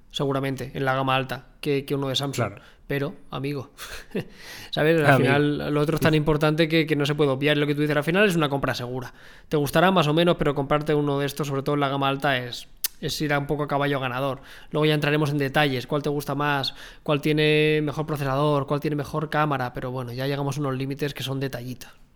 seguramente, 0.10 0.71
en 0.73 0.84
la 0.84 0.95
gama 0.95 1.15
alta, 1.15 1.45
que, 1.62 1.86
uno 1.91 2.10
de 2.10 2.15
Samsung. 2.15 2.54
Pero, 2.88 3.13
amigo, 3.30 3.71
¿sabes? 4.71 5.04
Al 5.04 5.17
final, 5.17 5.73
lo 5.73 5.82
otro 5.82 5.95
es 5.95 6.02
tan 6.02 6.15
importante 6.15 6.67
que, 6.67 6.88
que, 6.88 6.95
no 6.95 7.06
se 7.06 7.13
puede 7.13 7.30
obviar. 7.30 7.58
Lo 7.58 7.67
que 7.67 7.76
tú 7.76 7.82
dices, 7.82 7.95
al 7.95 8.04
final 8.04 8.28
es 8.28 8.36
una 8.36 8.50
compra 8.50 8.73
segura. 8.73 9.13
Te 9.47 9.58
gustará 9.58 9.91
más 9.91 10.08
o 10.08 10.13
menos, 10.13 10.38
pero 10.38 10.56
comprarte 10.56 10.95
uno 10.95 11.19
de 11.19 11.28
estos, 11.28 11.47
sobre 11.47 11.62
todo 11.62 11.76
en 11.76 11.82
la 11.82 11.89
gama 11.89 12.10
alta, 12.10 12.38
es, 12.38 12.67
es 13.02 13.20
ir 13.22 13.34
a 13.34 13.40
un 13.40 13.48
poco 13.48 13.64
a 13.64 13.68
caballo 13.68 14.00
ganador. 14.00 14.42
Luego 14.72 14.86
ya 14.86 14.94
entraremos 14.94 15.30
en 15.30 15.38
detalles, 15.38 15.88
cuál 15.88 16.02
te 16.04 16.10
gusta 16.10 16.36
más, 16.36 16.74
cuál 17.04 17.22
tiene 17.22 17.82
mejor 17.84 18.06
procesador, 18.06 18.68
cuál 18.68 18.80
tiene 18.80 18.96
mejor 18.96 19.30
cámara, 19.30 19.74
pero 19.74 19.92
bueno, 19.92 20.14
ya 20.14 20.28
llegamos 20.28 20.58
a 20.58 20.62
unos 20.62 20.76
límites 20.76 21.14
que 21.14 21.24
son 21.24 21.40
detallitos. 21.40 22.07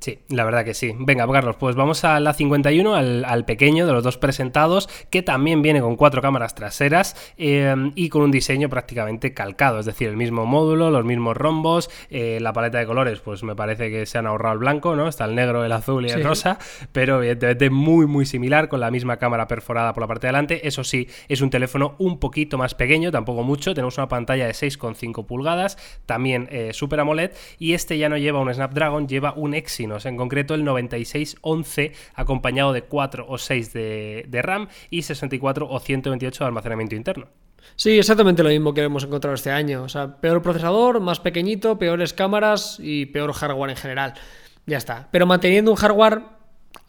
Sí, 0.00 0.20
la 0.28 0.44
verdad 0.44 0.64
que 0.64 0.74
sí. 0.74 0.94
Venga, 0.96 1.26
Carlos, 1.26 1.56
pues 1.56 1.74
vamos 1.74 2.04
a 2.04 2.20
la 2.20 2.32
51, 2.32 2.94
al, 2.94 3.44
pequeño 3.44 3.84
de 3.84 3.92
los 3.92 4.04
dos 4.04 4.16
presentados, 4.16 4.88
que 5.10 5.22
también 5.22 5.60
viene 5.60 5.80
con 5.80 5.96
cuatro 5.96 6.22
cámaras 6.22 6.54
traseras 6.54 7.16
eh, 7.36 7.74
y 7.96 8.08
con 8.08 8.22
un 8.22 8.30
diseño 8.30 8.68
prácticamente 8.68 9.34
calcado, 9.34 9.80
es 9.80 9.86
decir, 9.86 10.08
el 10.08 10.16
mismo 10.16 10.46
módulo, 10.46 10.90
los 10.90 11.04
mismos 11.04 11.36
rombos, 11.36 11.90
eh, 12.10 12.38
la 12.40 12.52
paleta 12.52 12.78
de 12.78 12.86
colores, 12.86 13.20
pues 13.20 13.42
me 13.42 13.56
parece 13.56 13.90
que 13.90 14.06
se 14.06 14.18
han 14.18 14.28
ahorrado 14.28 14.52
el 14.52 14.60
blanco, 14.60 14.94
¿no? 14.94 15.08
Está 15.08 15.24
el 15.24 15.34
negro, 15.34 15.64
el 15.64 15.72
azul 15.72 16.06
y 16.06 16.10
el 16.10 16.22
rosa, 16.22 16.58
pero 16.92 17.18
evidentemente 17.18 17.68
muy, 17.70 18.06
muy 18.06 18.24
similar, 18.24 18.68
con 18.68 18.78
la 18.78 18.92
misma 18.92 19.16
cámara 19.16 19.48
perforada 19.48 19.92
por 19.94 20.02
la 20.02 20.06
parte 20.06 20.28
de 20.28 20.28
delante. 20.28 20.68
Eso 20.68 20.84
sí, 20.84 21.08
es 21.28 21.40
un 21.40 21.50
teléfono 21.50 21.96
un 21.98 22.20
poquito 22.20 22.56
más 22.56 22.74
pequeño, 22.76 23.10
tampoco 23.10 23.42
mucho. 23.42 23.74
Tenemos 23.74 23.98
una 23.98 24.08
pantalla 24.08 24.46
de 24.46 24.52
6,5 24.52 25.26
pulgadas, 25.26 25.76
también 26.06 26.48
eh, 26.52 26.72
Super 26.72 27.00
AMOLED, 27.00 27.32
y 27.58 27.72
este 27.72 27.98
ya 27.98 28.08
no 28.08 28.16
lleva 28.16 28.38
un 28.40 28.52
Snapdragon, 28.52 29.08
lleva 29.08 29.32
un 29.34 29.54
Exynos 29.54 29.87
en 30.04 30.16
concreto 30.16 30.54
el 30.54 30.64
9611 30.64 31.92
acompañado 32.14 32.72
de 32.72 32.82
4 32.82 33.26
o 33.28 33.38
6 33.38 33.72
de, 33.72 34.40
RAM 34.42 34.68
y 34.90 35.02
64 35.02 35.68
o 35.68 35.80
128 35.80 36.44
de 36.44 36.46
almacenamiento 36.46 36.94
interno. 36.94 37.26
Sí, 37.76 37.98
exactamente 37.98 38.42
lo 38.42 38.48
mismo 38.48 38.72
que 38.72 38.82
hemos 38.82 39.04
encontrado 39.04 39.34
este 39.34 39.50
año. 39.50 39.82
O 39.82 39.88
sea, 39.88 40.20
peor 40.20 40.42
procesador, 40.42 41.00
más 41.00 41.20
pequeñito, 41.20 41.78
peores 41.78 42.12
cámaras 42.12 42.78
y 42.80 43.06
peor 43.06 43.32
hardware 43.32 43.70
en 43.70 43.76
general. 43.76 44.14
Ya 44.66 44.78
está. 44.78 45.08
Pero 45.10 45.26
manteniendo 45.26 45.70
un 45.70 45.76
hardware 45.76 46.22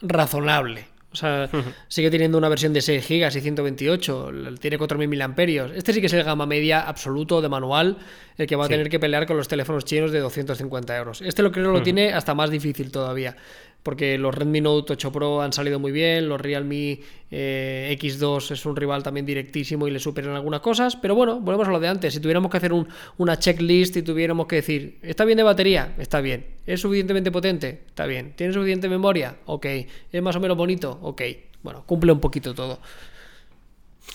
razonable. 0.01 0.85
O 1.11 1.15
sea, 1.15 1.49
sigue 1.87 2.11
teniendo 2.11 2.37
una 2.37 2.49
versión 2.49 2.71
de 2.71 2.81
6 2.81 3.07
GB 3.07 3.35
y 3.35 3.41
128, 3.41 4.31
tiene 4.59 4.77
4000 4.77 5.19
mAh. 5.19 5.35
Este 5.75 5.93
sí 5.93 6.01
que 6.01 6.07
es 6.07 6.13
el 6.13 6.23
gama 6.23 6.45
media 6.45 6.81
absoluto 6.81 7.41
de 7.41 7.49
manual, 7.49 7.97
el 8.37 8.45
que 8.45 8.55
va 8.55 8.65
a 8.65 8.67
tener 8.67 8.89
que 8.89 8.99
pelear 8.99 9.25
con 9.25 9.35
los 9.35 9.47
teléfonos 9.47 9.85
chinos 9.85 10.11
de 10.11 10.19
250 10.19 10.97
euros. 10.97 11.21
Este 11.21 11.41
lo 11.41 11.51
creo 11.51 11.71
lo 11.71 11.81
tiene 11.81 12.13
hasta 12.13 12.35
más 12.35 12.51
difícil 12.51 12.91
todavía 12.91 13.35
porque 13.83 14.17
los 14.17 14.33
Redmi 14.35 14.61
Note 14.61 14.93
8 14.93 15.11
Pro 15.11 15.41
han 15.41 15.53
salido 15.53 15.79
muy 15.79 15.91
bien, 15.91 16.27
los 16.27 16.39
Realme 16.39 16.99
eh, 17.31 17.97
X2 17.99 18.51
es 18.51 18.65
un 18.65 18.75
rival 18.75 19.03
también 19.03 19.25
directísimo 19.25 19.87
y 19.87 19.91
le 19.91 19.99
superan 19.99 20.35
algunas 20.35 20.61
cosas, 20.61 20.95
pero 20.95 21.15
bueno, 21.15 21.39
volvemos 21.39 21.67
a 21.67 21.71
lo 21.71 21.79
de 21.79 21.87
antes, 21.87 22.13
si 22.13 22.19
tuviéramos 22.19 22.51
que 22.51 22.57
hacer 22.57 22.71
una 23.17 23.39
checklist 23.39 23.97
y 23.97 24.01
tuviéramos 24.01 24.47
que 24.47 24.57
decir, 24.57 24.97
¿está 25.01 25.25
bien 25.25 25.37
de 25.37 25.43
batería? 25.43 25.95
Está 25.97 26.21
bien. 26.21 26.45
¿Es 26.65 26.81
suficientemente 26.81 27.31
potente? 27.31 27.81
Está 27.87 28.05
bien. 28.05 28.33
¿Tiene 28.35 28.53
suficiente 28.53 28.87
memoria? 28.89 29.37
Ok. 29.45 29.65
¿Es 30.11 30.21
más 30.21 30.35
o 30.35 30.39
menos 30.39 30.55
bonito? 30.55 30.99
Ok. 31.01 31.21
Bueno, 31.63 31.83
cumple 31.85 32.11
un 32.11 32.19
poquito 32.19 32.53
todo. 32.53 32.79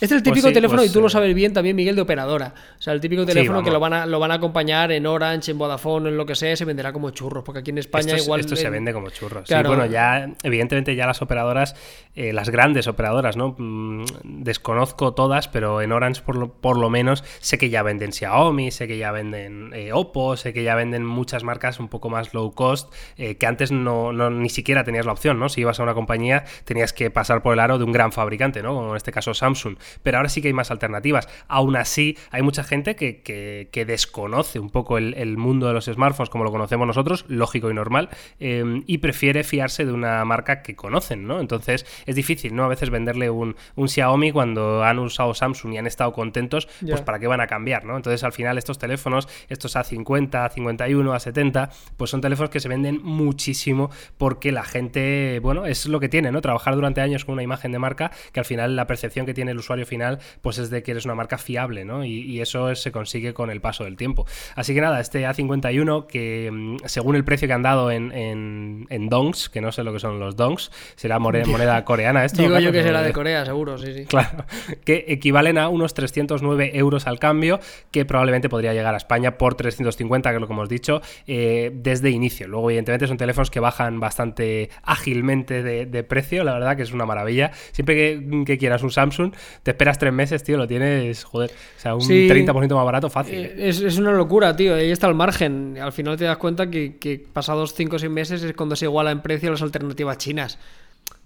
Este 0.01 0.07
es 0.07 0.13
el 0.13 0.23
pues 0.23 0.35
típico 0.35 0.53
teléfono, 0.53 0.85
y 0.85 0.89
tú 0.89 0.97
lo 0.97 1.03
pues, 1.03 1.13
sabes 1.13 1.35
bien 1.35 1.53
también, 1.53 1.77
Miguel, 1.77 1.95
de 1.95 2.03
operadora. 2.03 2.53
O 2.79 2.83
sea, 2.83 2.93
el 2.93 3.01
típico 3.01 3.25
teléfono 3.25 3.63
que 3.63 3.71
lo 3.71 3.79
van, 3.79 3.93
a, 3.93 4.07
lo 4.07 4.19
van 4.19 4.33
a 4.33 4.35
acompañar 4.35 4.91
en 4.91 5.07
Orange, 5.07 5.53
en 5.53 5.59
Vodafone, 5.59 6.09
en 6.09 6.17
lo 6.17 6.27
que 6.27 6.35
sea, 6.35 6.57
se 6.57 6.65
venderá 6.65 6.93
como 6.93 7.11
churros, 7.11 7.45
porque 7.45 7.61
aquí 7.61 7.71
en 7.71 7.79
España 7.79 8.17
igual... 8.19 8.41
Esto 8.41 8.57
se 8.57 8.69
vende 8.71 8.93
como 8.93 9.11
churros. 9.11 9.49
Sí, 9.49 9.55
bueno, 9.65 9.87
ya, 9.87 10.31
evidentemente 10.43 10.97
ya 10.97 11.07
las 11.07 11.23
operadoras, 11.23 11.77
eh, 12.17 12.33
las 12.33 12.51
grandes 12.51 12.89
operadoras, 12.89 13.37
¿no? 13.37 13.55
Mm, 13.57 14.05
desconozco 14.25 15.15
todas, 15.15 15.49
pero 15.49 15.81
en 15.81 15.93
Orange 15.93 16.23
por 16.23 16.37
lo, 16.37 16.53
por 16.53 16.77
lo, 16.77 16.91
menos 16.91 17.23
sé 17.41 17.57
que 17.57 17.71
ya 17.71 17.83
venden 17.83 18.13
Xiaomi, 18.13 18.73
sé 18.73 18.89
que 18.89 18.99
ya 18.99 19.13
venden 19.13 19.71
eh, 19.75 19.93
Oppo, 19.93 20.37
sé 20.37 20.53
que 20.53 20.65
ya 20.65 20.75
venden 20.75 21.05
muchas 21.05 21.45
marcas 21.45 21.79
un 21.79 21.89
poco 21.89 22.11
más 22.11 22.35
low 22.35 22.53
cost, 22.53 22.93
eh, 23.17 23.37
que 23.37 23.47
antes 23.47 23.71
no, 23.71 24.13
no, 24.13 24.31
ni 24.31 24.49
siquiera 24.49 24.85
tenías 24.85 25.07
la 25.07 25.13
opción, 25.13 25.39
¿no? 25.39 25.49
Si 25.49 25.61
ibas 25.61 25.79
a 25.79 25.83
una 25.83 25.95
compañía 25.95 26.45
tenías 26.65 26.93
que 26.93 27.11
pasar 27.11 27.43
por 27.43 27.55
el 27.55 27.61
aro 27.61 27.79
de 27.79 27.85
un 27.85 27.93
gran 27.93 28.13
fabricante, 28.13 28.63
¿no? 28.63 28.75
Como 28.75 28.91
en 28.91 28.97
este 28.97 29.13
caso 29.13 29.35
Samsung 29.35 29.77
pero 30.03 30.19
ahora 30.19 30.29
sí 30.29 30.43
que 30.43 30.49
hay 30.49 30.55
más 30.55 30.71
alternativas. 30.71 31.29
Aún 31.49 31.77
así, 31.77 32.17
hay 32.31 32.43
mucha 32.43 32.65
gente 32.65 32.97
que, 32.97 33.85
desconoce 33.85 34.59
un 34.59 34.71
poco 34.71 34.99
el, 34.99 35.37
mundo 35.37 35.67
de 35.67 35.73
los 35.73 35.87
smartphones 35.87 36.31
como 36.31 36.45
lo 36.45 36.51
conocemos 36.51 36.87
nosotros, 36.87 37.25
lógico 37.29 37.71
y 37.71 37.75
normal, 37.75 38.09
em, 38.39 38.83
y 38.87 38.99
prefiere 38.99 39.45
fiarse 39.45 39.85
de 39.85 39.93
una 39.93 40.25
marca 40.25 40.63
que 40.63 40.75
conocen, 40.77 41.27
¿no? 41.27 41.41
Entonces 41.41 41.87
es 42.07 42.17
difícil, 42.17 42.55
¿no? 42.55 42.65
A 42.65 42.69
veces 42.69 42.91
venderle 42.91 43.31
un, 43.31 43.57
Xiaomi 43.77 44.33
cuando 44.33 44.83
han 44.83 44.99
usado 44.99 45.35
Samsung 45.35 45.75
y 45.75 45.79
han 45.79 45.87
estado 45.87 46.13
contentos, 46.13 46.69
pues 46.81 47.03
para 47.03 47.19
qué 47.19 47.27
van 47.27 47.41
a 47.41 47.47
cambiar, 47.47 47.85
¿no? 47.85 47.97
Entonces 47.97 48.25
al 48.25 48.33
final 48.33 48.59
estos 48.59 48.79
teléfonos, 48.79 49.29
estos 49.49 49.77
A50, 49.77 50.31
A51, 50.31 51.13
A70, 51.13 51.71
pues 51.97 52.11
son 52.11 52.21
teléfonos 52.21 52.51
que 52.51 52.61
se 52.61 52.69
venden 52.69 53.01
muchísimo 53.03 53.91
porque 54.17 54.53
la 54.53 54.65
gente, 54.65 55.41
bueno, 55.43 55.67
es 55.67 55.87
lo 55.87 56.01
que 56.01 56.09
tiene, 56.09 56.33
¿no? 56.33 56.41
Trabajar 56.41 56.75
durante 56.75 57.01
años 57.01 57.25
con 57.25 57.35
una 57.35 57.43
imagen 57.43 57.73
de 57.73 57.79
marca 57.79 58.11
que 58.33 58.41
al 58.41 58.47
final 58.47 58.77
la 58.77 58.87
percepción 58.87 59.27
que 59.27 59.35
tiene 59.35 59.51
el 59.51 59.59
usuario 59.59 59.74
final 59.87 60.19
pues 60.41 60.59
es 60.59 60.71
de 60.71 60.83
que 60.83 60.93
eres 60.93 61.05
una 61.05 61.15
marca 61.15 61.39
fiable, 61.39 61.85
¿no? 61.85 62.05
Y, 62.05 62.35
eso 62.45 62.75
se 62.75 62.93
consigue 62.93 63.33
con 63.33 63.49
el 63.49 63.61
paso 63.61 63.85
del 63.85 63.97
tiempo. 63.97 64.27
Así 64.55 64.75
que 64.75 64.81
nada, 64.81 65.01
este 65.01 65.27
A51, 65.27 66.07
que 66.07 66.51
mm, 66.53 66.77
según 66.85 67.17
el 67.17 67.25
precio 67.25 67.49
que 67.49 67.55
han 67.55 67.63
dado 67.63 67.91
en, 67.91 68.13
en, 68.13 69.09
dongs, 69.09 69.49
que 69.49 69.61
no 69.61 69.73
sé 69.73 69.83
lo 69.83 69.93
que 69.93 70.01
son 70.01 70.21
los 70.21 70.37
dongs, 70.37 70.71
será 70.97 71.19
moneda 71.19 71.85
coreana 71.85 72.25
esto. 72.25 72.43
Digo 72.43 72.59
yo 72.59 72.73
que 72.73 72.83
será 72.83 73.03
de 73.03 73.13
Corea, 73.13 73.45
seguro, 73.45 73.79
sí, 73.79 73.95
sí. 73.95 74.05
Claro, 74.07 74.45
que 74.85 75.05
equivalen 75.09 75.59
a 75.59 75.69
unos 75.69 75.95
309 75.95 76.73
euros 76.75 77.07
al 77.07 77.19
cambio, 77.19 77.61
que 77.91 78.05
probablemente 78.05 78.49
podría 78.49 78.75
llegar 78.75 78.95
a 78.95 78.97
España 78.97 79.39
por 79.39 79.55
350, 79.55 80.31
que 80.31 80.37
es 80.37 80.41
lo 80.41 80.47
que 80.47 80.53
hemos 80.53 80.69
dicho, 80.69 81.01
eh, 81.27 81.71
desde 81.75 82.11
inicio. 82.11 82.49
Luego, 82.49 82.71
evidentemente, 82.71 83.07
son 83.07 83.17
teléfonos 83.17 83.51
que 83.51 83.61
bajan 83.61 84.01
bastante 84.01 84.71
ágilmente 84.83 85.63
de, 85.63 86.05
precio, 86.05 86.45
la 86.45 86.53
verdad 86.53 86.77
que 86.77 86.83
es 86.83 86.93
una 86.93 87.07
maravilla. 87.07 87.53
Siempre 87.73 87.95
que, 87.97 88.45
que 88.45 88.59
quieras 88.59 88.83
un 88.83 88.91
Samsung, 88.91 89.33
te 89.65 89.71
esperas 89.71 89.99
tres 89.99 90.13
meses, 90.13 90.45
tío, 90.45 90.59
lo 90.59 90.69
tienes, 90.69 91.25
joder, 91.25 91.51
o 91.51 91.81
sea, 91.81 91.95
un 91.95 92.03
30% 92.03 92.75
más 92.75 92.85
barato 92.85 93.09
fácil. 93.09 93.35
Eh, 93.35 93.55
es, 93.57 93.81
es, 93.81 93.97
una 93.97 94.13
locura, 94.13 94.55
tío, 94.55 94.75
ahí 94.75 94.91
está 94.91 95.09
el 95.09 95.15
margen. 95.15 95.79
Al 95.81 95.91
final 95.91 96.19
te 96.19 96.25
das 96.25 96.37
cuenta 96.37 96.71
que, 96.71 96.99
que 96.99 97.19
pasados 97.33 97.75
5 97.75 97.97
o 97.97 97.99
6 97.99 98.13
meses 98.13 98.43
es 98.43 98.53
cuando 98.53 98.77
se 98.77 98.85
iguala 98.85 99.11
en 99.11 99.23
precio 99.23 99.51
las 99.51 99.63
alternativas 99.63 100.19
chinas. 100.19 100.59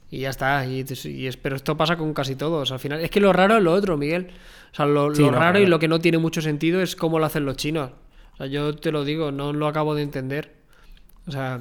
Y 0.08 0.20
ya 0.20 0.30
está. 0.30 0.64
Y, 0.64 0.84
pero 1.42 1.56
esto 1.56 1.76
pasa 1.76 1.96
con 1.96 2.14
casi 2.14 2.36
todos. 2.36 2.70
Al 2.70 2.78
final, 2.78 3.00
es 3.00 3.10
que 3.10 3.20
lo 3.20 3.32
raro 3.32 3.56
es 3.56 3.62
lo 3.62 3.72
otro, 3.72 3.96
Miguel. 3.96 4.28
O 4.72 4.74
sea, 4.74 4.86
lo, 4.86 5.10
raro 5.30 5.58
y 5.58 5.66
lo 5.66 5.80
que 5.80 5.88
no 5.88 5.98
tiene 5.98 6.18
mucho 6.18 6.40
sentido 6.40 6.80
es 6.80 6.94
cómo 6.94 7.18
lo 7.18 7.26
hacen 7.26 7.44
los 7.44 7.56
chinos. 7.56 7.90
O 8.34 8.36
sea, 8.36 8.46
yo 8.46 8.74
te 8.76 8.92
lo 8.92 9.04
digo, 9.04 9.32
no 9.32 9.52
lo 9.52 9.66
acabo 9.66 9.96
de 9.96 10.02
entender. 10.02 10.54
O 11.26 11.32
sea, 11.32 11.58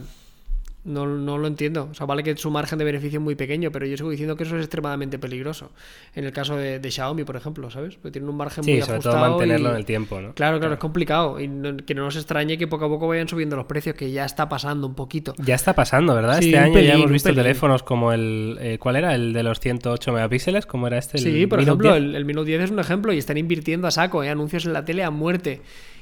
no, 0.87 1.05
no, 1.05 1.37
lo 1.37 1.47
entiendo. 1.47 1.89
O 1.91 1.93
sea, 1.93 2.05
vale 2.05 2.23
que 2.23 2.35
su 2.37 2.49
margen 2.49 2.79
de 2.79 2.85
beneficio 2.85 3.19
es 3.19 3.23
muy 3.23 3.35
pequeño, 3.35 3.71
pero 3.71 3.85
yo 3.85 3.97
sigo 3.97 4.09
diciendo 4.09 4.35
que 4.35 4.43
eso 4.43 4.55
es 4.55 4.63
extremadamente 4.63 5.19
peligroso. 5.19 5.71
En 6.15 6.25
el 6.25 6.31
caso 6.31 6.55
de, 6.55 6.79
Xiaomi, 6.89 7.25
por 7.25 7.35
ejemplo, 7.35 7.69
¿sabes? 7.69 7.95
Porque 7.95 8.11
tienen 8.11 8.29
un 8.29 8.37
margen 8.37 8.63
muy 8.65 8.81
sobre 8.81 8.99
todo 8.99 9.17
mantenerlo 9.17 9.71
en 9.71 9.75
el 9.75 9.85
tiempo, 9.85 10.21
¿no? 10.21 10.33
Claro, 10.33 10.59
claro, 10.59 10.75
es 10.75 10.79
complicado. 10.79 11.39
Y 11.39 11.47
que 11.85 11.93
no 11.93 12.03
nos 12.03 12.15
extrañe 12.15 12.57
que 12.57 12.67
poco 12.67 12.85
a 12.85 12.89
poco 12.89 13.07
vayan 13.07 13.27
subiendo 13.27 13.55
los 13.55 13.65
precios, 13.65 13.95
que 13.95 14.11
ya 14.11 14.25
está 14.25 14.47
pasando 14.49 14.87
un 14.87 14.95
poquito. 14.95 15.33
Ya 15.37 15.55
está 15.55 15.73
pasando, 15.73 16.15
¿verdad? 16.15 16.39
este 16.39 16.57
año 16.57 16.79
ya 16.79 16.93
hemos 16.93 17.11
visto 17.11 17.33
teléfonos 17.33 17.83
como 17.83 18.13
el. 18.13 18.57
Eh, 18.61 18.77
¿Cuál 18.79 18.95
era? 18.95 19.13
El 19.13 19.33
de 19.33 19.43
los 19.43 19.59
108 19.59 20.13
megapíxeles. 20.13 20.65
¿Cómo 20.65 20.87
era 20.87 20.97
este? 20.97 21.17
sí, 21.17 21.47
por 21.47 21.59
ejemplo, 21.59 21.95
el, 21.95 22.15
el 22.15 22.25
Minute 22.25 22.47
10 22.47 22.61
es 22.61 22.71
un 22.71 22.79
ejemplo 22.79 23.11
y 23.11 23.17
están 23.17 23.37
invirtiendo 23.37 23.87
a 23.87 23.91
saco, 23.91 24.23
¿eh? 24.23 24.29
anuncios 24.29 24.65
en 24.65 24.73
la 24.73 24.85
tele 24.85 25.03
a 25.03 25.11
muerte. 25.11 25.61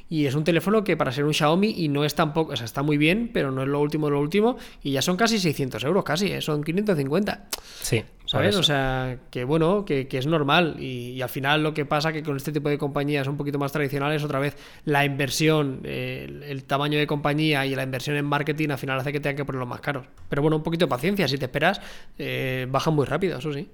Y 0.10 0.26
es 0.28 0.36
un 0.36 0.44
teléfono 0.44 0.84
que 0.84 0.96
para 0.96 1.12
ser 1.12 1.26
un 1.26 1.34
Xiaomi 1.34 1.74
y 1.78 1.88
no 1.88 2.06
es 2.06 2.14
tampoco, 2.14 2.54
o 2.54 2.56
sea, 2.56 2.66
está 2.66 2.84
muy 2.84 2.98
bien, 2.98 3.32
pero 3.34 3.52
no 3.52 3.64
es 3.64 3.68
lo 3.68 3.80
último 3.80 4.08
de 4.08 4.12
lo 4.12 4.20
último. 4.20 4.58
Y 4.84 4.92
ya 4.92 5.02
son 5.02 5.18
casi 5.18 5.40
600 5.40 5.84
euros, 5.84 6.04
casi, 6.04 6.32
¿eh? 6.32 6.42
son 6.42 6.64
550. 6.64 7.48
Sí. 7.82 8.04
¿Sabes? 8.26 8.56
O 8.56 8.64
sea, 8.64 9.18
que 9.30 9.44
bueno, 9.44 9.86
que, 9.86 10.08
es 10.12 10.28
normal. 10.28 10.78
Y, 10.80 11.22
al 11.22 11.30
final 11.30 11.64
lo 11.64 11.74
que 11.74 11.86
pasa 11.86 12.12
que 12.12 12.24
con 12.24 12.38
este 12.38 12.52
tipo 12.52 12.70
de 12.70 12.78
compañías 12.78 13.28
un 13.28 13.38
poquito 13.38 13.60
más 13.60 13.72
tradicionales, 13.72 14.24
otra 14.24 14.40
vez, 14.40 14.58
la 14.86 15.06
inversión, 15.06 15.82
el, 15.84 16.64
tamaño 16.66 16.98
de 16.98 17.08
compañía 17.08 17.66
y 17.66 17.76
la 17.76 17.84
inversión 17.84 18.16
en 18.16 18.26
marketing 18.26 18.70
al 18.70 18.78
final 18.78 19.00
hace 19.00 19.12
que 19.12 19.20
tengan 19.20 19.38
que 19.38 19.46
ponerlos 19.46 19.70
más 19.70 19.82
caros. 19.82 20.08
Pero 20.30 20.42
bueno, 20.42 20.58
un 20.58 20.64
poquito 20.64 20.86
de 20.86 20.90
paciencia, 20.90 21.28
si 21.28 21.38
te 21.38 21.46
esperas, 21.46 21.82
eh, 22.18 22.68
bajan 22.70 22.96
muy 22.96 23.06
rápido, 23.06 23.38
eso 23.38 23.54
sí. 23.54 23.70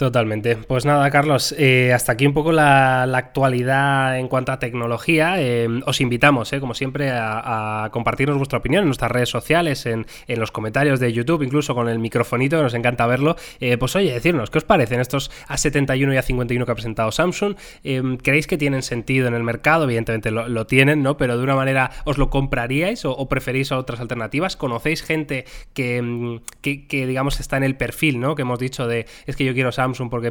Totalmente. 0.00 0.56
Pues 0.56 0.86
nada, 0.86 1.10
Carlos, 1.10 1.54
eh, 1.58 1.92
hasta 1.92 2.12
aquí 2.12 2.26
un 2.26 2.32
poco 2.32 2.52
la, 2.52 3.02
actualidad 3.02 4.18
en 4.18 4.28
cuanto 4.28 4.50
a 4.50 4.58
tecnología. 4.58 5.34
Eh, 5.38 5.68
os 5.84 6.00
invitamos, 6.00 6.50
eh, 6.54 6.58
como 6.58 6.72
siempre, 6.72 7.10
a, 7.12 7.86
compartirnos 7.92 8.38
vuestra 8.38 8.60
opinión 8.60 8.80
en 8.80 8.86
nuestras 8.86 9.12
redes 9.12 9.28
sociales, 9.28 9.84
en, 9.84 10.06
los 10.26 10.52
comentarios 10.52 11.00
de 11.00 11.12
YouTube, 11.12 11.42
incluso 11.42 11.74
con 11.74 11.86
el 11.86 11.98
microfonito, 11.98 12.56
que 12.56 12.62
nos 12.62 12.72
encanta 12.72 13.06
verlo. 13.06 13.36
pues 13.78 13.94
oye, 13.94 14.10
decirnos, 14.10 14.48
¿qué 14.48 14.56
os 14.56 14.64
parecen 14.64 15.00
estos 15.00 15.30
A71 15.50 16.14
y 16.14 16.16
A51 16.16 16.64
que 16.64 16.72
ha 16.72 16.74
presentado 16.74 17.12
Samsung? 17.12 17.56
¿Creéis 18.22 18.46
que 18.46 18.56
tienen 18.56 18.80
sentido 18.80 19.28
en 19.28 19.34
el 19.34 19.42
mercado? 19.42 19.84
Evidentemente 19.84 20.30
lo, 20.30 20.66
tienen, 20.66 21.02
¿no? 21.02 21.18
Pero 21.18 21.36
de 21.36 21.44
una 21.44 21.56
manera, 21.56 21.90
¿os 22.06 22.16
lo 22.16 22.30
compraríais 22.30 23.04
o, 23.04 23.28
preferís 23.28 23.70
otras 23.70 24.00
alternativas? 24.00 24.56
¿Conocéis 24.56 25.02
gente 25.02 25.44
mm, 25.76 26.36
que, 26.62 26.86
que, 26.86 27.06
digamos, 27.06 27.38
está 27.38 27.58
en 27.58 27.64
el 27.64 27.76
perfil, 27.76 28.18
¿no? 28.18 28.34
Que 28.34 28.42
hemos 28.42 28.58
dicho 28.58 28.86
de, 28.86 29.04
es 29.26 29.36
que 29.36 29.44
yo 29.44 29.52
quiero 29.52 29.72
Samsung 29.72 29.89
Samsung 29.90 30.10
porque 30.10 30.30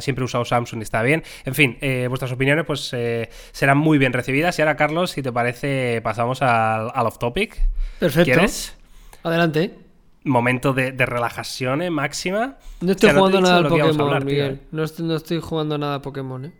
siempre 0.00 0.22
he 0.22 0.24
usado 0.24 0.44
Samsung 0.44 0.80
y 0.80 0.82
está 0.82 1.02
bien. 1.02 1.22
En 1.44 1.54
fin, 1.54 1.78
eh, 1.80 2.06
vuestras 2.08 2.32
opiniones 2.32 2.64
pues 2.64 2.90
eh, 2.92 3.28
serán 3.52 3.78
muy 3.78 3.98
bien 3.98 4.12
recibidas. 4.12 4.58
Y 4.58 4.62
ahora, 4.62 4.76
Carlos, 4.76 5.12
si 5.12 5.22
te 5.22 5.32
parece, 5.32 6.00
pasamos 6.02 6.42
al, 6.42 6.90
off 7.06 7.18
topic. 7.18 7.60
Perfecto. 7.98 8.32
¿Quieres? 8.32 8.76
Adelante. 9.22 9.78
Momento 10.24 10.72
de, 10.72 10.92
relajación 10.92 11.82
eh, 11.82 11.90
máxima. 11.90 12.56
No 12.80 12.92
estoy 12.92 13.10
jugando 13.12 13.40
nada 13.40 13.56
al 13.58 13.68
Pokémon, 13.68 14.24
Miguel. 14.24 14.60
No 14.72 14.84
estoy, 14.84 15.40
jugando 15.40 15.78
nada 15.78 15.96
a 15.96 16.02
Pokémon, 16.02 16.46
¿eh? 16.46 16.52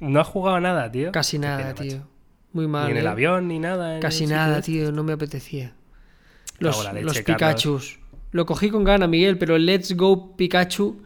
No 0.00 0.20
has 0.20 0.28
jugado 0.28 0.58
nada, 0.60 0.90
tío. 0.90 1.12
Casi 1.12 1.38
nada, 1.38 1.74
tío. 1.74 2.06
Muy 2.52 2.66
mal. 2.66 2.86
Ni 2.86 2.92
en 2.92 2.96
el 2.98 3.06
avión, 3.06 3.48
ni 3.48 3.58
nada. 3.58 3.98
Casi 4.00 4.26
nada, 4.26 4.60
tío. 4.60 4.92
No 4.92 5.04
me 5.04 5.12
apetecía. 5.12 5.74
Los, 6.58 6.92
los 6.94 7.20
Pikachus. 7.20 7.98
Lo 8.30 8.46
cogí 8.46 8.70
con 8.70 8.82
gana, 8.82 9.06
Miguel, 9.06 9.36
pero 9.36 9.56
el 9.56 9.66
Let's 9.66 9.94
Go 9.94 10.36
Pikachu 10.36 11.02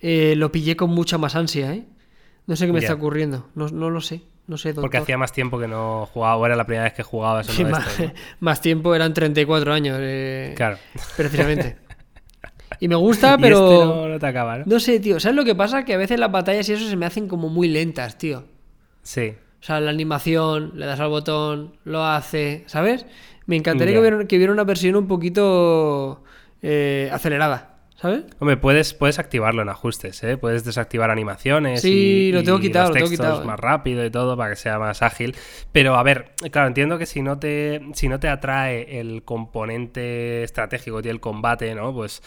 eh, 0.00 0.34
lo 0.36 0.52
pillé 0.52 0.76
con 0.76 0.90
mucha 0.90 1.18
más 1.18 1.36
ansia, 1.36 1.72
¿eh? 1.74 1.84
No 2.46 2.54
sé 2.54 2.66
qué 2.66 2.72
me 2.72 2.78
está 2.78 2.94
ocurriendo, 2.94 3.48
no, 3.54 3.68
no, 3.68 3.90
lo 3.90 4.00
sé. 4.00 4.22
No 4.46 4.56
sé, 4.56 4.72
Porque 4.74 4.98
hacía 4.98 5.18
más 5.18 5.32
tiempo 5.32 5.58
que 5.58 5.66
no 5.66 6.06
jugaba, 6.06 6.36
o 6.36 6.46
era 6.46 6.54
la 6.54 6.64
primera 6.64 6.84
vez 6.84 6.92
que 6.92 7.02
jugaba 7.02 7.40
eso. 7.42 7.68
más, 7.68 7.84
más, 8.38 8.60
tiempo, 8.60 8.94
eran 8.94 9.12
34 9.12 9.72
años. 9.72 9.98
Eh, 10.00 10.54
claro. 10.56 10.78
Precisamente. 11.16 11.78
Y 12.80 12.88
me 12.88 12.96
gusta, 12.96 13.38
pero. 13.38 14.02
Este 14.02 14.08
no, 14.10 14.18
te 14.18 14.26
acaba, 14.26 14.58
¿no? 14.58 14.64
¿no? 14.66 14.80
sé, 14.80 15.00
tío. 15.00 15.18
¿Sabes 15.18 15.36
lo 15.36 15.44
que 15.44 15.54
pasa? 15.54 15.84
Que 15.84 15.94
a 15.94 15.96
veces 15.96 16.18
las 16.18 16.30
batallas 16.30 16.68
y 16.68 16.74
eso 16.74 16.86
se 16.86 16.96
me 16.96 17.06
hacen 17.06 17.28
como 17.28 17.48
muy 17.48 17.68
lentas, 17.68 18.18
tío. 18.18 18.44
Sí. 19.02 19.34
O 19.60 19.64
sea, 19.64 19.80
la 19.80 19.90
animación, 19.90 20.72
le 20.74 20.84
das 20.86 21.00
al 21.00 21.08
botón, 21.08 21.76
lo 21.84 22.04
hace, 22.04 22.64
¿sabes? 22.66 23.06
Me 23.46 23.56
encantaría 23.56 23.94
que, 23.94 24.00
hubiera, 24.00 24.26
que, 24.26 24.36
hubiera, 24.36 24.52
una 24.52 24.64
versión 24.64 24.96
un 24.96 25.06
poquito 25.06 26.22
eh, 26.62 27.08
acelerada. 27.12 27.75
¿Sabes? 27.96 28.24
Hombre, 28.40 28.58
puedes, 28.58 28.92
puedes 28.92 29.18
activarlo 29.18 29.62
en 29.62 29.70
ajustes, 29.70 30.22
¿eh? 30.22 30.36
Puedes 30.36 30.64
desactivar 30.64 31.10
animaciones 31.10 31.80
sí, 31.80 32.28
y, 32.28 32.32
lo 32.32 32.42
tengo 32.42 32.60
quitado, 32.60 32.90
los 32.90 33.08
textos 33.08 33.44
más 33.46 33.58
rápido 33.58 34.04
y 34.04 34.10
todo 34.10 34.36
para 34.36 34.50
que 34.50 34.56
sea 34.56 34.78
más 34.78 35.00
ágil. 35.00 35.34
Pero 35.72 35.94
a 35.94 36.02
ver, 36.02 36.32
claro, 36.50 36.68
entiendo 36.68 36.98
que 36.98 37.06
si 37.06 37.22
no 37.22 37.38
te, 37.38 37.80
si 37.94 38.08
no 38.08 38.20
te 38.20 38.28
atrae 38.28 39.00
el 39.00 39.22
componente 39.22 40.42
estratégico 40.42 41.00
y 41.02 41.08
el 41.08 41.20
combate, 41.20 41.74
¿no? 41.74 41.94
Pues 41.94 42.22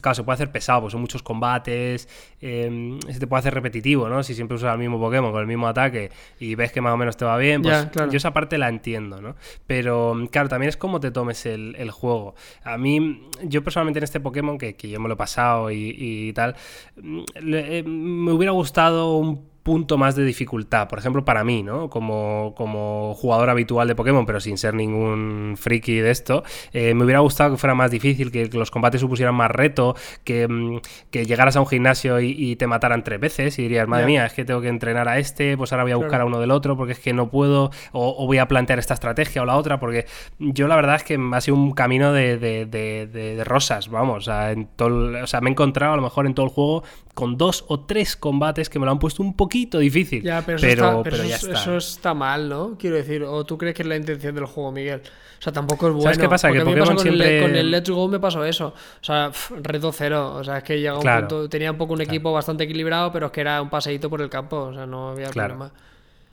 claro, 0.00 0.14
se 0.14 0.22
puede 0.22 0.34
hacer 0.34 0.50
pesado, 0.50 0.82
pues 0.82 0.92
son 0.92 1.00
muchos 1.00 1.22
combates, 1.22 2.08
eh, 2.40 2.98
se 3.08 3.18
te 3.18 3.26
puede 3.26 3.40
hacer 3.40 3.54
repetitivo, 3.54 4.08
¿no? 4.08 4.22
Si 4.22 4.34
siempre 4.34 4.56
usas 4.56 4.72
el 4.72 4.78
mismo 4.78 4.98
Pokémon 4.98 5.32
con 5.32 5.40
el 5.40 5.46
mismo 5.46 5.68
ataque 5.68 6.10
y 6.38 6.54
ves 6.54 6.72
que 6.72 6.80
más 6.80 6.92
o 6.92 6.96
menos 6.96 7.16
te 7.16 7.24
va 7.24 7.36
bien, 7.36 7.62
pues 7.62 7.88
yo 8.10 8.16
esa 8.16 8.32
parte 8.32 8.58
la 8.58 8.68
entiendo, 8.68 9.20
¿no? 9.20 9.36
Pero 9.66 10.16
claro, 10.30 10.48
también 10.48 10.68
es 10.68 10.76
como 10.76 11.00
te 11.00 11.10
tomes 11.10 11.46
el, 11.46 11.90
juego. 11.90 12.34
A 12.64 12.76
mí, 12.76 13.28
yo 13.42 13.62
personalmente 13.62 13.98
en 13.98 14.04
este 14.04 14.20
Pokémon, 14.20 14.58
que, 14.58 14.74
yo 14.76 15.00
me 15.00 15.08
lo 15.08 15.13
pasado 15.16 15.70
y, 15.70 16.32
tal, 16.34 16.56
mm, 16.96 17.22
eh, 17.54 17.82
me 17.84 18.32
hubiera 18.32 18.52
gustado 18.52 19.16
un 19.16 19.53
punto 19.64 19.96
más 19.96 20.14
de 20.14 20.24
dificultad, 20.24 20.88
por 20.88 20.98
ejemplo, 20.98 21.24
para 21.24 21.42
mí, 21.42 21.62
¿no? 21.62 21.88
Como, 21.88 22.52
como 22.54 23.14
jugador 23.14 23.48
habitual 23.48 23.88
de 23.88 23.94
Pokémon, 23.94 24.26
pero 24.26 24.38
sin 24.38 24.58
ser 24.58 24.74
ningún 24.74 25.54
friki 25.56 26.00
de 26.00 26.10
esto, 26.10 26.44
eh, 26.72 26.92
me 26.92 27.04
hubiera 27.04 27.20
gustado 27.20 27.52
que 27.52 27.56
fuera 27.56 27.74
más 27.74 27.90
difícil, 27.90 28.30
que, 28.30 28.46
los 28.52 28.70
combates 28.70 29.00
supusieran 29.00 29.34
más 29.34 29.50
reto, 29.50 29.96
que, 30.22 30.46
mm, 30.46 30.80
que 31.10 31.24
llegaras 31.24 31.56
a 31.56 31.60
un 31.60 31.66
gimnasio 31.66 32.20
y, 32.20 32.54
te 32.56 32.66
mataran 32.66 33.02
tres 33.02 33.18
veces 33.18 33.58
y 33.58 33.62
dirías, 33.62 33.88
madre 33.88 34.06
mía, 34.06 34.26
es 34.26 34.34
que 34.34 34.44
tengo 34.44 34.60
que 34.60 34.68
entrenar 34.68 35.08
a 35.08 35.18
este, 35.18 35.56
pues 35.56 35.72
ahora 35.72 35.84
voy 35.84 35.92
a 35.92 35.96
buscar 35.96 36.20
a 36.20 36.26
uno 36.26 36.38
del 36.38 36.50
otro 36.50 36.76
porque 36.76 36.92
es 36.92 36.98
que 36.98 37.14
no 37.14 37.30
puedo, 37.30 37.70
o, 37.92 38.26
voy 38.26 38.38
a 38.38 38.46
plantear 38.46 38.78
esta 38.78 38.94
estrategia 38.94 39.42
o 39.42 39.46
la 39.46 39.56
otra, 39.56 39.80
porque 39.80 40.06
yo 40.38 40.68
la 40.68 40.76
verdad 40.76 40.96
es 40.96 41.04
que 41.04 41.18
ha 41.32 41.40
sido 41.40 41.56
un 41.56 41.72
camino 41.72 42.12
de, 42.12 42.36
de, 42.36 42.66
de, 42.66 43.44
rosas, 43.44 43.88
vamos, 43.88 44.18
o 44.18 44.20
sea, 44.20 44.52
en 44.52 44.66
todo, 44.66 45.22
o 45.22 45.26
sea, 45.26 45.40
me 45.40 45.48
he 45.48 45.52
encontrado 45.52 45.94
a 45.94 45.96
lo 45.96 46.02
mejor 46.02 46.26
en 46.26 46.34
todo 46.34 46.46
el 46.46 46.52
juego 46.52 46.84
con 47.14 47.38
dos 47.38 47.64
o 47.68 47.80
tres 47.80 48.16
combates 48.16 48.68
que 48.68 48.78
me 48.78 48.86
lo 48.86 48.92
han 48.92 48.98
puesto 48.98 49.22
un 49.22 49.34
poquito 49.34 49.53
difícil. 49.78 50.22
Ya, 50.22 50.42
pero, 50.44 50.58
eso, 50.58 51.02
está, 51.04 51.52
eso, 51.52 51.76
está. 51.76 52.14
mal, 52.14 52.48
¿no? 52.48 52.76
Quiero 52.78 52.96
decir, 52.96 53.22
o 53.22 53.44
tú 53.44 53.56
crees 53.56 53.74
que 53.74 53.82
es 53.82 53.88
la 53.88 53.96
intención 53.96 54.34
del 54.34 54.46
juego, 54.46 54.72
Miguel. 54.72 55.00
O 55.38 55.42
sea, 55.42 55.52
tampoco 55.52 55.88
es 55.88 55.92
bueno. 55.92 56.04
¿Sabes 56.04 56.18
qué 56.18 56.28
pasa? 56.28 56.50
Que 56.50 56.60
Pokémon 56.60 56.98
siempre... 56.98 57.42
con, 57.42 57.54
el, 57.54 57.70
Let's 57.70 57.90
Go 57.90 58.08
me 58.08 58.18
pasó 58.18 58.44
eso. 58.44 58.68
O 58.68 59.04
sea, 59.04 59.30
reto 59.62 59.92
cero. 59.92 60.34
O 60.36 60.44
sea, 60.44 60.58
es 60.58 60.64
que 60.64 60.78
llega 60.78 60.98
un 60.98 61.04
punto. 61.04 61.48
Tenía 61.48 61.70
un 61.70 61.78
poco 61.78 61.92
un 61.92 62.00
equipo 62.00 62.32
bastante 62.32 62.64
equilibrado, 62.64 63.12
pero 63.12 63.26
es 63.26 63.32
que 63.32 63.40
era 63.42 63.60
un 63.60 63.70
paseíto 63.70 64.08
por 64.08 64.22
el 64.22 64.30
campo. 64.30 64.56
O 64.56 64.74
sea, 64.74 64.86
no 64.86 65.10
había 65.10 65.28
problema. 65.28 65.70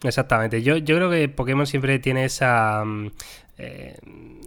Exactamente. 0.04 0.62
Yo, 0.64 0.78
yo 0.78 0.96
creo 0.96 1.10
que 1.10 1.30
Pokémon 1.30 1.68
siempre 1.68 2.00
tiene 2.00 2.26
esa. 2.26 2.84
Mm, 2.86 3.12
eh, 3.58 3.98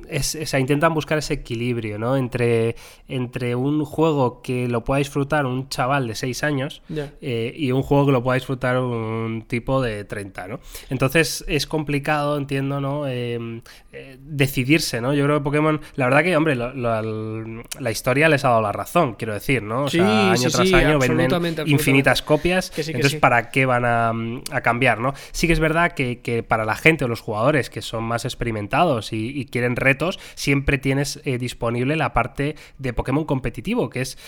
es, 0.09 0.55
intentan 0.55 0.95
buscar 0.95 1.19
ese 1.19 1.35
equilibrio, 1.35 1.99
¿no? 1.99 2.17
Entre, 2.17 2.77
entre 3.09 3.55
un 3.55 3.85
juego 3.85 4.43
que 4.43 4.69
lo 4.69 4.85
pueda 4.85 4.99
disfrutar 4.99 5.47
un 5.47 5.69
chaval 5.69 6.07
de 6.07 6.15
6 6.15 6.45
años 6.45 6.83
eh, 7.21 7.53
y 7.57 7.73
un 7.73 7.83
juego 7.83 8.07
que 8.07 8.13
lo 8.13 8.23
pueda 8.23 8.35
disfrutar 8.35 8.79
un 8.79 9.45
tipo 9.47 9.83
de 9.83 10.05
30, 10.05 10.49
¿no? 10.49 10.61
Entonces 10.91 11.45
es 11.49 11.67
complicado, 11.67 12.37
entiendo, 12.37 12.81
¿no? 12.81 13.07
Eh, 13.07 13.63
eh, 13.93 14.19
decidirse, 14.21 15.01
¿no? 15.01 15.15
Yo 15.15 15.25
creo 15.25 15.39
que 15.39 15.45
Pokémon, 15.45 15.81
la 15.97 16.07
verdad 16.07 16.23
que, 16.23 16.37
hombre, 16.37 16.57
la 16.57 17.91
historia 17.91 18.29
les 18.29 18.45
ha 18.45 18.49
dado 18.49 18.63
la 18.63 18.73
razón, 18.73 19.15
quiero 19.15 19.35
decir, 19.35 19.63
¿no? 19.63 19.85
O 19.85 19.89
sea, 19.89 20.33
año 20.33 20.51
tras 20.51 20.73
año 20.73 20.99
venden 20.99 21.31
infinitas 21.67 22.23
copias, 22.23 22.73
entonces 22.77 23.21
¿para 23.21 23.51
qué 23.51 23.67
van 23.67 23.85
a, 23.85 24.61
cambiar, 24.63 24.99
¿no? 24.99 25.15
Sí 25.33 25.47
que 25.47 25.53
es 25.53 25.61
verdad 25.61 25.93
que, 25.93 26.45
para 26.47 26.65
la 26.65 26.75
gente 26.75 27.05
o 27.05 27.09
los 27.09 27.21
jugadores 27.21 27.71
que 27.71 27.83
son 27.83 28.05
más 28.05 28.25
experimentados 28.25 29.13
y, 29.13 29.47
quieren 29.51 29.77
retos, 29.77 29.94
siempre 30.35 30.79
tienes 30.79 31.21
eh, 31.25 31.39
disponible 31.39 31.97
la 31.97 32.13
parte 32.13 32.57
de 32.79 32.93
Pokémon 32.93 33.25
competitivo, 33.25 33.91
que 33.91 34.01
es 34.01 34.19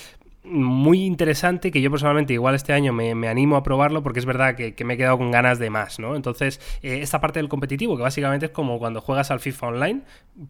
muy 0.49 1.05
interesante 1.05 1.71
que 1.71 1.81
yo 1.81 1.91
personalmente 1.91 2.33
igual 2.33 2.55
este 2.55 2.73
año 2.73 2.93
me, 2.93 3.11
animo 3.29 3.57
a 3.57 3.63
probarlo 3.63 4.03
porque 4.03 4.21
es 4.21 4.27
verdad 4.27 4.55
que, 4.55 4.85
me 4.85 4.95
he 4.95 4.97
quedado 4.97 5.19
con 5.19 5.31
ganas 5.31 5.59
de 5.59 5.71
más, 5.71 5.99
¿no? 5.99 6.15
Entonces, 6.15 6.61
eh, 6.83 7.01
esta 7.03 7.21
parte 7.21 7.41
del 7.41 7.49
competitivo, 7.49 7.97
que 7.97 8.03
básicamente 8.03 8.47
es 8.47 8.53
como 8.53 8.79
cuando 8.79 9.01
juegas 9.01 9.31
al 9.31 9.41
FIFA 9.41 9.69
Online, 9.69 10.03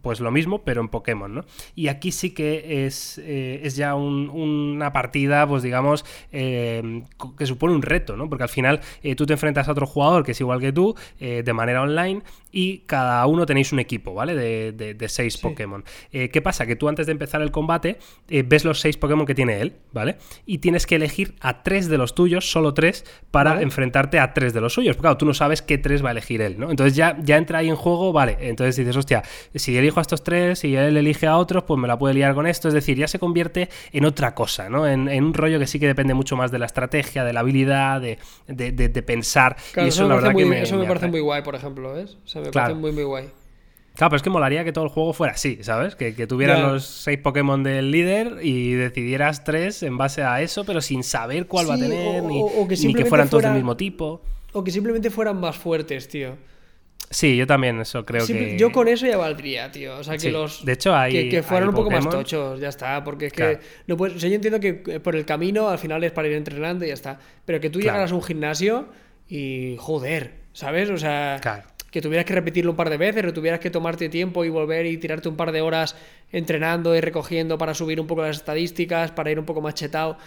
pues 0.02 0.20
lo 0.20 0.30
mismo, 0.30 0.62
pero 0.64 0.80
en 0.80 0.88
Pokémon, 0.88 1.34
¿no? 1.34 1.44
Y 1.74 1.88
aquí 1.88 2.12
sí 2.12 2.30
que 2.30 2.86
es, 2.86 3.18
eh, 3.18 3.60
es 3.62 3.76
ya 3.76 3.94
una 3.94 4.92
partida, 4.92 5.46
pues 5.46 5.62
digamos, 5.62 6.04
eh, 6.32 7.02
que 7.38 7.46
supone 7.46 7.74
un 7.74 7.82
reto, 7.82 8.16
¿no? 8.16 8.28
Porque 8.28 8.44
al 8.44 8.50
final 8.50 8.80
tú 9.16 9.26
te 9.26 9.32
enfrentas 9.32 9.68
a 9.68 9.72
otro 9.72 9.86
jugador 9.86 10.24
que 10.24 10.32
es 10.32 10.40
igual 10.40 10.60
que 10.60 10.72
tú, 10.72 10.94
de 11.18 11.52
manera 11.52 11.82
online, 11.82 12.22
y 12.50 12.78
cada 12.80 13.24
uno 13.26 13.46
tenéis 13.46 13.72
un 13.72 13.78
equipo, 13.78 14.14
¿vale? 14.14 14.34
De, 14.34 15.08
seis 15.08 15.38
Pokémon. 15.38 15.84
¿Qué 16.10 16.42
pasa? 16.42 16.66
Que 16.66 16.76
tú 16.76 16.88
antes 16.88 17.06
de 17.06 17.12
empezar 17.12 17.40
el 17.42 17.50
combate 17.50 17.98
ves 18.28 18.64
los 18.64 18.80
seis 18.80 18.96
Pokémon 18.96 19.24
que 19.24 19.34
tiene 19.34 19.60
él, 19.60 19.76
¿vale? 19.96 20.16
Y 20.44 20.58
tienes 20.58 20.86
que 20.86 20.94
elegir 20.94 21.34
a 21.40 21.62
tres 21.62 21.88
de 21.88 21.98
los 21.98 22.14
tuyos, 22.14 22.50
solo 22.50 22.74
tres, 22.74 23.04
para 23.30 23.62
enfrentarte 23.62 24.20
a 24.20 24.34
tres 24.34 24.52
de 24.52 24.60
los 24.60 24.74
suyos. 24.74 24.94
Porque 24.94 25.06
claro, 25.06 25.16
tú 25.16 25.26
no 25.26 25.34
sabes 25.34 25.62
qué 25.62 25.78
tres 25.78 26.04
va 26.04 26.10
a 26.10 26.12
elegir 26.12 26.42
él, 26.42 26.58
¿no? 26.58 26.70
Entonces 26.70 26.94
ya, 26.94 27.16
ya 27.20 27.36
entra 27.36 27.58
ahí 27.58 27.68
en 27.68 27.76
juego, 27.76 28.12
vale. 28.12 28.36
Entonces 28.40 28.76
dices, 28.76 28.96
hostia, 28.96 29.22
si 29.54 29.76
elijo 29.76 29.98
a 29.98 30.02
estos 30.02 30.22
tres 30.22 30.62
y 30.64 30.76
él 30.76 30.96
elige 30.96 31.26
a 31.26 31.38
otros, 31.38 31.64
pues 31.64 31.80
me 31.80 31.88
la 31.88 31.98
puede 31.98 32.14
liar 32.14 32.34
con 32.34 32.46
esto. 32.46 32.68
Es 32.68 32.74
decir, 32.74 32.96
ya 32.96 33.08
se 33.08 33.18
convierte 33.18 33.68
en 33.92 34.04
otra 34.04 34.34
cosa, 34.34 34.68
¿no? 34.68 34.86
En, 34.86 35.08
un 35.08 35.34
rollo 35.34 35.58
que 35.58 35.66
sí 35.66 35.80
que 35.80 35.86
depende 35.86 36.14
mucho 36.14 36.36
más 36.36 36.50
de 36.50 36.58
la 36.58 36.66
estrategia, 36.66 37.24
de 37.24 37.32
la 37.32 37.40
habilidad, 37.40 38.00
de, 38.00 39.02
pensar. 39.06 39.56
y 39.76 39.88
eso, 39.88 40.06
la 40.06 40.16
verdad 40.16 40.34
que 40.34 40.44
me, 40.44 40.62
eso 40.62 40.76
me, 40.76 40.84
parece 40.84 41.06
muy 41.08 41.20
guay, 41.20 41.42
por 41.42 41.54
ejemplo, 41.54 41.94
¿ves? 41.94 42.18
O 42.24 42.28
sea, 42.28 42.42
me 42.42 42.50
parece 42.50 42.74
muy, 42.74 42.92
muy 42.92 43.04
guay. 43.04 43.30
Claro, 43.96 44.10
pero 44.10 44.16
es 44.16 44.22
que 44.22 44.30
molaría 44.30 44.62
que 44.62 44.72
todo 44.72 44.84
el 44.84 44.90
juego 44.90 45.14
fuera 45.14 45.32
así, 45.32 45.58
¿sabes? 45.62 45.96
Que, 45.96 46.14
que 46.14 46.26
tuvieran 46.26 46.62
los 46.62 46.84
seis 46.84 47.18
Pokémon 47.18 47.62
del 47.62 47.90
líder 47.90 48.38
y 48.42 48.72
decidieras 48.72 49.42
tres 49.42 49.82
en 49.82 49.96
base 49.96 50.22
a 50.22 50.42
eso, 50.42 50.64
pero 50.64 50.82
sin 50.82 51.02
saber 51.02 51.46
cuál 51.46 51.70
va 51.70 51.74
a 51.74 51.78
tener, 51.78 52.22
ni, 52.22 52.94
que, 52.94 53.06
fueran 53.06 53.30
todos 53.30 53.44
del 53.44 53.54
mismo 53.54 53.74
tipo. 53.74 54.20
O 54.52 54.62
que 54.62 54.70
simplemente 54.70 55.08
fueran 55.08 55.40
más 55.40 55.56
fuertes, 55.56 56.08
tío. 56.08 56.36
Sí, 57.08 57.36
yo 57.36 57.46
también 57.46 57.80
eso 57.80 58.04
creo 58.04 58.26
que... 58.26 58.58
Yo 58.58 58.70
con 58.70 58.88
eso 58.88 59.06
ya 59.06 59.16
valdría, 59.16 59.70
tío. 59.70 59.96
O 59.96 60.04
sea, 60.04 60.18
que 60.18 60.30
los... 60.30 60.64
De 60.64 60.72
hecho, 60.72 60.94
hay, 60.94 61.30
que, 61.30 61.42
fueran 61.42 61.70
un 61.70 61.74
poco 61.74 61.90
más 61.90 62.08
tochos, 62.08 62.60
ya 62.60 62.68
está. 62.68 63.02
Porque 63.02 63.26
es 63.26 63.32
que... 63.32 63.60
No 63.86 63.96
puedes... 63.96 64.16
o 64.16 64.20
sea, 64.20 64.28
yo 64.28 64.34
entiendo 64.34 64.60
que 64.60 64.74
por 65.00 65.14
el 65.16 65.24
camino 65.24 65.68
al 65.68 65.78
final 65.78 66.02
es 66.04 66.12
para 66.12 66.28
ir 66.28 66.34
entrenando 66.34 66.84
y 66.84 66.88
ya 66.88 66.94
está. 66.94 67.18
Pero 67.44 67.60
que 67.60 67.70
tú 67.70 67.80
llegaras 67.80 68.12
a 68.12 68.14
un 68.14 68.22
gimnasio 68.22 68.88
y... 69.28 69.76
Joder, 69.78 70.34
¿sabes? 70.52 70.90
O 70.90 70.98
sea... 70.98 71.38
Claro 71.40 71.75
que 71.96 72.02
tuvieras 72.02 72.26
que 72.26 72.34
repetirlo 72.34 72.72
un 72.72 72.76
par 72.76 72.90
de 72.90 72.98
veces 72.98 73.24
o 73.24 73.32
tuvieras 73.32 73.58
que 73.58 73.70
tomarte 73.70 74.10
tiempo 74.10 74.44
y 74.44 74.50
volver 74.50 74.84
y 74.84 74.98
tirarte 74.98 75.30
un 75.30 75.36
par 75.36 75.50
de 75.50 75.62
horas 75.62 75.96
entrenando 76.30 76.94
y 76.94 77.00
recogiendo 77.00 77.56
para 77.56 77.72
subir 77.72 77.98
un 77.98 78.06
poco 78.06 78.20
las 78.20 78.36
estadísticas, 78.36 79.12
para 79.12 79.30
ir 79.30 79.38
un 79.38 79.46
poco 79.46 79.62
más 79.62 79.72
chetado. 79.72 80.18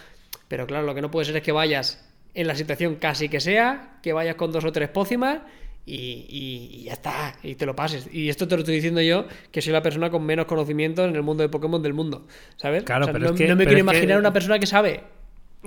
Pero 0.47 0.65
claro, 0.65 0.88
lo 0.88 0.95
que 0.95 1.01
no 1.03 1.12
puede 1.12 1.27
ser 1.27 1.38
es 1.38 1.43
que 1.43 1.51
vayas 1.51 2.10
en 2.34 2.47
la 2.47 2.55
situación 2.55 2.95
casi 2.95 3.29
que 3.29 3.39
sea, 3.39 3.99
que 4.01 4.13
vayas 4.13 4.34
con 4.34 4.51
dos 4.51 4.65
o 4.65 4.71
tres 4.71 4.89
pócimas 4.89 5.41
y, 5.86 6.86
ya 6.86 6.93
está, 6.93 7.36
y 7.43 7.53
te 7.53 7.67
lo 7.67 7.75
pases. 7.75 8.10
Y 8.12 8.29
esto 8.29 8.47
te 8.47 8.55
lo 8.55 8.62
estoy 8.62 8.73
diciendo 8.73 9.01
yo, 9.01 9.27
que 9.51 9.62
soy 9.62 9.71
la 9.71 9.84
persona 9.84 10.10
con 10.10 10.25
menos 10.25 10.47
conocimiento 10.47 11.05
en 11.05 11.15
el 11.15 11.21
mundo 11.21 11.43
de 11.43 11.49
Pokémon 11.49 11.84
del 11.84 11.93
mundo, 11.93 12.25
¿sabes? 12.58 12.82
Claro, 12.82 13.05
pero 13.05 13.19
no, 13.19 13.25
es 13.27 13.32
que, 13.34 13.47
no 13.47 13.55
me 13.55 13.65
quiero 13.65 13.79
imaginar 13.79 14.17
una 14.17 14.34
persona 14.34 14.58
que 14.58 14.65
sabe 14.65 15.03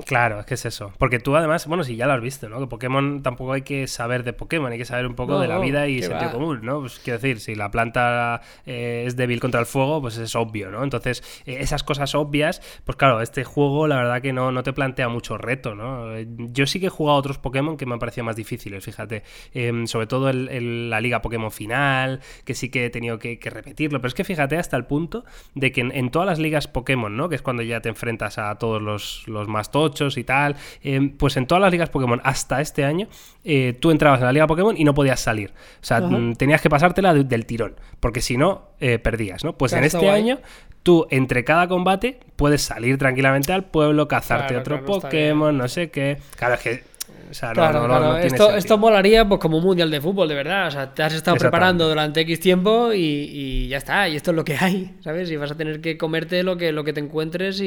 Claro, 0.07 0.41
es 0.41 0.47
que 0.47 0.55
es 0.55 0.65
eso. 0.65 0.91
Porque 0.97 1.19
tú 1.19 1.37
además, 1.37 1.67
bueno, 1.67 1.85
si 1.85 1.97
ya 1.97 2.07
lo 2.07 2.15
has 2.15 2.23
visto, 2.23 2.49
¿no? 2.49 2.59
Que 2.61 2.67
Pokémon 2.67 3.23
tampoco 3.23 3.53
hay 3.53 3.61
que 3.61 3.87
saber 3.87 4.25
de 4.25 4.33
Pokémon, 4.33 4.73
hay 4.73 4.79
que 4.79 4.87
saber 4.87 5.07
un 5.07 5.15
poco 5.15 5.39
de 5.39 5.49
la 5.49 5.59
vida 5.59 5.87
y 5.87 6.03
sentido 6.03 6.33
común, 6.33 6.61
¿no? 6.63 6.81
Pues 6.81 6.99
quiero 6.99 7.19
decir, 7.19 7.41
si 7.41 7.55
la 7.55 7.71
planta 7.71 8.41
eh, 8.65 9.05
es 9.07 9.17
débil 9.17 9.39
contra 9.39 9.61
el 9.61 9.67
fuego, 9.67 10.01
pues 10.01 10.17
es 10.17 10.35
obvio, 10.35 10.71
¿no? 10.71 10.83
Entonces, 10.83 11.23
eh, 11.45 11.59
esas 11.61 11.83
cosas 11.83 12.15
obvias, 12.15 12.63
pues 12.85 12.97
claro, 12.97 13.21
este 13.21 13.45
juego 13.45 13.87
la 13.87 13.97
verdad 13.97 14.23
que 14.23 14.33
no, 14.33 14.51
no 14.51 14.63
te 14.63 14.73
plantea 14.73 15.11
mucho 15.11 15.37
reto, 15.37 15.75
¿no? 15.75 16.19
Yo 16.19 16.67
sí 16.67 16.81
que 16.81 16.87
he 16.87 16.91
jugado 16.91 17.17
a 17.17 17.19
otros 17.19 17.37
Pokémon 17.37 17.77
que 17.77 17.85
me 17.85 17.93
han 17.93 17.99
parecido 17.99 18.25
más 18.25 18.37
difíciles, 18.37 18.83
fíjate. 18.83 19.25
Em, 19.53 19.87
sobre 19.87 20.07
todo 20.07 20.31
el, 20.31 20.89
la 20.89 21.03
liga 21.03 21.21
Pokémon 21.21 21.51
final, 21.51 22.21
que 22.47 22.55
sí 22.55 22.71
que 22.71 22.87
he 22.87 22.91
tenido 22.91 23.19
que, 23.19 23.39
repetirlo. 23.43 24.01
Pero 24.01 24.09
es 24.09 24.15
que 24.15 24.25
fíjate 24.25 24.57
hasta 24.57 24.79
el 24.79 24.87
punto 24.87 25.25
de 25.55 25.71
que 25.71 25.83
en, 25.83 26.11
todas 26.11 26.27
las 26.27 26.39
ligas 26.39 26.67
Pokémon, 26.67 27.15
¿no? 27.15 27.29
Que 27.29 27.35
es 27.35 27.43
cuando 27.43 27.63
ya 27.63 27.81
te 27.81 27.91
enfrentas 27.91 28.39
a 28.39 28.55
todos 28.57 28.81
los, 28.81 29.25
los 29.27 29.49
más 29.49 29.71
y 30.17 30.25
tal, 30.25 30.57
eh, 30.83 31.13
pues 31.19 31.37
en 31.37 31.47
todas 31.47 31.61
las 31.61 31.71
ligas 31.71 31.91
Pokémon 31.91 32.21
hasta 32.25 32.61
este 32.61 32.85
año, 32.85 33.09
eh, 33.45 33.77
tú 33.79 33.91
entrabas 33.91 34.21
en 34.21 34.27
la 34.27 34.33
liga 34.33 34.47
Pokémon 34.47 34.77
y 34.77 34.85
no 34.85 34.95
podías 34.95 35.21
salir. 35.21 35.51
O 35.51 35.85
sea, 35.85 36.01
mm, 36.01 36.35
tenías 36.35 36.61
que 36.61 36.71
pasártela 36.71 37.15
del 37.15 37.47
tirón, 37.47 37.77
porque 38.01 38.21
si 38.21 38.37
no, 38.37 38.71
eh, 38.81 38.99
perdías, 38.99 39.45
¿no? 39.45 39.55
Pues 39.55 39.73
en 39.73 39.85
este 39.85 40.09
año 40.11 40.41
tú 40.83 41.07
entre 41.11 41.45
cada 41.45 41.69
combate 41.69 42.19
puedes 42.37 42.63
salir 42.63 42.99
tranquilamente 42.99 43.53
al 43.53 43.65
pueblo, 43.65 44.09
cazarte 44.09 44.49
Claro, 44.49 44.61
otro 44.61 44.85
claro, 44.85 45.01
Pokémon, 45.01 45.57
no 45.57 45.69
sé 45.69 45.91
qué. 45.91 46.19
Claro, 46.37 46.55
es 46.55 46.61
que. 46.61 46.92
O 47.33 47.35
sea, 47.35 47.49
no- 47.49 47.55
Claro, 47.55 47.73
no, 47.73 47.81
no- 47.81 47.87
claro. 47.89 48.05
no 48.05 48.13
tiene 48.13 48.27
esto, 48.29 48.37
sentido. 48.45 48.59
esto 48.59 48.79
molaría 48.79 49.27
pues 49.29 49.41
como 49.41 49.59
un 49.59 49.65
mundial 49.65 49.91
de 49.91 50.01
fútbol, 50.01 50.29
de 50.29 50.35
verdad. 50.35 50.69
O 50.69 50.71
sea, 50.71 50.95
te 50.95 51.03
has 51.03 51.13
estado 51.15 51.37
preparando 51.39 51.89
durante 51.89 52.21
X 52.21 52.39
tiempo 52.41 52.93
y, 52.93 52.99
y 53.33 53.69
ya 53.69 53.79
está. 53.79 54.09
Y 54.09 54.17
esto 54.17 54.31
es 54.31 54.37
lo 54.37 54.45
que 54.45 54.57
hay, 54.57 54.95
¿sabes? 55.01 55.31
Y 55.31 55.37
vas 55.37 55.51
a 55.51 55.57
tener 55.57 55.81
que 55.81 55.97
comerte 55.99 56.43
lo 56.43 56.57
que, 56.57 56.71
lo 56.73 56.85
que 56.85 56.93
te 56.93 57.01
encuentres 57.01 57.61
y, 57.61 57.65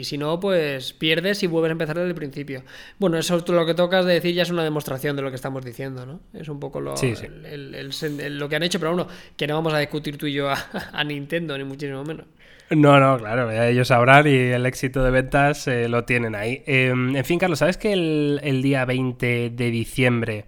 y 0.00 0.04
si 0.04 0.18
no, 0.18 0.38
pues 0.38 0.92
pierdes 0.92 1.42
y 1.42 1.46
vuelves 1.46 1.70
a 1.70 1.72
empezar 1.72 1.96
desde 1.96 2.08
el 2.10 2.14
principio. 2.14 2.62
Bueno, 2.98 3.18
eso 3.18 3.36
es 3.36 3.48
lo 3.48 3.66
que 3.66 3.74
tocas 3.74 4.04
de 4.04 4.12
decir 4.14 4.34
ya 4.34 4.42
es 4.42 4.50
una 4.50 4.62
demostración 4.64 5.16
de 5.16 5.22
lo 5.22 5.30
que 5.30 5.36
estamos 5.36 5.64
diciendo, 5.64 6.04
¿no? 6.06 6.20
Es 6.32 6.48
un 6.48 6.60
poco 6.60 6.80
lo, 6.80 6.96
Sí, 6.96 7.16
sí. 7.16 7.26
el- 7.26 7.46
el- 7.46 7.74
el 7.74 7.92
sen- 7.92 8.20
el- 8.20 8.38
lo 8.38 8.48
que 8.48 8.56
han 8.56 8.62
hecho, 8.62 8.78
pero 8.78 8.92
bueno, 8.94 9.08
que 9.36 9.46
no 9.46 9.54
vamos 9.54 9.72
a 9.72 9.78
discutir 9.78 10.18
tú 10.18 10.26
y 10.26 10.34
yo 10.34 10.50
a, 10.50 10.54
a 10.92 11.02
Nintendo, 11.04 11.56
ni 11.56 11.64
muchísimo 11.64 12.04
menos. 12.04 12.26
No, 12.70 13.00
no, 13.00 13.18
claro, 13.18 13.52
ya 13.52 13.66
ellos 13.68 13.88
sabrán 13.88 14.28
y 14.28 14.30
el 14.30 14.64
éxito 14.64 15.02
de 15.02 15.10
ventas 15.10 15.66
eh, 15.66 15.88
lo 15.88 16.04
tienen 16.04 16.36
ahí. 16.36 16.62
Eh, 16.66 16.90
en 16.90 17.24
fin, 17.24 17.38
Carlos, 17.38 17.58
¿sabes 17.58 17.76
que 17.76 17.92
el, 17.92 18.40
el 18.44 18.62
día 18.62 18.84
20 18.84 19.50
de 19.50 19.70
diciembre 19.72 20.44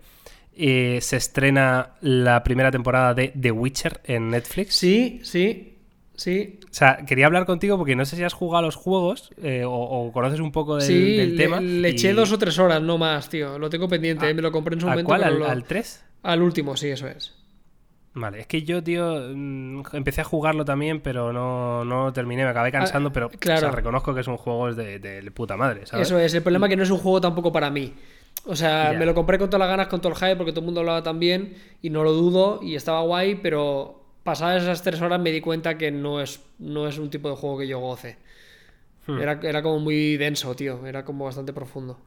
eh, 0.57 0.99
se 1.03 1.17
estrena 1.17 1.95
la 2.01 2.45
primera 2.45 2.71
temporada 2.71 3.13
de 3.15 3.29
The 3.41 3.51
Witcher 3.51 4.01
en 4.05 4.31
Netflix? 4.31 4.77
Sí, 4.77 5.21
sí, 5.25 5.79
sí. 6.15 6.61
O 6.65 6.75
sea, 6.75 6.99
quería 7.05 7.27
hablar 7.27 7.45
contigo 7.45 7.77
porque 7.77 7.97
no 7.97 8.05
sé 8.05 8.15
si 8.15 8.23
has 8.23 8.35
jugado 8.35 8.59
a 8.61 8.67
los 8.67 8.77
juegos 8.77 9.31
eh, 9.43 9.65
o, 9.65 9.73
o 9.73 10.13
conoces 10.13 10.39
un 10.39 10.53
poco 10.53 10.77
del, 10.77 10.87
Sí, 10.87 11.17
del 11.17 11.31
le, 11.31 11.37
tema. 11.37 11.61
le 11.61 11.89
eché 11.89 12.11
y- 12.11 12.13
dos 12.15 12.31
o 12.31 12.39
tres 12.39 12.57
horas, 12.61 12.81
no 12.81 12.99
más, 12.99 13.29
tío. 13.31 13.59
Lo 13.59 13.69
tengo 13.69 13.89
pendiente, 13.89 14.27
Ah, 14.29 14.33
me 14.33 14.43
lo 14.43 14.53
compré 14.53 14.75
en 14.75 14.81
su 14.81 14.87
¿A 14.87 14.91
momento. 14.91 15.09
cuál? 15.09 15.25
¿Al, 15.25 15.39
lo- 15.41 15.47
al 15.49 15.65
3? 15.65 16.05
Al 16.23 16.41
último, 16.41 16.77
sí, 16.77 16.89
eso 16.89 17.09
es. 17.09 17.35
Vale, 18.15 18.41
es 18.41 18.47
que 18.47 18.63
yo, 18.63 18.83
tío, 18.83 19.21
mm, 19.35 19.83
empecé 19.95 20.21
a 20.21 20.25
jugarlo 20.25 20.65
también, 20.67 21.01
pero 21.01 21.33
no, 21.33 21.83
no 21.85 22.05
lo 22.07 22.13
terminé, 22.13 22.45
me 22.45 22.51
acabé 22.51 22.71
cansando, 22.71 23.09
Ah, 23.09 23.13
pero 23.13 23.31
claro. 23.31 23.59
o 23.59 23.61
sea, 23.61 23.71
reconozco 23.71 24.15
que 24.15 24.21
es 24.21 24.27
un 24.29 24.37
juego 24.37 24.75
de, 24.75 24.99
de 24.99 25.31
puta 25.31 25.57
madre, 25.57 25.87
¿sabes? 25.87 26.09
Eso 26.09 26.19
es. 26.19 26.35
El 26.35 26.43
problema 26.43 26.67
es 26.67 26.71
que 26.71 26.77
no 26.77 26.83
es 26.83 26.91
un 26.91 26.99
juego 26.99 27.21
tampoco 27.23 27.51
para 27.53 27.71
mí. 27.71 27.95
O 28.45 28.55
sea, 28.57 28.93
Ya. 28.93 28.99
me 28.99 29.07
lo 29.07 29.15
compré 29.15 29.39
con 29.39 29.49
todas 29.49 29.61
las 29.61 29.69
ganas, 29.69 29.87
con 29.87 30.01
todo 30.01 30.13
el 30.13 30.19
hype, 30.19 30.37
porque 30.37 30.53
todo 30.53 30.61
el 30.61 30.67
mundo 30.67 30.81
hablaba 30.81 31.03
tan 31.03 31.19
bien 31.19 31.55
y 31.81 31.89
no 31.91 32.03
lo 32.05 32.13
dudo 32.13 32.61
y 32.63 32.75
estaba 32.75 33.01
guay, 33.03 33.37
pero 33.37 34.03
pasadas 34.25 34.63
esas 34.63 34.83
tres 34.83 35.01
horas 35.01 35.19
me 35.21 35.31
di 35.33 35.41
cuenta 35.41 35.79
que 35.79 35.91
no 35.91 36.21
es, 36.21 36.41
no 36.59 36.87
es 36.87 36.99
un 36.99 37.09
tipo 37.09 37.31
de 37.31 37.37
juego 37.37 37.59
que 37.59 37.67
yo 37.69 37.79
goce. 37.79 38.19
Hmm. 39.07 39.19
Era, 39.21 39.41
era 39.43 39.63
como 39.63 39.79
muy 39.81 40.17
denso, 40.19 40.55
tío. 40.55 40.87
Era 40.87 41.05
como 41.05 41.25
bastante 41.25 41.53
profundo. 41.53 41.99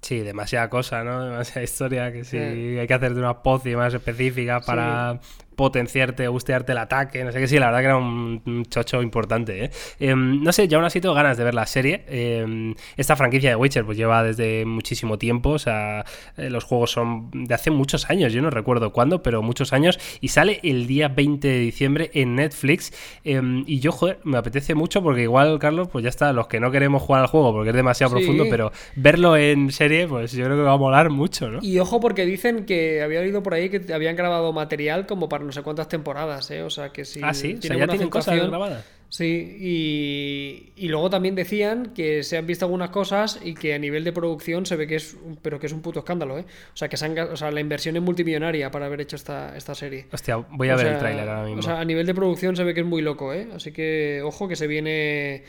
Sí, 0.00 0.20
demasiada 0.20 0.68
cosa, 0.70 1.02
¿no? 1.04 1.24
Demasiada 1.30 1.62
historia 1.62 2.12
que 2.12 2.24
Sí. 2.24 2.36
hay 2.38 2.86
que 2.86 2.94
hacerte 2.94 3.18
una 3.18 3.42
poci 3.42 3.74
más 3.76 3.92
específica 3.94 4.60
para 4.60 5.20
potenciarte 5.58 6.28
o 6.28 6.32
bustearte 6.32 6.70
el 6.70 6.78
ataque, 6.78 7.24
no 7.24 7.32
sé 7.32 7.40
qué, 7.40 7.48
sí, 7.48 7.58
la 7.58 7.66
verdad 7.66 7.80
que 7.80 7.84
era 7.86 7.96
un, 7.96 8.64
chocho 8.70 9.02
importante, 9.02 9.64
¿eh? 9.64 9.70
Em, 9.98 10.40
no 10.40 10.52
sé, 10.52 10.68
yo 10.68 10.78
aún 10.78 10.84
así 10.86 11.00
tengo 11.00 11.16
ganas 11.16 11.36
de 11.36 11.42
ver 11.42 11.52
la 11.54 11.66
serie. 11.66 12.04
Em, 12.06 12.76
esta 12.96 13.16
franquicia 13.16 13.50
de 13.50 13.56
Witcher 13.56 13.84
pues 13.84 13.98
lleva 13.98 14.22
desde 14.22 14.64
muchísimo 14.64 15.18
tiempo, 15.18 15.50
o 15.50 15.58
sea, 15.58 16.04
eh, 16.36 16.48
los 16.48 16.62
juegos 16.62 16.92
son 16.92 17.28
de 17.32 17.52
hace 17.54 17.72
muchos 17.72 18.08
años, 18.08 18.32
yo 18.32 18.40
no 18.40 18.50
recuerdo 18.50 18.92
cuándo, 18.92 19.20
pero 19.20 19.42
muchos 19.42 19.72
años, 19.72 19.98
y 20.20 20.28
sale 20.28 20.60
el 20.62 20.86
día 20.86 21.08
20 21.08 21.48
de 21.48 21.58
diciembre 21.58 22.10
en 22.14 22.36
Netflix, 22.36 22.92
em, 23.24 23.64
y 23.66 23.80
yo, 23.80 23.90
joder, 23.90 24.20
me 24.22 24.38
apetece 24.38 24.76
mucho 24.76 25.02
porque 25.02 25.22
igual, 25.22 25.58
Carlos, 25.58 25.88
pues 25.90 26.04
ya 26.04 26.08
está, 26.08 26.32
los 26.32 26.46
que 26.46 26.60
no 26.60 26.70
queremos 26.70 27.02
jugar 27.02 27.22
al 27.22 27.26
juego 27.28 27.52
porque 27.52 27.70
es 27.70 27.76
demasiado 27.76 28.10
Sí. 28.10 28.18
profundo, 28.18 28.44
pero 28.48 28.70
verlo 28.94 29.36
en 29.36 29.72
serie, 29.72 30.06
pues 30.06 30.30
yo 30.30 30.44
creo 30.44 30.56
que 30.56 30.62
va 30.62 30.74
a 30.74 30.76
molar 30.76 31.10
mucho, 31.10 31.50
¿no? 31.50 31.58
Y 31.62 31.80
ojo, 31.80 31.98
porque 31.98 32.24
dicen 32.26 32.64
que 32.64 33.02
había 33.02 33.18
oído 33.18 33.42
por 33.42 33.54
ahí 33.54 33.70
que 33.70 33.92
habían 33.92 34.14
grabado 34.14 34.52
material 34.52 35.06
como 35.06 35.28
para 35.28 35.47
no 35.48 35.52
sé 35.52 35.62
cuántas 35.62 35.88
temporadas, 35.88 36.50
¿eh? 36.50 36.62
O 36.62 36.70
sea, 36.70 36.90
que 36.90 37.04
si 37.04 37.20
ah, 37.22 37.32
sí, 37.34 37.48
o 37.48 37.50
sea, 37.52 37.60
tienen 37.60 37.78
ya 37.80 37.88
tienen 37.88 38.10
cosas 38.10 38.36
grabadas. 38.36 38.84
Sí, 39.08 39.56
y, 39.58 40.72
y 40.76 40.88
luego 40.88 41.08
también 41.08 41.34
decían 41.34 41.94
que 41.94 42.22
se 42.22 42.36
han 42.36 42.46
visto 42.46 42.66
algunas 42.66 42.90
cosas 42.90 43.40
y 43.42 43.54
que 43.54 43.72
a 43.72 43.78
nivel 43.78 44.04
de 44.04 44.12
producción 44.12 44.66
se 44.66 44.76
ve 44.76 44.86
que 44.86 44.96
es 44.96 45.14
un, 45.14 45.36
pero 45.36 45.58
que 45.58 45.66
es 45.66 45.72
un 45.72 45.80
puto 45.80 46.00
escándalo, 46.00 46.38
¿eh? 46.38 46.44
O 46.74 46.76
sea, 46.76 46.88
que 46.88 46.98
se 46.98 47.06
han 47.06 47.18
o 47.18 47.36
sea, 47.36 47.50
la 47.50 47.60
inversión 47.60 47.96
es 47.96 48.02
multimillonaria 48.02 48.70
para 48.70 48.84
haber 48.84 49.00
hecho 49.00 49.16
esta, 49.16 49.56
esta 49.56 49.74
serie. 49.74 50.06
Hostia, 50.12 50.36
voy 50.36 50.68
a 50.68 50.74
O 50.74 50.76
ver 50.76 50.88
el 50.88 50.98
tráiler 50.98 51.26
ahora 51.26 51.44
mismo. 51.44 51.60
O 51.60 51.62
sea, 51.62 51.80
a 51.80 51.84
nivel 51.86 52.06
de 52.06 52.14
producción 52.14 52.54
se 52.54 52.64
ve 52.64 52.74
que 52.74 52.80
es 52.80 52.86
muy 52.86 53.00
loco, 53.00 53.32
¿eh? 53.32 53.48
Así 53.54 53.72
que, 53.72 54.20
ojo, 54.22 54.46
que 54.46 54.56
se 54.56 54.66
viene. 54.66 55.44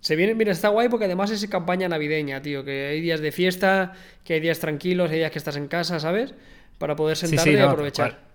Se 0.00 0.16
viene, 0.16 0.34
mira, 0.34 0.50
está 0.50 0.68
guay 0.68 0.88
porque 0.88 1.04
además 1.04 1.30
es 1.30 1.46
campaña 1.46 1.88
navideña, 1.88 2.42
tío. 2.42 2.64
Que 2.64 2.88
hay 2.88 3.00
días 3.00 3.20
de 3.20 3.30
fiesta, 3.30 3.92
que 4.24 4.34
hay 4.34 4.40
días 4.40 4.58
tranquilos, 4.58 5.12
hay 5.12 5.18
días 5.18 5.30
que 5.30 5.38
estás 5.38 5.56
en 5.56 5.68
casa, 5.68 6.00
¿sabes? 6.00 6.34
Para 6.78 6.96
poder 6.96 7.16
sentarte 7.16 7.50
sí, 7.50 7.56
y 7.56 7.60
no, 7.60 7.70
aprovechar. 7.70 8.25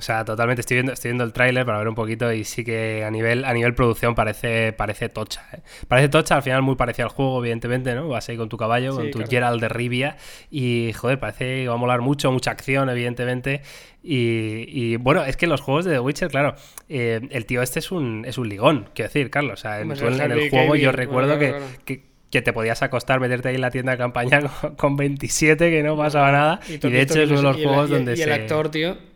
O 0.00 0.02
sea, 0.02 0.24
totalmente. 0.24 0.60
Estoy 0.62 0.76
viendo, 0.76 0.92
estoy 0.92 1.10
viendo 1.10 1.24
el 1.24 1.32
tráiler 1.34 1.66
para 1.66 1.76
ver 1.78 1.86
un 1.88 1.94
poquito 1.94 2.32
y 2.32 2.44
sí 2.44 2.64
que 2.64 3.04
a 3.04 3.10
nivel, 3.10 3.44
a 3.44 3.52
nivel 3.52 3.74
producción 3.74 4.14
parece, 4.14 4.72
parece 4.72 5.10
tocha. 5.10 5.42
¿eh? 5.52 5.60
Parece 5.88 6.08
tocha, 6.08 6.36
al 6.36 6.42
final 6.42 6.62
muy 6.62 6.74
parecido 6.76 7.06
al 7.08 7.12
juego, 7.14 7.38
evidentemente, 7.40 7.94
¿no? 7.94 8.08
Vas 8.08 8.28
ahí 8.30 8.36
con 8.38 8.48
tu 8.48 8.56
caballo, 8.56 8.92
Sí, 8.92 8.96
con 8.98 9.10
tu 9.10 9.18
claro. 9.18 9.30
Gerald 9.30 9.60
de 9.60 9.68
Rivia 9.68 10.16
y, 10.50 10.92
joder, 10.96 11.20
parece 11.20 11.44
que 11.62 11.68
va 11.68 11.74
a 11.74 11.76
molar 11.76 12.00
mucho, 12.00 12.32
mucha 12.32 12.50
acción, 12.50 12.88
evidentemente. 12.88 13.60
Y, 14.02 14.64
y, 14.68 14.96
bueno, 14.96 15.24
es 15.24 15.36
que 15.36 15.46
los 15.46 15.60
juegos 15.60 15.84
de 15.84 15.92
The 15.92 16.00
Witcher, 16.00 16.28
claro, 16.30 16.54
eh, 16.88 17.20
el 17.30 17.44
tío 17.44 17.60
este 17.60 17.78
es 17.80 17.92
un, 17.92 18.24
es 18.26 18.38
un 18.38 18.48
ligón, 18.48 18.88
quiero 18.94 19.08
decir, 19.10 19.30
Carlos. 19.30 19.60
O 19.60 19.62
sea, 19.62 19.80
en, 19.80 19.88
tú 19.94 20.06
en- 20.06 20.20
en 20.20 20.32
el 20.32 20.48
juego 20.50 20.74
yo 20.76 20.90
recuerdo 20.92 21.36
bueno, 21.36 21.58
que, 21.84 21.96
que, 21.98 22.10
que 22.30 22.40
te 22.42 22.52
podías 22.54 22.82
acostar, 22.82 23.20
meterte 23.20 23.48
ahí 23.50 23.56
en 23.56 23.60
la 23.60 23.70
tienda 23.70 23.92
de 23.92 23.98
campaña 23.98 24.40
con, 24.62 24.76
con 24.76 24.96
27, 24.96 25.68
que 25.70 25.82
no 25.82 25.96
pasaba 25.98 26.32
nada. 26.32 26.60
Y, 26.68 26.74
has 26.76 26.80
de 26.80 27.00
hecho 27.02 27.20
es 27.20 27.28
uno 27.30 27.38
de 27.40 27.42
los 27.48 27.58
y 27.58 27.64
juegos 27.64 27.90
y 27.90 27.92
el- 27.92 27.98
donde 27.98 28.12
y 28.14 28.16
se... 28.16 28.22
el 28.24 28.32
actor, 28.32 28.70
tío. 28.70 29.09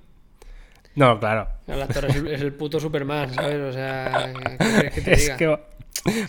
No, 0.97 1.18
claro. 1.18 1.49
El 1.66 1.82
actor 1.82 2.05
es 2.07 2.16
el, 2.16 2.26
es 2.28 2.40
el 2.40 2.53
puto 2.55 2.78
Superman, 2.78 3.32
¿sabes? 3.34 3.61
O 3.61 3.72
sea, 3.72 4.32
¿qué 4.32 4.57
quieres 4.59 4.95
que 4.95 5.01
te 5.01 5.12
Es 5.14 5.22
diga? 5.22 5.36
que 5.36 5.47
va- 5.49 5.61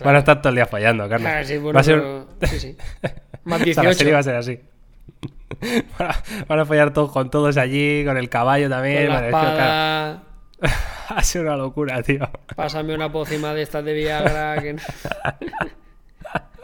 van 0.03 0.15
a 0.15 0.19
estar 0.19 0.41
todo 0.41 0.49
el 0.49 0.55
día 0.55 0.65
fallando, 0.65 1.07
Carlos. 1.09 1.29
Ah, 1.31 1.43
sí, 1.43 1.57
bueno, 1.57 1.75
va 1.75 1.81
a 1.81 1.83
ser... 1.83 1.95
pero- 1.99 2.27
sí, 2.51 2.59
sí. 2.59 2.77
Más 3.43 3.61
o 3.61 3.63
sea, 3.65 3.83
la 3.83 3.89
18. 3.89 3.93
serie 3.97 4.13
va 4.13 4.19
a 4.19 4.23
ser 4.23 4.35
así. 4.35 4.59
Van 5.99 6.09
a- 6.11 6.23
Van 6.47 6.59
a 6.59 6.65
follar 6.65 6.93
todos 6.93 7.11
con 7.11 7.29
todos 7.29 7.57
allí, 7.57 8.03
con 8.05 8.17
el 8.17 8.29
caballo 8.29 8.69
también. 8.69 9.05
Con 9.07 9.15
la 9.15 9.25
es 9.25 9.29
claro, 9.29 9.47
espada. 9.49 10.23
ha 11.09 11.23
sido 11.23 11.43
una 11.45 11.55
locura, 11.57 12.01
tío. 12.01 12.27
Pásame 12.55 12.95
una 12.95 13.11
pócima 13.11 13.53
de 13.53 13.61
estas 13.61 13.85
de 13.85 13.93
Viagra. 13.93 14.59
Que... 14.61 14.69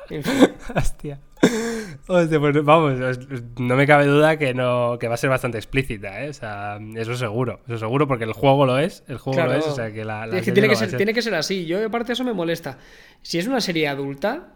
En 0.09 0.23
fin. 0.23 0.53
Hostia. 0.75 1.19
Pues 2.07 2.29
vamos, 2.63 3.19
no 3.57 3.75
me 3.75 3.87
cabe 3.87 4.05
duda 4.05 4.37
que 4.37 4.53
no 4.53 4.97
que 4.99 5.07
va 5.07 5.13
a 5.13 5.17
ser 5.17 5.29
bastante 5.29 5.57
explícita, 5.57 6.23
¿eh? 6.25 6.29
O 6.29 6.33
sea, 6.33 6.79
eso 6.95 7.15
seguro, 7.15 7.61
eso 7.67 7.77
seguro 7.77 8.07
porque 8.07 8.25
el 8.25 8.33
juego 8.33 8.65
lo 8.65 8.77
es, 8.79 9.03
el 9.07 9.17
juego 9.17 9.37
Claro. 9.37 9.53
lo 9.53 9.59
es, 9.59 9.67
o 9.67 9.75
sea 9.75 9.93
que 9.93 10.03
la, 10.03 10.25
la 10.25 10.37
es 10.37 10.41
que 10.41 10.51
serie 10.51 10.53
tiene 10.53 10.67
que, 10.67 10.73
a 10.73 10.77
ser, 10.77 10.97
tiene 10.97 11.13
que 11.13 11.21
ser 11.21 11.35
así. 11.35 11.65
Yo, 11.65 11.85
aparte, 11.85 12.13
eso 12.13 12.23
me 12.23 12.33
molesta. 12.33 12.77
Si 13.21 13.39
es 13.39 13.47
una 13.47 13.61
serie 13.61 13.87
adulta, 13.87 14.55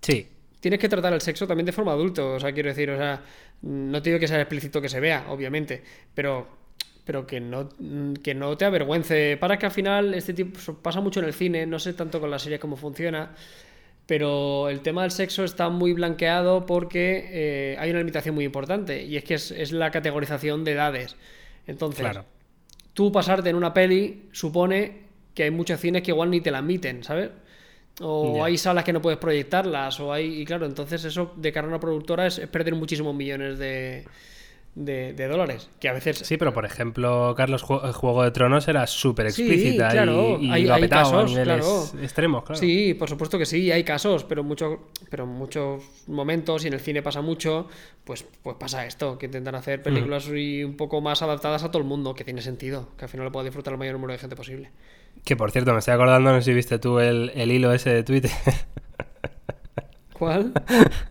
Sí, 0.00 0.28
tienes 0.60 0.80
que 0.80 0.88
tratar 0.88 1.12
el 1.14 1.20
sexo 1.20 1.46
también 1.46 1.66
de 1.66 1.72
forma 1.72 1.92
adulto. 1.92 2.34
O 2.34 2.40
sea, 2.40 2.52
quiero 2.52 2.68
decir, 2.68 2.90
o 2.90 2.96
sea, 2.96 3.22
no 3.62 4.02
te 4.02 4.10
digo 4.10 4.20
que 4.20 4.28
sea 4.28 4.40
explícito 4.40 4.80
que 4.82 4.88
se 4.88 5.00
vea, 5.00 5.26
obviamente, 5.30 5.82
pero, 6.14 6.46
pero 7.04 7.26
que 7.26 7.40
no, 7.40 7.68
que 8.22 8.34
no 8.34 8.56
te 8.56 8.64
avergüence. 8.64 9.36
Para 9.38 9.58
que 9.58 9.66
al 9.66 9.72
final 9.72 10.12
este 10.14 10.34
tipo 10.34 10.58
pasa 10.82 11.00
mucho 11.00 11.20
en 11.20 11.26
el 11.26 11.32
cine, 11.34 11.66
no 11.66 11.78
sé 11.78 11.94
tanto 11.94 12.20
con 12.20 12.30
la 12.30 12.38
serie 12.38 12.58
cómo 12.58 12.76
funciona. 12.76 13.34
Pero 14.06 14.68
el 14.68 14.80
tema 14.80 15.02
del 15.02 15.10
sexo 15.10 15.44
está 15.44 15.70
muy 15.70 15.94
blanqueado 15.94 16.66
porque 16.66 17.28
eh, 17.30 17.76
hay 17.78 17.90
una 17.90 18.00
limitación 18.00 18.34
muy 18.34 18.44
importante 18.44 19.02
y 19.02 19.16
es 19.16 19.24
que 19.24 19.34
es, 19.34 19.50
es 19.50 19.72
la 19.72 19.90
categorización 19.90 20.62
de 20.64 20.72
edades. 20.72 21.16
Entonces, 21.66 22.00
claro. 22.00 22.26
tú 22.92 23.10
pasarte 23.10 23.48
en 23.48 23.56
una 23.56 23.72
peli 23.72 24.28
supone 24.32 25.04
que 25.34 25.44
hay 25.44 25.50
muchos 25.50 25.80
cines 25.80 26.02
que 26.02 26.10
igual 26.10 26.30
ni 26.30 26.40
te 26.40 26.50
la 26.50 26.58
admiten, 26.58 27.02
¿sabes? 27.02 27.30
O 28.00 28.42
hay 28.42 28.58
salas 28.58 28.84
que 28.84 28.92
no 28.92 29.00
puedes 29.00 29.18
proyectarlas, 29.18 30.00
o 30.00 30.12
hay. 30.12 30.40
Y 30.40 30.44
claro, 30.44 30.66
entonces 30.66 31.04
eso 31.04 31.32
de 31.36 31.52
cara 31.52 31.66
a 31.66 31.70
una 31.70 31.80
productora 31.80 32.26
es, 32.26 32.38
es 32.38 32.48
perder 32.48 32.74
muchísimos 32.74 33.14
millones 33.14 33.58
de, 33.58 34.04
de, 34.74 35.12
de 35.12 35.28
dólares. 35.28 35.70
Que 35.80 35.88
a 35.88 35.92
veces. 35.92 36.18
Sí, 36.18 36.36
pero 36.36 36.52
por 36.52 36.64
ejemplo, 36.64 37.34
Carlos, 37.36 37.64
Ju- 37.64 37.92
Juego 37.92 38.22
de 38.24 38.30
Tronos 38.32 38.66
era 38.68 38.86
súper 38.86 39.30
Sí, 39.30 39.42
explícita 39.42 39.88
claro, 39.90 40.38
y, 40.40 40.46
y 40.46 40.50
hay- 40.50 40.64
lo 40.64 40.74
a 40.74 40.88
casos, 40.88 41.30
niveles 41.30 41.64
claro. 41.64 42.04
extremos, 42.04 42.44
claro. 42.44 42.58
Sí, 42.60 42.94
por 42.94 43.08
supuesto 43.08 43.38
que 43.38 43.46
sí, 43.46 43.70
hay 43.70 43.84
casos, 43.84 44.24
pero 44.24 44.42
muchos 44.42 44.78
pero 45.10 45.24
en 45.24 45.30
muchos 45.30 45.82
momentos, 46.08 46.64
y 46.64 46.68
en 46.68 46.74
el 46.74 46.80
cine 46.80 47.02
pasa 47.02 47.20
mucho, 47.20 47.68
pues, 48.04 48.24
pues 48.42 48.56
pasa 48.58 48.84
esto, 48.84 49.16
que 49.18 49.26
intentan 49.26 49.54
hacer 49.54 49.82
películas 49.82 50.28
y 50.34 50.64
un 50.64 50.76
poco 50.76 51.00
más 51.00 51.22
adaptadas 51.22 51.62
a 51.62 51.70
todo 51.70 51.80
el 51.80 51.86
mundo, 51.88 52.14
que 52.14 52.24
tiene 52.24 52.42
sentido, 52.42 52.88
que 52.98 53.04
al 53.04 53.08
final 53.08 53.26
lo 53.26 53.32
pueda 53.32 53.44
disfrutar 53.44 53.72
el 53.74 53.78
mayor 53.78 53.94
número 53.94 54.12
de 54.12 54.18
gente 54.18 54.34
posible. 54.34 54.70
Que 55.24 55.36
por 55.36 55.52
cierto, 55.52 55.72
me 55.72 55.78
estoy 55.78 55.94
acordando, 55.94 56.32
no 56.32 56.38
sé 56.40 56.46
si 56.50 56.52
viste 56.54 56.78
tú 56.80 56.98
el, 56.98 57.30
el 57.34 57.52
hilo 57.52 57.72
ese 57.72 57.90
de 57.90 58.02
Twitter. 58.02 58.30
¿Cuál? 60.12 60.52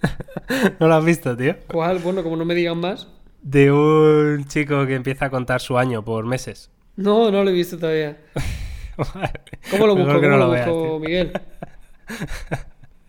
¿No 0.80 0.88
lo 0.88 0.96
has 0.96 1.06
visto, 1.06 1.36
tío? 1.36 1.56
¿Cuál? 1.68 2.00
Bueno, 2.00 2.24
como 2.24 2.36
no 2.36 2.46
me 2.46 2.56
digan 2.56 2.78
más. 2.80 3.08
De 3.44 3.72
un 3.72 4.46
chico 4.48 4.88
que 4.88 4.96
empieza 4.96 5.26
a 5.26 5.30
contar 5.30 5.62
su 5.62 5.78
año 5.78 6.04
por 6.04 6.26
meses. 6.26 6.72
No, 6.96 7.30
no 7.30 7.44
lo 7.44 7.50
he 7.50 7.54
visto 7.54 7.78
todavía. 7.78 8.18
¿Cómo 9.72 9.88
lo 9.88 9.96
busco? 9.96 10.14
¿Cómo 10.14 10.38
lo 10.38 10.50
veas, 10.50 10.70
busco. 10.70 11.00
Miguel? 11.00 11.32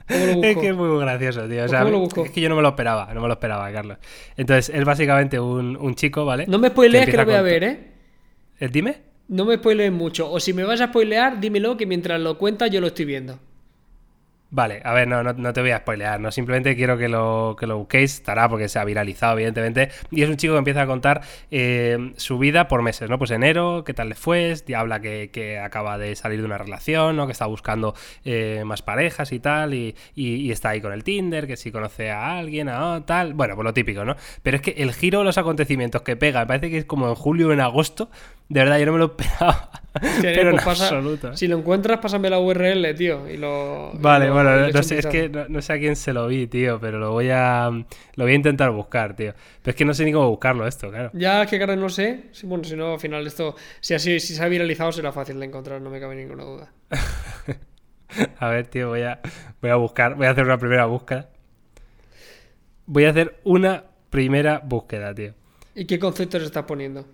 ¿Cómo 0.09 0.26
lo 0.26 0.35
busco? 0.35 0.45
Es 0.49 0.57
que 0.59 0.68
es 0.68 0.76
muy 0.76 1.01
gracioso, 1.01 1.49
tío. 1.49 1.64
O 1.64 1.68
sea, 1.68 1.78
¿cómo 1.78 1.93
lo 1.93 2.01
busco? 2.01 2.24
es 2.26 2.30
que 2.30 2.43
yo 2.43 2.51
no 2.51 2.57
me 2.57 2.62
lo 2.62 2.68
esperaba, 2.68 3.14
no 3.14 3.22
me 3.22 3.26
lo 3.26 3.32
esperaba, 3.32 3.72
Carlos. 3.72 3.97
Entonces, 4.37 4.74
es 4.74 4.85
básicamente 4.85 5.41
un, 5.41 5.78
un 5.78 5.95
chico, 5.95 6.26
¿vale? 6.26 6.45
No 6.47 6.59
me 6.59 6.68
spoilees 6.68 7.07
que, 7.07 7.16
lo 7.16 7.24
voy 7.24 7.35
a 7.35 7.41
ver, 7.41 7.64
¿eh? 7.64 7.93
¿Eh, 8.61 8.68
Dime. 8.68 8.99
No 9.28 9.47
me 9.47 9.57
spoilees 9.57 9.93
mucho. 9.93 10.30
O 10.30 10.41
si 10.41 10.53
me 10.53 10.64
vas 10.64 10.82
a 10.82 10.89
spoilear, 10.89 11.41
dímelo 11.41 11.78
que 11.78 11.87
mientras 11.87 12.20
lo 12.20 12.37
cuentas 12.37 12.70
yo 12.70 12.82
lo 12.82 12.89
estoy 12.89 13.07
viendo. 13.07 13.39
Vale, 14.55 14.80
a 14.84 14.92
ver, 14.92 15.09
no, 15.09 15.24
no, 15.24 15.52
te 15.52 15.61
voy 15.61 15.72
a 15.72 15.78
spoilear, 15.78 16.20
¿no? 16.20 16.30
Simplemente 16.30 16.76
quiero 16.76 16.96
que 16.96 17.09
lo, 17.09 17.57
que 17.59 17.66
lo 17.66 17.76
busquéis, 17.76 18.14
estará 18.14 18.48
porque 18.48 18.68
se 18.68 18.78
ha 18.78 18.84
viralizado, 18.84 19.32
evidentemente. 19.32 19.88
Y 20.12 20.22
es 20.22 20.28
un 20.28 20.36
chico 20.36 20.55
que 20.55 20.59
empieza 20.59 20.82
a 20.82 20.86
contar 20.86 21.22
eh, 21.50 22.12
su 22.18 22.38
vida 22.38 22.68
por 22.68 22.80
meses, 22.80 23.11
¿no? 23.11 23.18
Pues 23.18 23.32
enero, 23.32 23.82
qué 23.82 23.94
tal 23.94 24.11
le 24.11 24.14
fue, 24.14 24.55
habla 24.76 25.00
que, 25.00 25.30
que, 25.32 25.59
acaba 25.59 25.98
de 25.98 26.14
salir 26.14 26.38
de 26.38 26.46
una 26.46 26.57
relación, 26.57 27.16
¿no? 27.16 27.26
Que 27.26 27.32
está 27.32 27.46
buscando 27.46 27.96
eh, 28.24 28.62
más 28.64 28.80
parejas 28.80 29.32
y 29.32 29.40
tal, 29.40 29.74
y, 29.74 29.96
y, 30.14 30.52
está 30.52 30.68
ahí 30.68 30.80
con 30.80 30.92
el 30.92 31.02
Tinder, 31.02 31.48
que 31.48 31.57
si 31.57 31.72
conoce 31.72 32.12
a 32.12 32.38
alguien, 32.38 32.68
a 32.68 33.05
tal. 33.05 33.34
Bueno, 33.34 33.57
pues 33.57 33.64
lo 33.64 33.74
típico, 33.74 34.05
¿no? 34.05 34.14
Pero 34.44 34.59
es 34.59 34.62
que 34.62 34.70
el 34.76 34.92
giro 34.92 35.18
de 35.18 35.24
los 35.24 35.36
acontecimientos 35.36 36.02
que 36.02 36.14
pega, 36.14 36.38
me 36.38 36.46
parece 36.46 36.70
que 36.70 36.78
es 36.78 36.84
como 36.84 37.09
en 37.09 37.16
julio 37.16 37.48
o 37.48 37.52
en 37.52 37.61
agosto, 37.61 38.09
de 38.55 38.61
verdad, 38.61 38.78
yo 38.78 38.86
no 38.86 38.92
me 38.92 38.98
lo 38.98 39.05
esperaba. 39.18 39.68
pero 40.22 40.50
en 40.50 40.57
pues 40.62 40.80
absoluto. 40.80 41.36
Si 41.36 41.48
lo 41.48 41.59
encuentras, 41.59 41.98
pásame 41.98 42.30
la 42.30 42.38
URL, 42.38 42.94
tío. 42.94 43.28
Y 43.28 43.36
lo, 43.36 43.90
vale, 43.94 44.30
bueno, 44.30 44.68
no, 44.68 44.82
sé, 44.84 45.00
es 45.00 45.07
que 45.07 45.28
no, 45.28 45.61
sé 45.61 45.72
a 45.72 45.78
quién 45.80 45.96
se 45.96 46.12
lo 46.12 46.28
vi, 46.28 46.46
tío, 46.46 46.78
pero 46.78 47.00
lo 47.00 47.11
voy 47.11 47.30
a 47.32 47.68
lo 47.68 48.24
voy 48.24 48.32
a 48.32 48.34
intentar 48.36 48.70
buscar, 48.70 49.16
tío. 49.16 49.34
Pero 49.61 49.72
es 49.72 49.74
que 49.74 49.84
no 49.84 49.92
sé 49.92 50.05
ni 50.05 50.12
cómo 50.12 50.30
buscarlo 50.30 50.68
esto, 50.68 50.88
claro. 50.88 51.11
Ya 51.14 51.42
es 51.42 51.50
que 51.50 51.57
claro, 51.57 51.74
no 51.74 51.88
sé. 51.88 52.26
Bueno, 52.44 52.62
si 52.62 52.76
no, 52.76 52.92
al 52.92 53.00
final 53.00 53.26
esto, 53.26 53.57
si 53.80 53.94
así 53.94 54.20
si 54.20 54.36
se 54.36 54.42
ha 54.44 54.46
viralizado, 54.46 54.92
será 54.92 55.11
fácil 55.11 55.40
de 55.40 55.46
encontrar, 55.46 55.80
no 55.80 55.90
me 55.90 55.98
cabe 55.98 56.14
ninguna 56.14 56.44
duda. 56.44 56.72
a 58.38 58.48
ver, 58.50 58.68
tío, 58.68 58.90
voy 58.90 59.02
a, 59.02 59.18
voy 59.61 59.70
a 59.72 59.76
buscar, 59.76 60.14
voy 60.14 60.26
a 60.26 60.30
hacer 60.30 60.44
una 60.44 60.59
primera 60.59 60.86
búsqueda. 60.86 61.28
Voy 62.86 63.05
a 63.07 63.11
hacer 63.11 63.40
una 63.42 63.82
primera 64.11 64.61
búsqueda, 64.64 65.12
tío. 65.12 65.34
¿Y 65.74 65.86
qué 65.86 65.98
conceptos 65.98 66.44
estás 66.44 66.62
poniendo? 66.66 67.05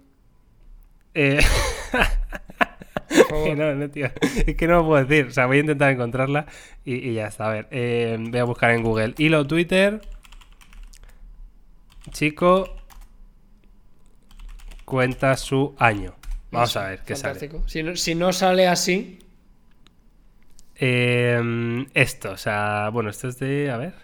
Eh... 1.15 1.41
no, 3.57 3.75
no, 3.75 3.91
tío. 3.91 4.09
Es 4.47 4.57
que 4.57 4.67
no 4.67 4.77
lo 4.77 4.87
puedo 4.87 5.05
decir. 5.05 5.27
O 5.27 5.31
sea, 5.31 5.47
voy 5.47 5.59
a 5.59 5.61
intentar 5.61 5.91
encontrarla 5.91 6.47
y, 6.85 7.15
ya 7.15 7.27
está. 7.27 7.49
A 7.49 7.53
ver, 7.53 7.69
eh, 7.71 8.17
voy 8.19 8.39
a 8.39 8.45
buscar 8.45 8.71
en 8.71 8.83
Google. 8.83 9.15
Hilo 9.19 9.47
Twitter. 9.47 10.01
Chico. 12.11 12.77
Cuenta 14.85 15.37
su 15.37 15.75
año. 15.79 16.15
Vamos 16.51 16.77
a 16.77 16.89
ver 16.89 17.01
qué 17.01 17.15
sale. 17.15 17.51
Si 17.67 17.83
no, 17.83 17.97
si 17.97 18.15
no 18.15 18.33
sale 18.33 18.67
así. 18.67 19.19
Eh, 20.83 21.87
esto, 21.95 22.33
o 22.33 22.37
sea, 22.37 22.89
bueno, 22.93 23.11
esto 23.11 23.29
es 23.29 23.39
de. 23.39 23.71
A 23.71 23.77
ver. 23.77 23.95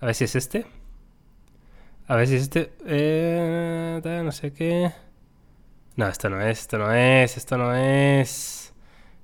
A 0.00 0.06
ver 0.06 0.14
si 0.14 0.24
es 0.24 0.36
este. 0.36 0.64
A 2.06 2.16
ver 2.16 2.28
si 2.28 2.36
es 2.36 2.42
este. 2.42 2.72
Eh, 2.86 4.00
no 4.24 4.32
sé 4.32 4.52
qué. 4.52 4.92
No, 5.96 6.08
esto 6.08 6.30
no 6.30 6.40
es, 6.40 6.60
esto 6.60 6.78
no 6.78 6.92
es, 6.92 7.36
esto 7.36 7.58
no 7.58 7.74
es. 7.74 8.72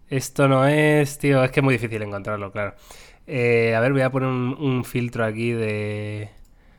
Esto 0.08 0.48
no 0.48 0.66
es, 0.66 1.18
tío. 1.18 1.42
Es 1.42 1.50
que 1.50 1.60
es 1.60 1.64
muy 1.64 1.74
difícil 1.74 2.02
encontrarlo, 2.02 2.52
claro. 2.52 2.74
Eh, 3.26 3.74
a 3.74 3.80
ver, 3.80 3.92
voy 3.92 4.02
a 4.02 4.10
poner 4.10 4.28
un, 4.28 4.84
filtro 4.84 5.24
aquí 5.24 5.50
de, 5.52 6.30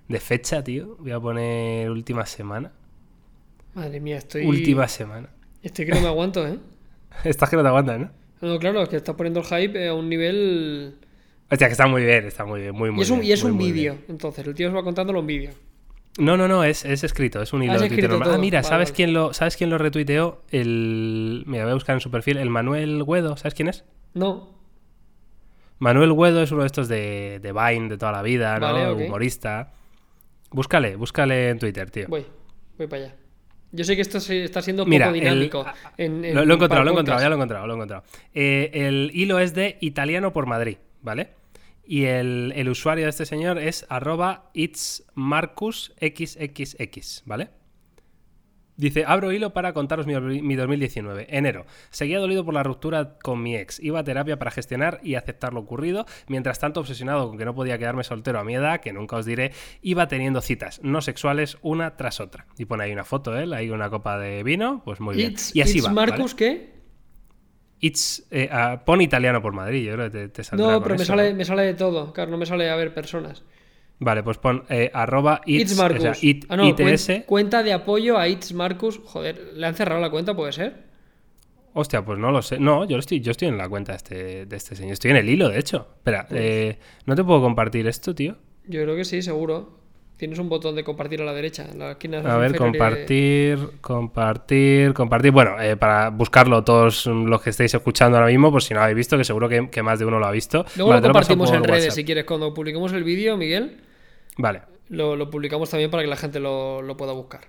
de 0.08 0.20
fecha, 0.20 0.64
tío. 0.64 0.96
Voy 1.00 1.12
a 1.12 1.20
poner 1.20 1.90
última 1.90 2.26
semana. 2.26 2.72
Madre 3.74 4.00
mía, 4.00 4.18
estoy. 4.18 4.46
Última 4.46 4.88
semana. 4.88 5.30
Estoy 5.62 5.86
que 5.86 5.94
no 5.94 6.02
me 6.02 6.08
aguanto, 6.08 6.48
¿eh? 6.48 6.58
Estás 7.24 7.50
que 7.50 7.56
no 7.56 7.64
te 7.64 7.68
aguantas, 7.68 8.00
¿no? 8.00 8.12
No, 8.42 8.60
claro, 8.60 8.84
es 8.84 8.90
que 8.90 8.98
estás 8.98 9.16
poniendo 9.16 9.40
el 9.40 9.46
hype 9.46 9.88
a 9.88 9.94
un 9.94 10.10
nivel. 10.10 10.96
Hostia, 11.50 11.68
que 11.68 11.72
está 11.72 11.88
muy 11.88 12.04
bien, 12.04 12.26
está 12.26 12.46
muy 12.46 12.62
bien, 12.62 12.76
muy, 12.76 12.92
muy 12.92 13.00
y 13.00 13.04
es 13.04 13.10
un, 13.10 13.20
bien. 13.20 13.30
Y 13.30 13.34
es 13.34 13.44
un 13.44 13.58
vídeo, 13.58 13.98
entonces, 14.08 14.46
el 14.46 14.54
tío 14.54 14.68
os 14.70 14.76
va 14.76 14.84
contándolo 14.84 15.20
en 15.22 15.28
vídeo. 15.28 15.52
No, 16.18 16.36
no, 16.38 16.48
no, 16.48 16.64
es, 16.64 16.84
escrito, 16.86 17.42
es 17.42 17.54
un 17.54 17.64
hilo 17.64 17.80
de 17.80 17.90
Twitter 17.90 18.12
Ah, 18.12 18.38
mira, 18.38 18.64
¿sabes, 18.64 18.92
Quién 18.92 19.14
lo, 19.14 19.34
¿sabes 19.34 19.56
quién 19.56 19.70
lo 19.70 19.78
retuiteó? 19.78 20.42
El. 20.50 21.44
Mira, 21.46 21.64
voy 21.64 21.72
a 21.72 21.76
buscar 21.76 21.96
en 21.96 22.02
su 22.02 22.10
perfil. 22.10 22.38
El 22.38 22.50
Manuel 22.50 23.04
Guedo, 23.06 23.38
¿sabes 23.38 23.54
quién 23.54 23.68
es? 23.68 23.86
No. 24.14 24.58
Manuel 25.80 26.14
Guedo 26.14 26.42
es 26.42 26.52
uno 26.52 26.62
de 26.62 26.68
estos 26.68 26.88
de, 26.88 27.40
de 27.42 27.54
Vine 27.54 27.90
de 27.90 27.98
toda 27.98 28.12
la 28.12 28.22
vida, 28.22 28.60
¿no? 28.60 28.94
Humorista. 28.94 29.74
Búscale, 30.50 30.96
búscale 30.96 31.50
en 31.50 31.60
Twitter, 31.60 31.92
tío. 31.92 32.08
Voy, 32.08 32.26
voy 32.78 32.88
para 32.88 33.04
allá. 33.04 33.16
Yo 33.72 33.84
sé 33.84 33.96
que 33.96 34.02
esto 34.02 34.18
está 34.18 34.62
siendo 34.62 34.86
poco 34.86 35.12
dinámico. 35.12 35.66
en, 35.98 36.34
lo, 36.34 36.42
he 36.42 36.54
encontrado, 36.54 36.84
lo 36.84 36.92
he 36.92 36.94
encontrado, 36.94 37.22
ya 37.22 37.28
lo 37.28 37.36
he 37.36 37.38
encontrado, 37.38 37.68
lo 37.68 37.74
he 37.74 37.76
encontrado. 37.76 38.04
Eh, 38.34 38.72
el 38.74 39.12
hilo 39.14 39.40
es 39.40 39.54
de 39.54 39.78
Italiano 39.82 40.32
por 40.32 40.46
Madrid, 40.46 40.78
¿vale? 41.02 41.32
Y 41.90 42.04
el, 42.06 42.68
usuario 42.70 43.06
de 43.06 43.12
este 43.12 43.26
señor 43.26 43.58
es 43.58 43.86
arroba 43.88 44.52
itsmarcusxxx, 44.54 47.24
¿vale? 47.26 47.48
Dice, 48.76 49.06
abro 49.08 49.32
hilo 49.32 49.54
para 49.54 49.72
contaros 49.74 50.06
mi, 50.06 50.14
2019. 50.14 51.28
Enero. 51.30 51.66
Seguía 51.90 52.20
dolido 52.20 52.44
por 52.46 52.54
la 52.54 52.62
ruptura 52.62 53.18
con 53.18 53.42
mi 53.42 53.56
ex. 53.56 53.80
Iba 53.80 54.00
a 54.00 54.04
terapia 54.04 54.38
para 54.38 54.52
gestionar 54.52 55.00
y 55.02 55.16
aceptar 55.16 55.54
lo 55.54 55.62
ocurrido. 55.62 56.06
Mientras 56.28 56.60
tanto, 56.60 56.82
obsesionado 56.82 57.30
con 57.30 57.40
que 57.40 57.46
no 57.46 57.56
podía 57.56 57.80
quedarme 57.80 58.04
soltero 58.04 58.40
a 58.40 58.44
mi 58.44 58.54
edad, 58.54 58.82
que 58.82 58.94
nunca 58.94 59.16
os 59.16 59.26
diré, 59.26 59.52
iba 59.82 60.08
teniendo 60.08 60.42
citas 60.42 60.80
no 60.84 61.02
sexuales 61.02 61.58
una 61.62 61.96
tras 61.96 62.20
otra. 62.20 62.46
Y 62.58 62.66
pone 62.66 62.84
ahí 62.84 62.92
una 62.92 63.06
foto 63.06 63.32
de 63.32 63.44
él, 63.44 63.54
ahí 63.54 63.70
una 63.72 63.90
copa 63.90 64.20
de 64.20 64.44
vino, 64.44 64.84
pues 64.86 65.00
muy 65.00 65.16
bien. 65.16 65.34
y 65.54 65.62
así 65.62 65.80
va. 65.80 65.92
Marcus 65.92 66.36
qué? 66.36 66.77
It's, 67.80 68.26
eh, 68.32 68.50
pon 68.86 69.02
italiano 69.02 69.42
por 69.42 69.54
Madrid, 69.54 69.86
yo 69.86 69.94
creo 69.94 70.12
que 70.12 70.28
te, 70.30 70.44
saldrá 70.44 70.72
No, 70.72 70.84
pero 70.84 70.96
me, 70.98 71.06
sale, 71.06 71.34
me 71.34 71.46
sale 71.46 71.64
de 71.64 71.74
todo, 71.76 72.12
claro, 72.12 72.32
no 72.32 72.38
me 72.38 72.46
sale 72.46 72.70
a 72.70 72.76
ver 72.76 72.94
personas. 72.94 73.44
Vale, 74.00 74.22
pues 74.22 74.38
pon 74.38 74.64
eh, 74.70 74.92
arroba 74.94 75.42
it's, 75.46 75.76
Marcus. 75.76 76.06
ah, 76.50 76.56
no, 76.56 76.76
Cuenta 77.26 77.64
de 77.64 77.74
apoyo 77.74 78.18
a 78.18 78.28
It's 78.28 78.54
Marcus. 78.54 79.00
Joder, 79.04 79.54
¿le 79.56 79.66
han 79.66 79.74
cerrado 79.74 80.00
la 80.00 80.12
cuenta, 80.12 80.36
puede 80.36 80.52
ser? 80.52 80.86
Hostia, 81.74 82.04
pues 82.06 82.20
no 82.20 82.32
lo 82.32 82.42
sé. 82.42 82.60
No, 82.60 82.86
yo 82.86 82.98
estoy, 82.98 83.22
yo 83.22 83.32
estoy 83.32 83.48
en 83.48 83.58
la 83.58 83.68
cuenta 83.70 83.94
de 83.94 83.98
este, 83.98 84.46
de 84.46 84.56
este 84.56 84.76
señor. 84.76 84.94
Estoy 84.94 85.12
en 85.12 85.18
el 85.18 85.30
hilo, 85.30 85.50
de 85.50 85.60
hecho. 85.60 85.88
Espera, 85.98 86.26
pues 86.28 86.42
eh, 86.42 86.80
¿no 87.06 87.16
te 87.16 87.24
puedo 87.24 87.42
compartir 87.42 87.88
esto, 87.88 88.14
tío? 88.14 88.36
Yo 88.68 88.84
creo 88.84 88.96
que 88.96 89.06
sí, 89.06 89.22
seguro. 89.22 89.77
Tienes 90.18 90.40
un 90.40 90.50
botón 90.50 90.76
de 90.76 90.84
compartir 90.84 91.22
a 91.22 91.26
la 91.26 91.34
derecha, 91.34 91.68
en 91.72 91.78
la 91.78 91.92
esquina 91.92 92.18
A 92.20 92.38
ver, 92.38 92.58
compartir, 92.58 93.60
compartir, 93.82 94.94
compartir. 94.96 95.32
Bueno, 95.32 95.62
eh, 95.62 95.78
para 95.78 96.10
buscarlo 96.10 96.64
todos 96.64 97.06
los 97.06 97.40
que 97.40 97.52
estéis 97.52 97.76
escuchando 97.76 98.18
ahora 98.18 98.30
mismo, 98.30 98.52
pues 98.52 98.64
si 98.64 98.74
no 98.74 98.80
lo 98.80 98.86
habéis 98.86 98.98
visto, 98.98 99.16
que 99.16 99.24
seguro 99.24 99.48
que, 99.48 99.84
más 99.84 100.00
de 100.00 100.06
uno 100.06 100.18
lo 100.18 100.26
ha 100.26 100.32
visto. 100.32 100.66
Luego 100.76 100.94
lo 100.94 101.02
compartimos 101.04 101.52
en 101.52 101.64
redes 101.64 101.94
si 101.94 102.04
quieres. 102.04 102.26
Cuando 102.26 102.52
publiquemos 102.52 102.94
el 102.94 103.04
vídeo, 103.04 103.38
Miguel, 103.38 103.78
vale. 104.38 104.62
Lo, 104.90 105.30
publicamos 105.30 105.70
también 105.70 105.92
para 105.92 106.02
que 106.02 106.10
la 106.10 106.16
gente 106.16 106.40
lo, 106.40 106.96
pueda 106.98 107.12
buscar. 107.12 107.42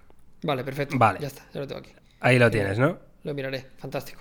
Vale, 0.43 0.62
perfecto. 0.62 0.99
Vale. 0.99 1.21
Ya 1.21 1.29
está, 1.29 1.47
ya 1.55 1.61
lo 1.61 1.66
tengo 1.66 1.81
aquí. 1.81 1.93
Ahí 2.21 2.39
lo 2.39 2.51
tienes, 2.51 2.79
¿no? 2.79 2.99
Lo 3.25 3.33
miraré, 3.33 3.64
fantástico. 3.79 4.21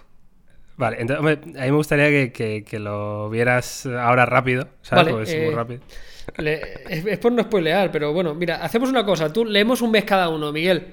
Vale, 0.78 1.02
entonces, 1.02 1.26
a 1.26 1.62
mí 1.66 1.72
me 1.72 1.72
gustaría 1.72 2.32
que, 2.32 2.80
lo 2.80 3.30
vieras 3.30 3.86
ahora 3.88 4.26
rápido, 4.26 4.70
¿sabes? 4.84 5.14
Porque 5.14 5.32
es 5.32 5.54
muy 5.54 5.76
eh, 5.76 5.80
rápido 6.28 6.60
es, 6.90 7.18
por 7.20 7.32
no 7.32 7.44
spoilear, 7.44 7.92
pero 7.92 8.14
bueno, 8.14 8.34
mira, 8.34 8.58
hacemos 8.58 8.90
una 8.90 9.06
cosa. 9.06 9.32
Tú 9.32 9.46
leemos 9.46 9.82
un 9.82 9.92
mes 9.92 10.04
cada 10.04 10.30
uno, 10.30 10.52
Miguel. 10.52 10.86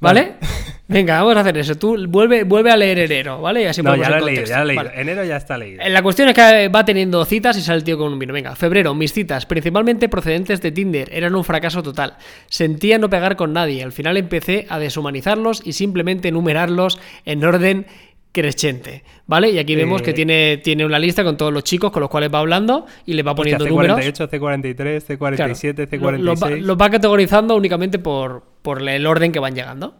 ¿Vale? 0.00 0.34
Venga, 0.88 1.22
vamos 1.22 1.36
a 1.36 1.40
hacer 1.40 1.56
eso. 1.56 1.76
Tú 1.76 1.96
vuelve, 2.08 2.44
vuelve 2.44 2.70
a 2.70 2.76
leer 2.76 2.98
enero, 2.98 3.40
¿vale? 3.40 3.66
así 3.68 3.82
no, 3.82 3.96
ya 3.96 4.10
lo 4.10 4.16
he 4.16 4.20
leído, 4.20 4.44
ya 4.44 4.64
lo 4.64 4.70
he 4.70 4.74
leído. 4.74 4.90
Enero 4.94 5.24
ya 5.24 5.36
está 5.36 5.56
leído. 5.56 5.82
La 5.88 6.02
cuestión 6.02 6.28
es 6.28 6.34
que 6.34 6.68
va 6.68 6.84
teniendo 6.84 7.24
citas 7.24 7.56
y 7.56 7.62
sale 7.62 7.78
el 7.78 7.84
tío 7.84 7.96
con 7.96 8.12
un 8.12 8.18
vino. 8.18 8.34
Venga, 8.34 8.54
febrero, 8.56 8.94
mis 8.94 9.12
citas, 9.12 9.46
principalmente 9.46 10.08
procedentes 10.08 10.60
de 10.60 10.72
Tinder, 10.72 11.08
eran 11.12 11.34
un 11.34 11.44
fracaso 11.44 11.82
total. 11.82 12.16
Sentía 12.46 12.98
no 12.98 13.08
pegar 13.08 13.36
con 13.36 13.52
nadie. 13.52 13.82
Al 13.82 13.92
final 13.92 14.16
empecé 14.16 14.66
a 14.68 14.78
deshumanizarlos 14.78 15.62
y 15.64 15.72
simplemente 15.72 16.28
enumerarlos 16.28 16.98
en 17.24 17.44
orden 17.44 17.86
crescente, 18.32 19.04
¿vale? 19.26 19.50
Y 19.50 19.58
aquí 19.58 19.76
vemos 19.76 20.02
que 20.02 20.10
eh, 20.10 20.14
tiene, 20.14 20.56
tiene 20.56 20.84
una 20.86 20.98
lista 20.98 21.22
con 21.22 21.36
todos 21.36 21.52
los 21.52 21.62
chicos 21.62 21.92
con 21.92 22.00
los 22.00 22.10
cuales 22.10 22.32
va 22.32 22.38
hablando 22.38 22.86
y 23.04 23.12
le 23.12 23.22
va 23.22 23.34
poniendo 23.34 23.66
números. 23.66 24.00
C48, 24.00 24.30
C43, 24.30 25.18
C47, 25.18 25.88
C46. 25.88 26.58
Los 26.60 26.76
va, 26.76 26.90
categorizando 26.90 27.54
únicamente 27.54 27.98
por, 27.98 28.42
por 28.62 28.88
el 28.88 29.06
orden 29.06 29.32
que 29.32 29.38
van 29.38 29.54
llegando. 29.54 29.94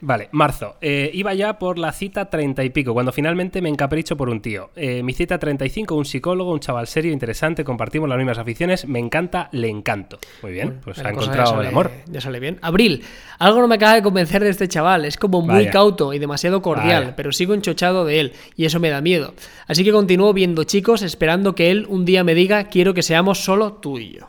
Vale, 0.00 0.28
marzo. 0.32 0.76
Eh, 0.80 1.10
iba 1.12 1.34
ya 1.34 1.58
por 1.58 1.78
la 1.78 1.92
cita 1.92 2.30
treinta 2.30 2.62
y 2.62 2.70
pico, 2.70 2.92
cuando 2.94 3.10
finalmente 3.10 3.60
me 3.60 3.68
encapricho 3.68 4.16
por 4.16 4.28
un 4.28 4.40
tío. 4.40 4.70
Eh, 4.76 5.02
mi 5.02 5.12
cita 5.12 5.38
35, 5.38 5.94
un 5.94 6.04
psicólogo, 6.04 6.52
un 6.52 6.60
chaval 6.60 6.86
serio, 6.86 7.12
interesante, 7.12 7.64
compartimos 7.64 8.08
las 8.08 8.16
mismas 8.18 8.38
aficiones, 8.38 8.86
me 8.86 9.00
encanta, 9.00 9.48
le 9.52 9.68
encanto. 9.68 10.18
Muy 10.42 10.52
bien, 10.52 10.80
pues 10.84 10.98
ha 11.00 11.10
encontrado 11.10 11.60
el 11.60 11.66
amor. 11.66 11.90
Ya 12.06 12.20
sale 12.20 12.38
bien. 12.38 12.58
Abril, 12.62 13.02
algo 13.38 13.60
no 13.60 13.68
me 13.68 13.74
acaba 13.74 13.94
de 13.94 14.02
convencer 14.02 14.44
de 14.44 14.50
este 14.50 14.68
chaval, 14.68 15.04
es 15.04 15.16
como 15.16 15.42
muy 15.42 15.66
cauto 15.66 16.12
y 16.12 16.18
demasiado 16.18 16.62
cordial, 16.62 17.14
pero 17.16 17.32
sigo 17.32 17.54
enchochado 17.54 18.04
de 18.04 18.20
él 18.20 18.32
y 18.56 18.66
eso 18.66 18.78
me 18.78 18.90
da 18.90 19.00
miedo. 19.00 19.34
Así 19.66 19.84
que 19.84 19.92
continúo 19.92 20.32
viendo 20.32 20.64
chicos, 20.64 21.02
esperando 21.02 21.54
que 21.54 21.70
él 21.70 21.86
un 21.88 22.04
día 22.04 22.22
me 22.24 22.34
diga 22.34 22.64
quiero 22.64 22.94
que 22.94 23.02
seamos 23.02 23.42
solo 23.42 23.74
tú 23.74 23.98
y 23.98 24.12
yo. 24.12 24.28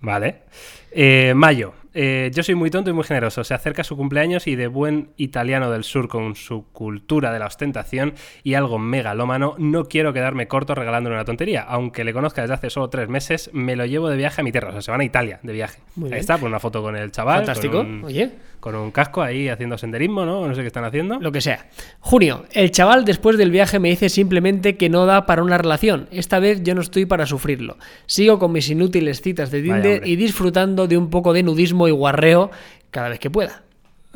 Vale. 0.00 0.42
Eh, 0.90 1.34
mayo, 1.34 1.74
Eh, 1.98 2.30
yo 2.34 2.42
soy 2.42 2.54
muy 2.54 2.68
tonto 2.68 2.90
y 2.90 2.92
muy 2.92 3.04
generoso. 3.04 3.42
Se 3.42 3.54
acerca 3.54 3.82
su 3.82 3.96
cumpleaños 3.96 4.46
y 4.46 4.54
de 4.54 4.66
buen 4.66 5.08
italiano 5.16 5.70
del 5.70 5.82
sur 5.82 6.08
con 6.08 6.36
su 6.36 6.66
cultura 6.72 7.32
de 7.32 7.38
la 7.38 7.46
ostentación 7.46 8.12
y 8.44 8.52
algo 8.52 8.78
megalómano, 8.78 9.54
no 9.56 9.86
quiero 9.86 10.12
quedarme 10.12 10.46
corto 10.46 10.74
regalándole 10.74 11.16
una 11.16 11.24
tontería. 11.24 11.62
Aunque 11.62 12.04
le 12.04 12.12
conozca 12.12 12.42
desde 12.42 12.52
hace 12.52 12.68
solo 12.68 12.90
tres 12.90 13.08
meses, 13.08 13.48
me 13.54 13.76
lo 13.76 13.86
llevo 13.86 14.10
de 14.10 14.18
viaje 14.18 14.42
a 14.42 14.44
mi 14.44 14.52
tierra. 14.52 14.68
O 14.68 14.72
sea, 14.72 14.82
se 14.82 14.90
van 14.90 15.00
a 15.00 15.04
Italia 15.04 15.40
de 15.42 15.52
viaje. 15.54 15.80
Muy 15.94 16.08
Ahí 16.08 16.10
bien. 16.10 16.20
está, 16.20 16.36
por 16.36 16.48
una 16.50 16.60
foto 16.60 16.82
con 16.82 16.96
el 16.96 17.10
chaval. 17.10 17.38
Fantástico. 17.38 17.78
Con 17.78 17.86
un, 17.86 18.04
Oye, 18.04 18.30
con 18.60 18.74
un 18.74 18.90
casco 18.90 19.22
ahí 19.22 19.48
haciendo 19.48 19.78
senderismo, 19.78 20.26
¿no? 20.26 20.46
No 20.46 20.54
sé 20.54 20.60
qué 20.60 20.66
están 20.66 20.84
haciendo. 20.84 21.18
lo 21.18 21.32
que 21.32 21.40
sea. 21.40 21.66
Junio. 22.00 22.44
El 22.52 22.72
chaval 22.72 23.06
después 23.06 23.38
del 23.38 23.50
viaje 23.50 23.78
me 23.78 23.88
dice 23.88 24.10
simplemente 24.10 24.76
que 24.76 24.90
no 24.90 25.06
da 25.06 25.24
para 25.24 25.42
una 25.42 25.56
relación. 25.56 26.08
Esta 26.10 26.40
vez 26.40 26.62
yo 26.62 26.74
no 26.74 26.82
estoy 26.82 27.06
para 27.06 27.24
sufrirlo. 27.24 27.78
Sigo 28.04 28.38
con 28.38 28.52
mis 28.52 28.68
inútiles 28.68 29.22
citas 29.22 29.50
de 29.50 29.62
Tinder 29.62 30.06
y 30.06 30.16
disfrutando 30.16 30.86
de 30.86 30.98
un 30.98 31.08
poco 31.08 31.32
de 31.32 31.42
nudismo 31.42 31.85
y 31.88 31.92
guarreo 31.92 32.50
cada 32.90 33.08
vez 33.08 33.18
que 33.18 33.30
pueda. 33.30 33.62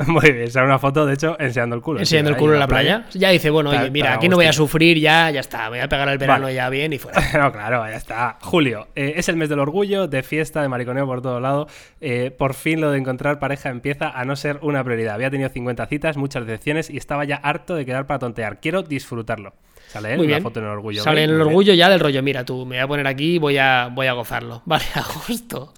Muy 0.07 0.33
bien, 0.33 0.51
sale 0.51 0.65
una 0.65 0.79
foto, 0.79 1.05
de 1.05 1.13
hecho, 1.13 1.37
enseñando 1.39 1.77
el 1.77 1.83
culo. 1.83 2.01
Enseñando 2.01 2.31
el 2.31 2.37
culo 2.37 2.55
en 2.55 2.61
la 2.61 2.67
playa. 2.67 3.05
Ya 3.13 3.29
dice, 3.31 3.51
bueno, 3.51 3.71
Está- 3.71 3.83
oye, 3.83 3.91
mira, 3.91 4.15
aquí 4.15 4.31
no 4.31 4.37
voy 4.37 4.47
a 4.47 4.53
sufrir 4.53 4.99
ya, 4.99 5.31
ya 5.31 5.41
está. 5.41 5.69
Voy 5.69 5.79
a 5.79 5.89
pegar 5.89 6.09
el 6.09 6.17
verano 6.17 6.45
Vale. 6.45 6.55
ya 6.55 6.71
bien 6.71 6.93
y 6.95 6.99
fuera. 6.99 7.21
No, 7.39 7.53
claro, 7.53 7.87
ya 7.87 7.97
está. 7.97 8.39
Julio, 8.41 8.89
eh, 8.95 9.15
es 9.17 9.29
el 9.29 9.37
mes 9.37 9.51
del 9.51 9.59
orgullo, 9.59 10.09
de 10.09 10.23
fiesta, 10.23 10.63
de 10.63 10.69
mariconeo 10.69 11.05
por 11.07 11.21
todo 11.21 11.39
lado. 11.39 11.69
Eh, 12.01 12.31
por 12.31 12.55
fin 12.55 12.81
lo 12.81 12.91
de 12.91 12.99
encontrar 12.99 13.39
pareja 13.39 13.69
empieza 13.69 14.09
a 14.09 14.25
no 14.25 14.37
ser 14.37 14.59
una 14.63 14.83
prioridad. 14.83 15.15
Había 15.17 15.31
tenido 15.31 15.51
50 15.51 15.87
citas, 15.87 16.17
muchas 16.17 16.47
decepciones 16.47 16.89
y 16.89 16.97
estaba 16.97 17.25
ya 17.27 17.37
harto 17.37 17.75
de 17.75 17.85
quedar 17.85 18.07
para 18.07 18.21
tontear. 18.21 18.59
Quiero 18.61 18.83
disfrutarlo. 18.83 19.53
Sale 19.89 20.15
él, 20.15 20.21
una 20.21 20.41
foto 20.41 20.61
en 20.61 20.67
el 20.67 20.71
orgullo. 20.73 21.03
Sale 21.03 21.25
en 21.25 21.31
el 21.31 21.41
orgullo 21.43 21.75
ya 21.75 21.91
del 21.91 22.01
rollo. 22.01 22.23
Mira, 22.23 22.45
tú, 22.45 22.65
me 22.65 22.77
voy 22.77 22.85
a 22.85 22.89
poner 22.89 23.07
aquí 23.07 23.35
y 23.35 23.39
voy 23.39 23.59
a, 23.59 23.91
voy 23.93 24.07
a 24.07 24.13
gozarlo. 24.15 24.63
Vale, 24.67 24.85
agosto. 24.95 25.75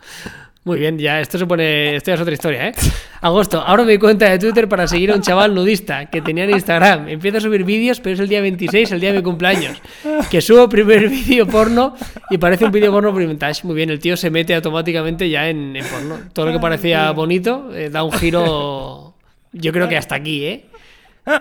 Muy 0.65 0.79
bien, 0.79 0.97
ya 0.97 1.21
esto 1.21 1.39
se 1.39 1.47
pone. 1.47 1.97
Esto 1.97 2.13
ya 2.13 2.15
es 2.15 2.21
otra 2.21 2.35
historia, 2.35 2.69
¿eh? 2.69 2.73
Agosto, 3.21 3.61
abro 3.61 3.85
mi 3.85 3.99
cuenta 3.99 4.31
de 4.31 4.39
Twitter 4.39 4.69
para 4.69 4.87
seguir 4.87 5.11
a 5.11 5.17
un 5.17 5.21
chaval 5.21 5.55
nudista 5.55 6.07
que 6.07 6.23
tenía 6.23 6.45
en 6.45 6.51
Instagram. 6.51 7.09
Empiezo 7.09 7.39
a 7.39 7.41
subir 7.41 7.65
vídeos, 7.65 7.99
pero 7.99 8.15
es 8.15 8.21
el 8.21 8.29
día 8.29 8.41
26, 8.41 8.93
el 8.93 9.01
día 9.01 9.11
de 9.11 9.19
mi 9.19 9.25
cumpleaños. 9.25 9.83
Que 10.31 10.41
subo 10.41 10.69
primer 10.69 11.09
vídeo 11.09 11.49
porno 11.49 11.97
y 12.31 12.39
parece 12.39 12.65
un 12.65 12.71
vídeo 12.71 12.93
porno 12.93 13.13
por 13.13 13.27
vintage. 13.27 13.67
Muy 13.67 13.75
bien, 13.75 13.91
el 13.91 13.99
tío 13.99 14.17
se 14.17 14.31
mete 14.31 14.55
automáticamente 14.55 15.29
ya 15.29 15.49
en, 15.49 15.75
en 15.75 15.85
porno. 15.85 16.19
Todo 16.33 16.47
lo 16.47 16.53
que 16.53 16.61
parecía 16.61 17.11
bonito 17.11 17.71
eh, 17.75 17.91
da 17.91 18.05
un 18.05 18.13
giro. 18.13 19.15
Yo 19.53 19.73
creo 19.73 19.89
que 19.89 19.97
hasta 19.97 20.15
aquí, 20.15 20.45
¿eh? 20.45 20.67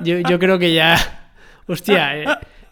Yo, 0.02 0.20
yo 0.20 0.40
creo 0.40 0.58
que 0.58 0.74
ya. 0.74 0.98
Hostia, 1.68 2.18
eh, 2.18 2.26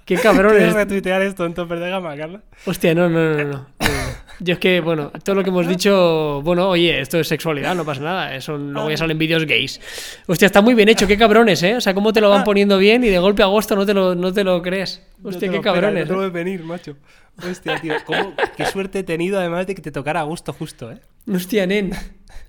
qué 0.10 0.16
cabrón 0.16 0.54
¿Quieres 0.54 0.70
es. 0.70 0.74
retuitear 0.74 1.22
esto 1.22 1.46
en 1.46 1.54
tope 1.54 1.76
de 1.76 1.88
gama, 1.88 2.18
Carlos? 2.18 2.42
Hostia, 2.66 2.96
no, 2.96 3.08
no, 3.08 3.36
no, 3.36 3.44
no, 3.44 3.52
no. 3.52 3.68
Yo 4.40 4.54
es 4.54 4.60
que, 4.60 4.80
bueno, 4.80 5.12
todo 5.24 5.36
lo 5.36 5.44
que 5.44 5.50
hemos 5.50 5.68
dicho, 5.68 6.42
bueno, 6.44 6.70
oye, 6.70 7.00
esto 7.00 7.20
es 7.20 7.28
sexualidad, 7.28 7.76
no 7.76 7.86
pasa 7.86 8.02
nada, 8.02 8.36
eso 8.36 8.58
luego 8.58 8.90
ya 8.90 8.98
salen 8.98 9.18
vídeos 9.18 9.46
gays. 9.46 9.80
Hostia, 10.28 10.48
está 10.48 10.62
muy 10.62 10.74
bien 10.74 10.90
hecho, 10.90 11.06
qué 11.06 11.18
cabrones, 11.18 11.62
¿eh? 11.62 11.76
O 11.76 11.82
sea, 11.82 11.94
cómo 11.94 12.12
te 12.12 12.22
lo 12.22 12.30
van 12.30 12.44
poniendo 12.44 12.78
bien 12.78 13.04
y 13.04 13.10
de 13.10 13.20
golpe 13.20 13.44
a 13.44 13.46
agosto 13.46 13.76
no 13.76 13.86
te 13.86 13.94
lo, 13.94 14.16
no 14.16 14.34
te 14.34 14.44
lo 14.44 14.62
crees. 14.62 15.02
No 15.22 15.30
Hostia, 15.30 15.50
te 15.50 15.56
qué 15.58 15.62
cabrones. 15.62 16.10
No 16.10 16.24
¿eh? 16.24 16.30
venir, 16.30 16.64
macho. 16.64 16.96
Hostia, 17.50 17.80
tío. 17.80 17.94
¿cómo- 18.06 18.34
qué 18.58 18.66
suerte 18.66 19.00
he 19.00 19.04
tenido 19.04 19.40
además 19.40 19.68
de 19.68 19.76
que 19.76 19.82
te 19.82 19.92
tocara 19.92 20.22
a 20.22 20.24
gusto 20.24 20.54
justo, 20.54 20.92
¿eh? 20.92 21.00
Hostia, 21.32 21.66
nen. 21.68 21.92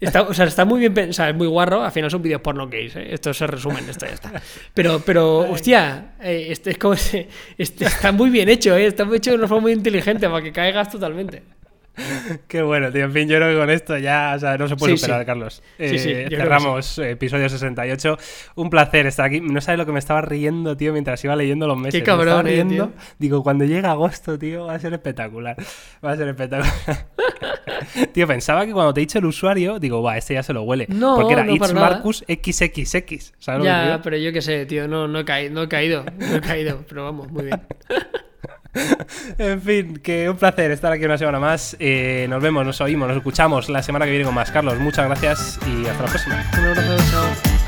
Está, 0.00 0.22
o 0.22 0.32
sea, 0.32 0.46
está 0.46 0.64
muy 0.64 0.80
bien, 0.80 0.94
pen- 0.94 1.10
o 1.10 1.12
sea, 1.12 1.28
es 1.28 1.34
muy 1.36 1.46
guarro, 1.46 1.82
al 1.82 1.92
final 1.92 2.10
son 2.10 2.22
vídeos 2.22 2.40
porno 2.40 2.68
gays, 2.68 2.96
¿eh? 2.96 3.12
Esto 3.12 3.34
se 3.34 3.46
resumen, 3.46 3.88
esto 3.88 4.06
ya 4.06 4.12
está. 4.12 4.32
Pero, 4.72 5.00
pero, 5.04 5.40
hostia, 5.50 6.14
eh, 6.22 6.46
este 6.50 6.70
es 6.70 6.78
como 6.78 6.94
ese- 6.94 7.28
este 7.58 7.84
está 7.84 8.10
muy 8.12 8.30
bien 8.30 8.48
hecho, 8.48 8.74
¿eh? 8.76 8.86
Está 8.86 9.06
hecho 9.14 9.30
de 9.32 9.36
una 9.36 9.48
forma 9.48 9.62
muy 9.62 9.72
inteligente 9.72 10.28
para 10.28 10.42
que 10.42 10.52
caigas 10.52 10.90
totalmente. 10.90 11.42
Qué 12.48 12.62
bueno, 12.62 12.90
tío. 12.90 13.04
En 13.04 13.12
fin, 13.12 13.28
yo 13.28 13.36
creo 13.36 13.50
que 13.52 13.56
con 13.58 13.68
esto 13.70 13.98
ya 13.98 14.32
o 14.36 14.38
sea, 14.38 14.56
no 14.56 14.68
se 14.68 14.76
puede 14.76 14.92
Sí, 14.92 14.98
sí. 14.98 15.02
superar, 15.04 15.26
Carlos. 15.26 15.62
Sí, 15.78 15.98
sí, 15.98 16.10
Eh, 16.10 16.26
que 16.30 16.36
cerramos 16.36 16.98
episodio 16.98 17.48
68. 17.48 18.16
Un 18.54 18.70
placer 18.70 19.06
estar 19.06 19.26
aquí. 19.26 19.40
No 19.40 19.60
sabes 19.60 19.78
lo 19.78 19.86
que 19.86 19.92
me 19.92 19.98
estaba 19.98 20.20
riendo, 20.22 20.76
tío, 20.76 20.92
mientras 20.92 21.22
iba 21.24 21.36
leyendo 21.36 21.66
los 21.66 21.76
meses. 21.76 22.00
Qué 22.02 22.10
Me 22.10 22.12
estaba 22.12 22.24
cabrón, 22.24 22.46
riendo. 22.46 22.74
tío. 22.88 22.92
Digo, 23.18 23.42
cuando 23.42 23.64
llegue 23.64 23.86
agosto, 23.86 24.38
tío, 24.38 24.66
va 24.66 24.74
a 24.74 24.78
ser 24.78 24.92
espectacular. 24.94 25.56
Va 26.04 26.12
a 26.12 26.16
ser 26.16 26.28
espectacular. 26.28 26.72
tío, 28.12 28.26
pensaba 28.26 28.64
que 28.66 28.72
cuando 28.72 28.94
te 28.94 29.00
he 29.00 29.02
dicho 29.02 29.18
el 29.18 29.26
usuario, 29.26 29.78
digo, 29.78 30.02
va, 30.02 30.16
este 30.16 30.34
ya 30.34 30.42
se 30.42 30.52
lo 30.52 30.62
huele. 30.62 30.86
No, 30.88 31.16
Porque 31.16 31.34
era 31.34 31.44
no, 31.44 31.54
It's 31.54 31.72
nada. 31.74 31.90
Marcus 31.90 32.24
XXX. 32.28 33.34
¿Sabes 33.38 33.58
lo 33.58 33.64
que 33.64 33.64
Ya, 33.64 34.00
pero 34.02 34.16
yo 34.16 34.32
qué 34.32 34.40
sé, 34.42 34.64
tío, 34.66 34.88
no, 34.88 35.06
no, 35.08 35.18
he 35.20 35.24
caído, 35.24 35.52
no 35.52 35.62
he 35.64 35.68
caído, 35.68 36.04
no 36.18 36.36
he 36.36 36.40
caído, 36.40 36.84
pero 36.88 37.04
vamos, 37.04 37.30
muy 37.30 37.44
bien. 37.46 37.60
En 39.38 39.60
fin, 39.60 39.96
que 39.98 40.28
un 40.28 40.36
placer 40.36 40.70
estar 40.70 40.92
aquí 40.92 41.04
una 41.04 41.18
semana 41.18 41.38
más. 41.38 41.76
Eh, 41.78 42.26
nos 42.28 42.42
vemos, 42.42 42.64
nos 42.64 42.80
oímos, 42.80 43.08
nos 43.08 43.16
escuchamos 43.16 43.68
la 43.68 43.82
semana 43.82 44.04
que 44.04 44.10
viene 44.10 44.24
con 44.24 44.34
más. 44.34 44.50
Carlos, 44.50 44.78
muchas 44.78 45.06
gracias 45.06 45.58
y 45.66 45.86
hasta 45.86 46.02
la 46.02 46.08
próxima. 46.08 46.44
Un 46.58 46.64
abrazo, 46.66 46.96
chao. 47.10 47.59